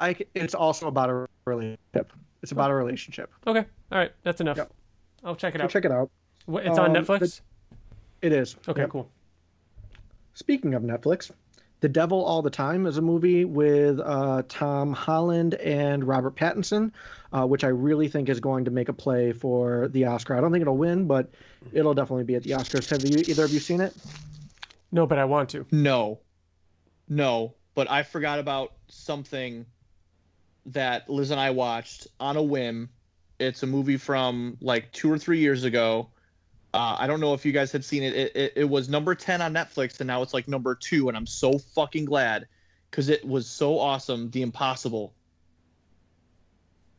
[0.00, 2.12] I, It's also about a relationship.
[2.42, 3.30] It's about a relationship.
[3.46, 4.58] Okay, all right, that's enough.
[4.58, 4.72] Yep.
[5.24, 5.70] I'll check it So out.
[5.70, 6.10] check it out.
[6.46, 7.40] What- It's on Um, Netflix.
[8.22, 8.56] It is.
[8.66, 8.90] Okay, Yep.
[8.90, 9.10] cool.
[10.34, 11.30] Speaking of Netflix,
[11.80, 16.92] The Devil All the Time is a movie with uh, Tom Holland and Robert Pattinson,
[17.32, 20.36] uh, which I really think is going to make a play for the Oscar.
[20.36, 21.30] I don't think it'll win, but
[21.72, 22.88] it'll definitely be at the Oscars.
[22.90, 23.94] Have you either of you seen it?
[24.90, 25.66] No, but I want to.
[25.70, 26.18] No,
[27.08, 27.54] no.
[27.74, 29.66] But I forgot about something
[30.66, 32.88] that Liz and I watched on a whim.
[33.38, 36.10] It's a movie from like two or three years ago.
[36.74, 38.14] Uh, I don't know if you guys had seen it.
[38.14, 38.52] It, it.
[38.56, 41.08] it was number 10 on Netflix, and now it's like number two.
[41.08, 42.46] And I'm so fucking glad
[42.90, 44.30] because it was so awesome.
[44.30, 45.14] The Impossible.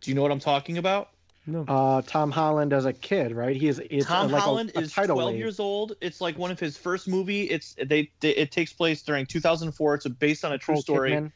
[0.01, 1.09] Do you know what I'm talking about?
[1.45, 1.65] No.
[1.67, 3.55] Uh, Tom Holland as a kid, right?
[3.55, 3.79] He is.
[3.89, 5.37] It's Tom like a- Holland a is 12 wave.
[5.37, 5.95] years old.
[6.01, 7.43] It's like one of his first movie.
[7.43, 9.95] It's they, they it takes place during 2004.
[9.95, 11.11] It's based on a true Nicole story.
[11.11, 11.31] Kidman.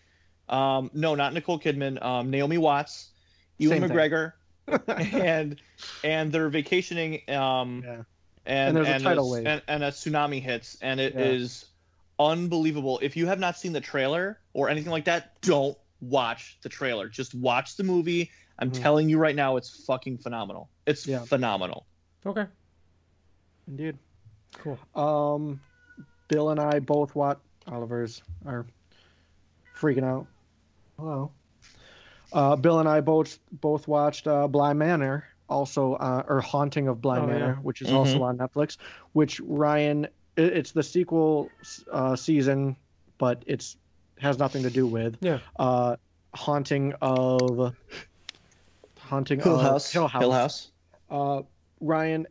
[0.53, 2.01] Um, no, not Nicole Kidman.
[2.03, 3.09] Um, Naomi Watts,
[3.57, 3.89] Ewan Same.
[3.89, 4.33] McGregor,
[4.87, 5.59] and
[6.03, 7.21] and they're vacationing.
[7.29, 8.03] Um, Yeah.
[8.45, 9.47] And And there's a and, tidal a, wave.
[9.47, 11.65] and, and a tsunami hits, and it is
[12.19, 12.25] Yeah.
[12.27, 12.99] unbelievable.
[13.01, 17.07] If you have not seen the trailer or anything like that, don't watch the trailer.
[17.09, 18.29] Just watch the movie.
[18.59, 18.81] I'm Mhm.
[18.81, 20.69] telling you right now, it's fucking phenomenal.
[20.85, 21.23] It's Yeah.
[21.25, 21.85] phenomenal.
[22.25, 22.45] Okay.
[23.67, 23.97] Indeed.
[24.57, 24.77] Cool.
[24.95, 25.59] Um,
[26.27, 28.65] Bill and I both watch Oliver's are
[29.75, 30.27] freaking out.
[30.97, 31.31] Hello.
[32.31, 37.01] Uh, Bill and I both both watched uh, Bly Manor, also uh, or Haunting of
[37.01, 37.53] Bly Oh, Manor, yeah.
[37.61, 37.93] which is Mhm.
[37.95, 38.77] also on Netflix.
[39.13, 41.49] Which Ryan, it's the sequel
[41.91, 42.75] uh, season,
[43.17, 43.77] but it's
[44.19, 45.39] has nothing to do with Yeah.
[45.57, 45.95] uh,
[46.33, 47.73] Haunting of
[48.99, 49.91] Haunting Hill of House.
[49.91, 50.21] Hill House.
[50.21, 50.71] Hill House.
[51.09, 51.41] Uh,
[51.81, 52.25] Ryan,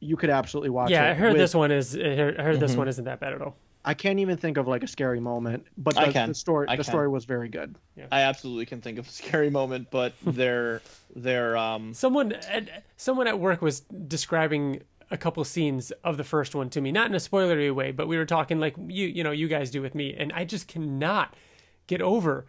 [0.00, 0.94] you could absolutely watch it.
[0.94, 1.96] Yeah, I heard with- this one is.
[1.96, 2.78] I heard, I heard this Mhm.
[2.78, 3.56] one isn't that bad at all.
[3.84, 6.28] I can't even think of like a scary moment, but I the, can.
[6.28, 6.92] the story I the can.
[6.92, 7.74] story was very good.
[8.12, 10.82] I absolutely can think of a scary moment, but they're
[11.16, 16.54] they're um Someone at, someone at work was describing a couple scenes of the first
[16.54, 19.24] one to me, not in a spoilery way, but we were talking like you you
[19.24, 21.34] know you guys do with me, and I just cannot
[21.88, 22.46] get over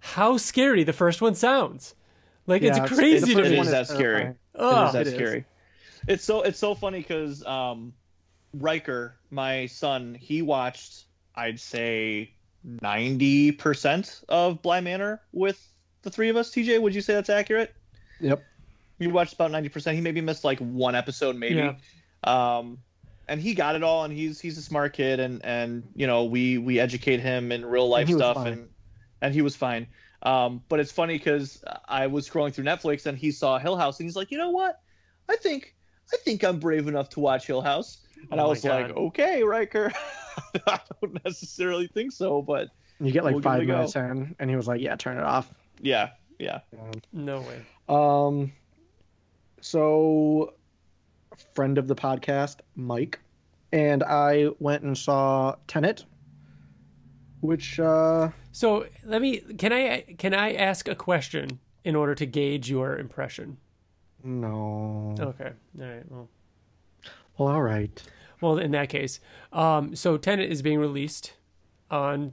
[0.00, 1.94] how scary the first one sounds.
[2.48, 3.54] Like Yeah, it's it's- crazy the to first me.
[3.54, 4.00] It one is that scary.
[4.00, 4.36] terrifying.
[4.54, 5.14] It is that It is.
[5.14, 5.44] scary.
[6.08, 7.92] It's so it's so funny because um,
[8.54, 11.04] Riker, my son, he watched
[11.34, 12.32] I'd say
[12.64, 15.66] ninety percent of Bly Manor with
[16.02, 16.50] the three of us.
[16.50, 17.74] TJ, would you say that's accurate?
[18.20, 18.42] Yep.
[18.98, 19.96] You watched about ninety percent.
[19.96, 21.56] He maybe missed like one episode, maybe.
[21.56, 21.74] Yeah.
[22.24, 22.78] Um,
[23.28, 26.24] and he got it all, and he's he's a smart kid, and and you know
[26.24, 28.68] we we educate him in real life he was stuff, and
[29.20, 29.86] and he was fine.
[30.22, 33.98] Um, but it's funny because I was scrolling through Netflix and he saw Hill House,
[33.98, 34.80] and he's like, you know what?
[35.28, 35.74] I think
[36.12, 38.01] I think I'm brave enough to watch Hill House.
[38.30, 39.92] And Oh I my was like, okay, Riker.
[40.66, 42.68] I don't necessarily think so, but
[43.00, 43.74] You get like We'll five a go.
[43.74, 46.60] minutes in, and he was like, "Yeah, turn it off." yeah, yeah.
[47.12, 47.62] No way.
[47.88, 48.52] Um,
[49.60, 50.54] so
[51.54, 53.18] friend of the podcast, Mike,
[53.72, 56.04] and I went and saw Tenet,
[57.40, 62.26] which uh, So let me can I can I ask a question in order to
[62.26, 63.58] gauge your impression?
[64.24, 65.14] no.
[65.18, 65.52] Okay.
[65.80, 66.04] All right.
[66.10, 66.28] Well.
[67.38, 68.02] Well, all right.
[68.40, 69.20] Well, in that case,
[69.52, 71.34] um, so Tenet is being released
[71.90, 72.32] on,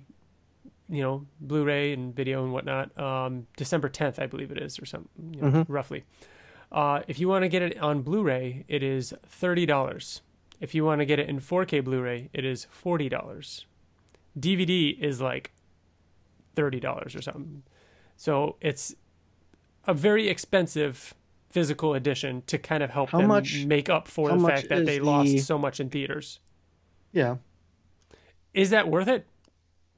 [0.90, 4.86] you know, Blu-ray and video and whatnot, um, December 10th, I believe it is, or
[4.86, 6.04] something, you know, roughly.
[6.72, 10.22] Uh, if you want to get it on Blu-ray, it is thirty dollars.
[10.60, 13.66] If you want to get it in 4K Blu-ray, it is forty dollars.
[14.40, 15.52] DVD is like
[16.56, 17.64] thirty dollars or something.
[18.18, 18.94] So it's
[19.88, 21.16] a very expensive
[21.50, 24.86] physical edition to kind of help How them much- make up for the fact that
[24.86, 26.40] they lost so much in theaters.
[27.12, 27.38] Yeah.
[28.54, 29.26] Is that worth it?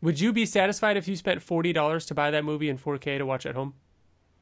[0.01, 3.17] Would you be satisfied if you spent forty dollars to buy that movie in 4K
[3.19, 3.73] to watch at home?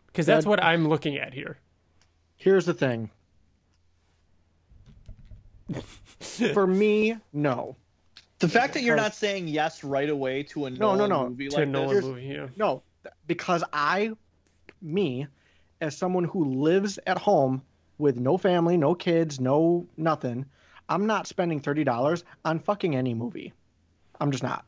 [0.08, 1.58] Because that's That- what I'm looking at here.
[2.38, 3.10] Here's the thing.
[6.54, 7.76] For me, no.
[8.40, 11.30] The fact that you're not saying yes right away to a No, no, Nolan no.
[11.30, 12.48] movie To like a Nolan this, movie, yeah.
[12.56, 12.84] No,
[13.28, 14.12] because I,
[14.82, 15.28] me,
[15.82, 17.62] as someone who lives at home
[17.98, 20.46] with no family, no kids, no nothing,
[20.88, 23.54] I'm not spending thirty dollars on fucking any movie.
[24.20, 24.66] I'm just not.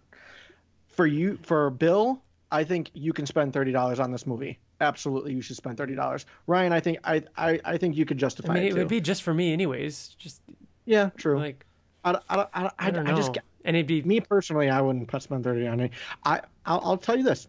[0.88, 2.22] For you, for Bill,
[2.52, 4.60] I think you can spend thirty dollars on this movie.
[4.80, 6.26] Absolutely, you should spend thirty dollars.
[6.48, 8.88] Ryan, I think I, I, I think you could justify I mean, it it would
[8.88, 10.16] be just for me, anyways.
[10.18, 10.42] Just
[10.86, 11.38] yeah, true.
[11.38, 11.66] like
[12.04, 13.14] I, I, I, I, I don't know.
[13.14, 15.92] I just and it'd be me personally, I wouldn't spend thirty on it.
[16.26, 17.48] I I'll, I'll tell you this,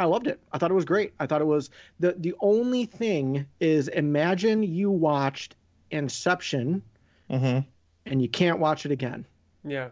[0.00, 0.40] I loved it.
[0.52, 1.12] I thought it was great.
[1.20, 1.70] I thought it was
[2.00, 5.54] the the only thing is imagine you watched
[5.90, 6.82] Inception
[7.30, 7.64] Mhm.
[8.06, 9.24] and you can't watch it again.
[9.64, 9.90] yeah.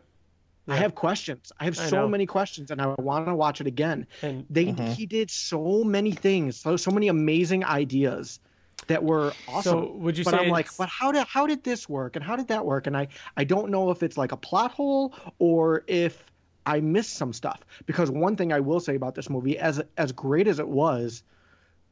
[0.71, 1.51] I have questions.
[1.59, 2.09] I have I so know.
[2.09, 4.07] many questions, and I want to watch it again.
[4.21, 4.93] And They Mhm.
[4.93, 8.39] he did so many things, so so many amazing ideas
[8.87, 9.63] that were awesome.
[9.87, 10.31] So, would you say?
[10.31, 12.49] but say I'm like, it's- but how did how did this work and how did
[12.49, 12.87] that work?
[12.87, 16.23] And I I don't know if it's like a plot hole or if
[16.69, 17.65] I missed some stuff.
[17.87, 21.23] Because one thing I will say about this movie, as as great as it was,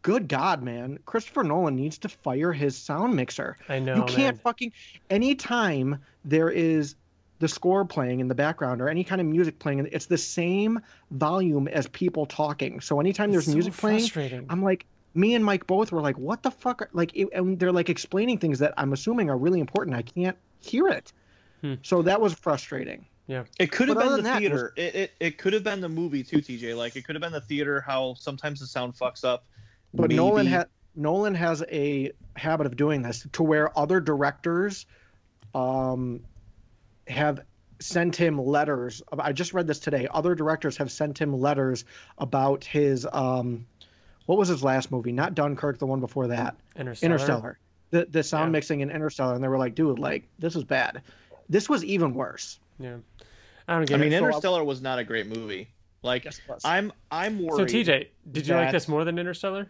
[0.03, 3.57] good God, man, Christopher Nolan needs to fire his sound mixer.
[3.69, 4.43] I know, you can't man.
[4.44, 4.73] fucking
[5.11, 6.94] anytime there is
[7.39, 10.81] the score playing in the background or any kind of music playing, it's the same
[11.11, 12.81] volume as people talking.
[12.81, 14.47] So anytime there's so music playing.
[14.48, 16.82] I'm like, me and Mike both were like, what the fuck?
[16.82, 19.97] are-" Like, it, and they're like explaining things that I'm assuming are really important.
[19.97, 21.12] I can't hear it.
[21.62, 21.74] Hmm.
[21.82, 23.07] So that was frustrating.
[23.27, 23.44] Yeah.
[23.59, 24.73] It could have been the than that, it was- theater.
[24.77, 26.77] It, it it could have been the movie too, TJ.
[26.77, 27.81] Like it could have been the theater.
[27.81, 29.44] How sometimes the sound fucks up.
[29.94, 34.86] But Nolan Maybe- had Nolan has a habit of doing this to where other directors
[35.55, 36.20] um,
[37.07, 37.40] have
[37.81, 39.03] sent him letters.
[39.19, 40.09] I just read this today.
[40.11, 41.85] Other directors have sent him letters
[42.19, 43.66] about his um,
[44.27, 45.12] what was his last movie?
[45.12, 46.57] Not Dunkirk, the one before that.
[46.77, 47.15] Interstellar.
[47.15, 47.59] Interstellar.
[47.90, 48.53] The the sound Yeah.
[48.53, 51.03] mixing in Interstellar, and they were like, dude, like this is bad.
[51.48, 52.59] This was even worse.
[52.78, 52.97] Yeah.
[53.68, 54.16] I don't get I mean, it.
[54.16, 55.68] Interstellar was not a great movie.
[56.02, 56.62] Like, Yes, it was.
[56.64, 57.51] I'm I'm worried.
[57.51, 57.86] So worried.
[57.86, 59.68] TJ, did you like this more than Interstellar?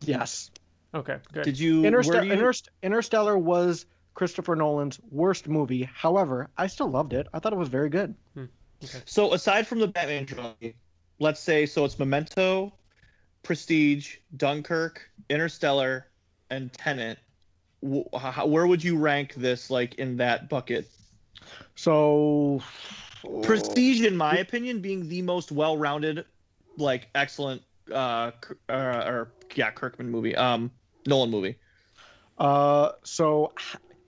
[0.00, 0.50] Yes.
[0.94, 1.44] Okay, good.
[1.44, 1.82] Did you?
[1.82, 5.88] Interste- you Interst- Interstellar was Christopher Nolan's worst movie.
[5.92, 7.26] However, I still loved it.
[7.32, 8.14] I thought it was very good.
[8.34, 8.44] Hmm,
[8.82, 8.98] okay.
[9.04, 10.74] So aside from the Batman trilogy,
[11.18, 12.72] let's say so it's Memento,
[13.42, 16.06] Prestige, Dunkirk, Interstellar,
[16.48, 17.18] and Tenet.
[17.86, 20.88] Wh- how- Where would you rank this like in that bucket?
[21.76, 22.62] So,
[23.42, 26.24] Prestige, in my opinion, being the most well-rounded,
[26.76, 28.30] like excellent, uh,
[28.68, 30.70] uh or yeah, Kirkman movie, um,
[31.06, 31.56] Nolan movie.
[32.38, 33.52] uh, so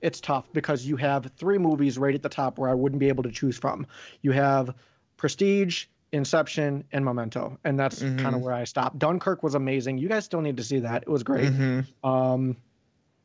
[0.01, 3.09] it's tough because you have three movies right at the top where I wouldn't be
[3.09, 3.87] able to choose from.
[4.21, 4.75] You have
[5.17, 8.19] Prestige, Inception, and Memento, and that's Mhm.
[8.19, 8.99] kind of where I stopped.
[8.99, 9.99] Dunkirk was amazing.
[9.99, 11.03] You guys still need to see that.
[11.03, 11.53] It was great.
[11.53, 12.09] Mm-hmm.
[12.09, 12.57] Um,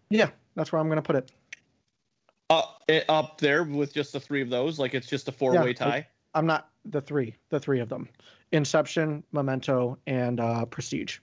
[0.10, 1.32] yeah, that's where I'm gonna put it.
[2.50, 5.74] Up, up there with just the three of those, like it's just a four-way Yeah,
[5.74, 6.08] tie.
[6.34, 8.08] I'm not the three, the three of them:
[8.52, 11.20] Inception, Memento, and uh, Prestige.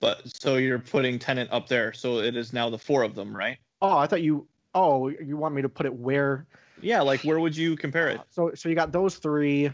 [0.00, 3.36] But so you're putting Tenet up there, so it is now the four of them,
[3.36, 3.58] right?
[3.82, 4.46] Oh, I thought you.
[4.74, 6.46] Oh, you want me to put it where?
[6.80, 8.20] Yeah, like where would you compare it?
[8.30, 9.70] So, so you got those three.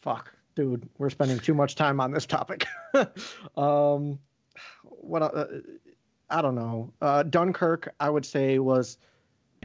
[0.00, 2.66] Fuck, dude, we're spending too much time on this topic.
[3.56, 4.18] um,
[4.82, 5.22] what?
[5.22, 5.46] Uh,
[6.30, 6.92] I don't know.
[7.00, 8.98] Uh, Dunkirk, I would say was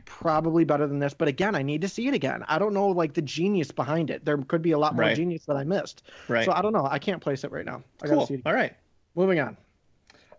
[0.10, 2.44] probably better than this, but again, I need to see it again.
[2.48, 4.26] I don't know like the genius behind it.
[4.26, 5.16] There could be a lot more Right.
[5.16, 6.04] genius that I missed.
[6.28, 6.44] Right.
[6.46, 6.86] So I don't know.
[6.90, 7.84] I can't place it right now.
[8.02, 8.28] I gotta cool.
[8.28, 8.42] see it.
[8.46, 8.74] All right.
[9.16, 9.56] Moving on.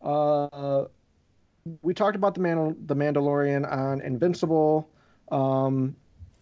[0.02, 0.84] Uh,
[1.82, 4.88] we talked about the Man- the Mandalorian on Invincible.
[5.30, 5.94] Um,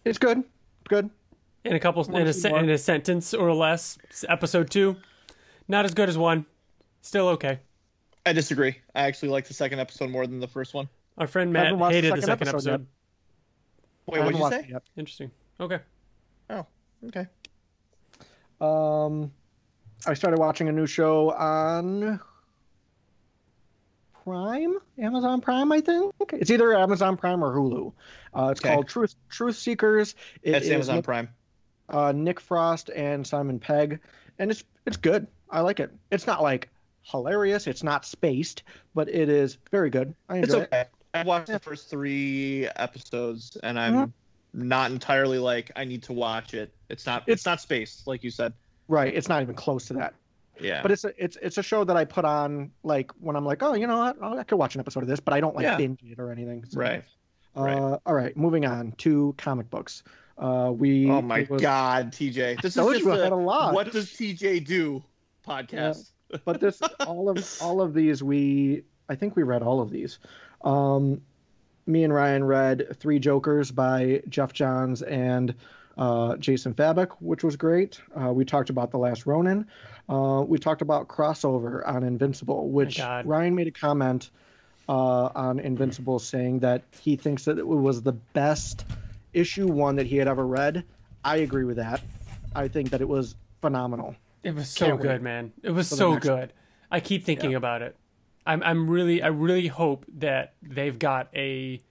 [0.05, 0.39] it's good.
[0.39, 1.09] It's good.
[1.65, 3.97] in a couple, in a, see se- in a sentence or less,
[4.27, 4.95] episode two,
[5.67, 6.45] not as good as one,
[7.01, 7.59] still okay.
[8.25, 8.77] I disagree.
[8.95, 10.87] I actually like the second episode more than the first one.
[11.17, 12.87] Our friend Haven't Matt watched the hated the second second episode episode.
[14.11, 14.67] Wait, what'd haven't you say?
[14.67, 14.83] it yet.
[14.97, 15.31] Interesting.
[15.59, 15.79] Okay.
[16.49, 16.65] Oh,
[17.07, 17.27] okay.
[18.61, 19.31] Um,
[20.07, 22.19] I started watching a new show on
[24.23, 26.13] Prime, Amazon Prime, I think.
[26.33, 27.93] It's either Amazon Prime or Hulu.
[28.33, 28.69] Uh, it's Okay.
[28.69, 30.15] called Truth Truth Seekers.
[30.43, 31.29] It That's is Amazon Nick, Prime.
[31.89, 33.99] uh, Nick Frost and Simon Pegg,
[34.37, 35.27] and it's it's good.
[35.49, 35.91] I like it.
[36.11, 36.69] It's not like
[37.03, 37.65] hilarious.
[37.65, 38.63] It's not spaced,
[38.93, 40.13] but it is very good.
[40.27, 40.89] I It's enjoy it.
[41.13, 44.13] I watched the first three episodes, and I'm
[44.53, 46.73] not entirely like I need to watch it.
[46.89, 47.23] It's not.
[47.23, 48.53] It's, It's- not spaced, like you said.
[48.87, 49.13] Right.
[49.13, 50.15] It's not even close to that.
[50.59, 50.81] Yeah.
[50.81, 53.61] But it's a, it's it's a show that I put on like when I'm like,
[53.63, 55.55] oh, you know what, oh, I could watch an episode of this, but I don't
[55.55, 55.77] like Yeah.
[55.77, 56.65] binge it or anything.
[56.67, 57.03] So, right.
[57.55, 57.99] Uh, right.
[58.05, 60.03] All right, moving on to comic books.
[60.37, 61.09] Uh, we.
[61.09, 62.61] Oh my was- God, TJ!
[62.61, 63.73] This is just I a, a lot.
[63.73, 65.03] what does TJ do
[65.47, 66.11] podcast.
[66.45, 70.19] But this, all of all of these, we I think we read all of these.
[70.63, 71.21] Um,
[71.85, 75.55] me and Ryan read Three Jokers by Geoff Johns and
[75.97, 77.99] uh, Jason Fabok, which was great.
[78.15, 79.67] Uh, we talked about The Last Ronin.
[80.07, 84.29] Uh, we talked about crossover on Invincible, which Ryan made a comment
[84.87, 88.85] uh, on Invincible saying that he thinks that it was the best
[89.33, 90.83] issue one that he had ever read.
[91.23, 92.01] I agree with that.
[92.55, 94.15] I think that it was phenomenal.
[94.41, 95.51] It was so Can't good, man.
[95.61, 96.53] It was so good.
[96.89, 97.95] I keep thinking about it.
[98.45, 101.81] I'm I'm really I really hope that they've got a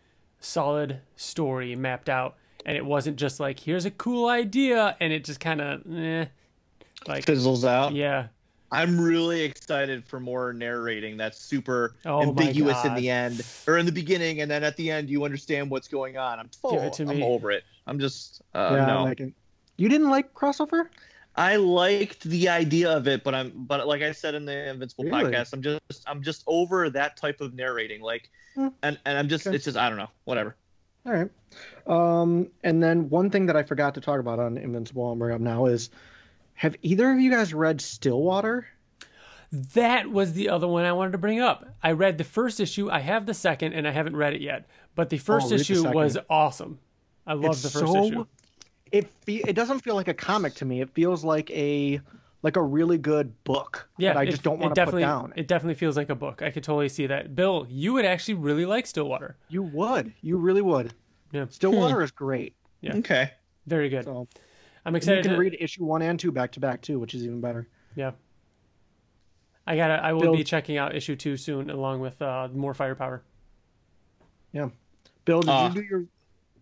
[0.40, 5.24] solid story mapped out and it wasn't just like here's a cool idea and it
[5.24, 6.26] just kind of eh,
[7.06, 7.92] like Fizzles out.
[7.94, 8.28] yeah.
[8.70, 13.86] I'm really excited for more narrating that's super Oh ambiguous in the end or in
[13.86, 16.38] the beginning, and then at the end you understand what's going on.
[16.38, 17.22] I'm Give it to I'm me.
[17.22, 17.64] over it.
[17.86, 18.98] I'm just uh, yeah, no.
[18.98, 19.32] I like it.
[19.78, 20.88] You didn't like crossover?
[21.38, 25.04] I liked the idea of it, but I'm but like I said in the Invincible
[25.04, 25.24] Really?
[25.32, 28.00] podcast, I'm just I'm just over that type of narrating.
[28.02, 28.68] Like, Hmm.
[28.82, 29.54] and and I'm just Okay.
[29.56, 30.56] it's just I don't know, whatever.
[31.06, 31.30] All right.
[31.86, 35.34] Um, and then one thing that I forgot to talk about on Invincible, I'll bring
[35.34, 35.88] up now is,
[36.54, 38.66] have either of you guys read Stillwater?
[39.50, 41.66] That was the other one I wanted to bring up.
[41.82, 44.66] I read the first issue, I have the second and I haven't read it yet.
[44.94, 46.78] But the first Oh, read the issue was awesome.
[47.26, 48.26] I love the first so- issue.
[48.92, 50.80] It fe- it doesn't feel like a comic to me.
[50.80, 52.00] It feels like a
[52.42, 55.32] like a really good book Yeah, that I it- just don't want to put down.
[55.36, 56.40] It definitely feels like a book.
[56.42, 57.34] I could totally see that.
[57.34, 59.36] Bill, you would actually really like Stillwater.
[59.48, 60.94] you would, you really would.
[61.32, 61.46] Yeah.
[61.50, 62.54] Stillwater is great.
[62.80, 62.96] Yeah.
[62.96, 63.32] Okay.
[63.66, 64.04] Very good.
[64.04, 64.28] So
[64.86, 67.12] I'm and you can to read issue one and two back to back too, which
[67.14, 67.68] is even better.
[67.96, 68.12] Yeah.
[69.66, 69.94] I gotta.
[70.02, 73.22] I will Bill- be checking out issue two soon, along with uh, more firepower.
[74.52, 74.70] Yeah.
[75.26, 76.04] Bill, did Uh, you do your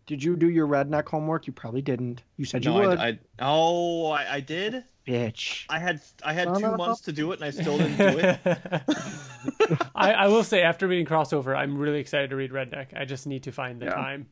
[0.06, 1.46] did you do your redneck homework?
[1.46, 2.22] You probably didn't.
[2.36, 2.98] You said you would.
[2.98, 4.84] I, I oh I, I did.
[5.06, 5.64] Bitch.
[5.68, 7.78] I had I had Son two of a- months to do it and I still
[7.78, 8.40] didn't do it.
[9.94, 12.88] I, I will say, after reading crossover, I'm really excited to read Redneck.
[12.96, 13.94] I just need to find the Yeah.
[13.94, 14.26] time.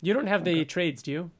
[0.00, 1.30] You don't have the trades, do you?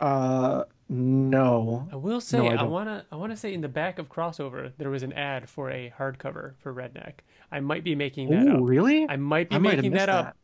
[0.00, 1.88] Uh, no.
[1.92, 4.72] I will say, No, I I, wanna, I wanna say in the back of crossover
[4.78, 7.14] there was an ad for a hardcover for Redneck.
[7.50, 8.60] I might be making that Ooh, up.
[8.62, 9.06] really?
[9.08, 10.36] I might be I making missed that up.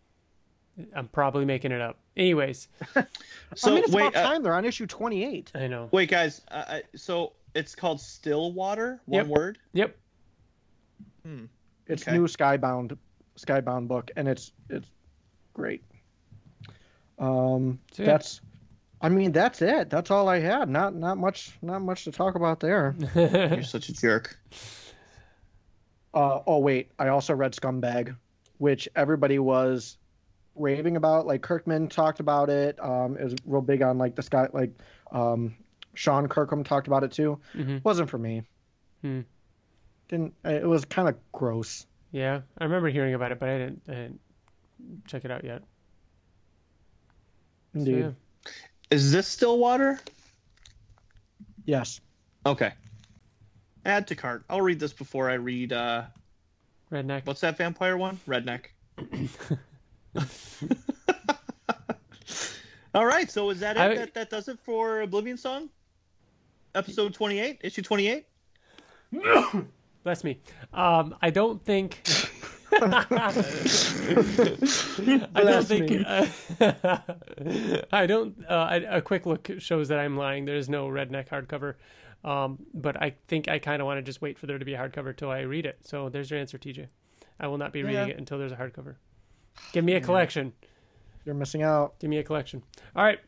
[0.94, 1.98] I'm probably making it up.
[2.16, 2.69] Anyways,
[3.55, 4.43] So I mean, it's wait, about uh, time.
[4.43, 5.52] They're on issue 28.
[5.55, 5.89] I know.
[5.93, 6.43] wait, guys.
[6.51, 9.01] Uh, so it's called Stillwater.
[9.07, 9.27] One Yep.
[9.28, 9.59] word.
[9.73, 9.97] Yep.
[11.86, 12.16] It's Okay.
[12.16, 12.97] new Skybound
[13.39, 14.89] Skybound book, and it's it's
[15.55, 15.82] great.
[17.19, 18.07] Um, So, yeah.
[18.12, 18.40] that's.
[19.02, 19.89] I mean, that's it.
[19.89, 20.69] That's all I had.
[20.69, 22.94] Not not much not much to talk about there.
[23.15, 24.39] You're such a jerk.
[26.12, 28.15] Uh, oh wait, I also read Scumbag,
[28.59, 29.97] which everybody was
[30.55, 31.27] raving about.
[31.27, 32.78] Like Kirkman talked about it.
[32.82, 34.72] Um, it was real big on like this guy, Like
[35.12, 35.55] um,
[35.94, 37.40] Sean Kirkham talked about it too.
[37.55, 37.82] Mhm.
[37.85, 38.43] Wasn't for me.
[39.02, 39.20] Hmm.
[40.09, 40.35] Didn't.
[40.44, 41.86] It was kind of gross.
[42.12, 44.20] Yeah, I remember hearing about it, but I didn't, I didn't
[45.06, 45.62] check it out yet.
[47.74, 47.98] So, Indeed.
[47.98, 48.10] yeah.
[48.90, 50.01] Is this Stillwater?
[51.64, 52.01] Yes.
[52.44, 52.72] Okay.
[53.85, 54.44] Add to cart.
[54.51, 55.72] I'll read this before I read.
[55.72, 56.05] uh
[56.90, 57.24] Redneck.
[57.27, 58.18] What's that vampire one?
[58.27, 58.64] Redneck.
[62.95, 63.31] All right.
[63.31, 63.81] So is that it?
[63.81, 65.69] I- that, that does it for Oblivion Song?
[66.74, 68.27] Episode twenty-eight, issue twenty-eight.
[70.05, 70.41] Bless me.
[70.73, 72.01] Um, I don't think.
[72.73, 73.05] I
[75.35, 75.91] don't Bless think.
[75.91, 76.05] me.
[76.07, 76.27] Uh,
[77.93, 78.37] I don't.
[78.49, 80.45] Uh, a, a quick look shows that I'm lying.
[80.45, 81.74] There's no redneck hardcover,
[82.28, 84.74] um, but I think I kind of want to just wait for there to be
[84.74, 85.78] a hardcover till I read it.
[85.82, 86.87] So there's your answer, TJ.
[87.41, 88.15] I will not be reading Yeah.
[88.15, 88.95] it until there's a hardcover.
[89.73, 90.53] Give me a collection.
[91.24, 91.99] You're missing out.
[91.99, 92.62] Give me a collection.
[92.97, 93.19] All right.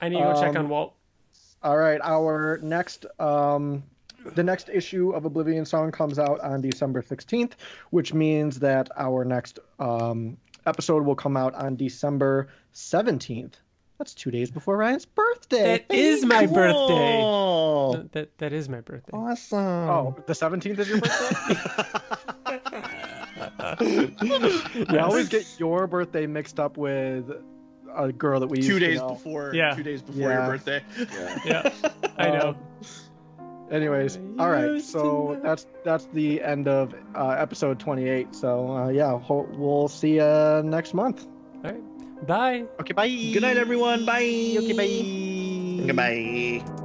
[0.00, 0.94] I need to go check Um, on Walt.
[1.62, 3.84] All right, our next um
[4.34, 7.52] the next issue of Oblivion Song comes out on December 16th,
[7.90, 13.52] which means that our next um episode will come out on December 17th.
[13.98, 15.84] That's 2 days before Ryan's birthday.
[15.88, 17.20] That is my birthday.
[17.22, 19.12] Oh, That that is my birthday.
[19.16, 19.58] awesome.
[19.60, 21.54] Oh, the 17th is your birthday?
[24.90, 27.30] we always get your birthday mixed up with
[27.94, 29.10] a girl that we used two to days know.
[29.10, 29.54] before.
[29.54, 29.74] Yeah.
[29.74, 30.38] Two days before Yeah.
[30.46, 30.82] your birthday.
[31.44, 31.70] Yeah,
[32.18, 32.56] I know.
[33.70, 34.82] Anyways, all right.
[34.82, 38.34] So that's that's the end of uh, episode 28.
[38.34, 41.26] So uh, yeah, ho- we'll see you next month.
[41.64, 42.26] All right.
[42.26, 42.64] Bye.
[42.80, 43.08] Okay, bye.
[43.08, 44.04] Good night, everyone.
[44.04, 44.56] Bye.
[44.58, 45.86] Okay, bye.
[45.86, 46.81] Goodbye.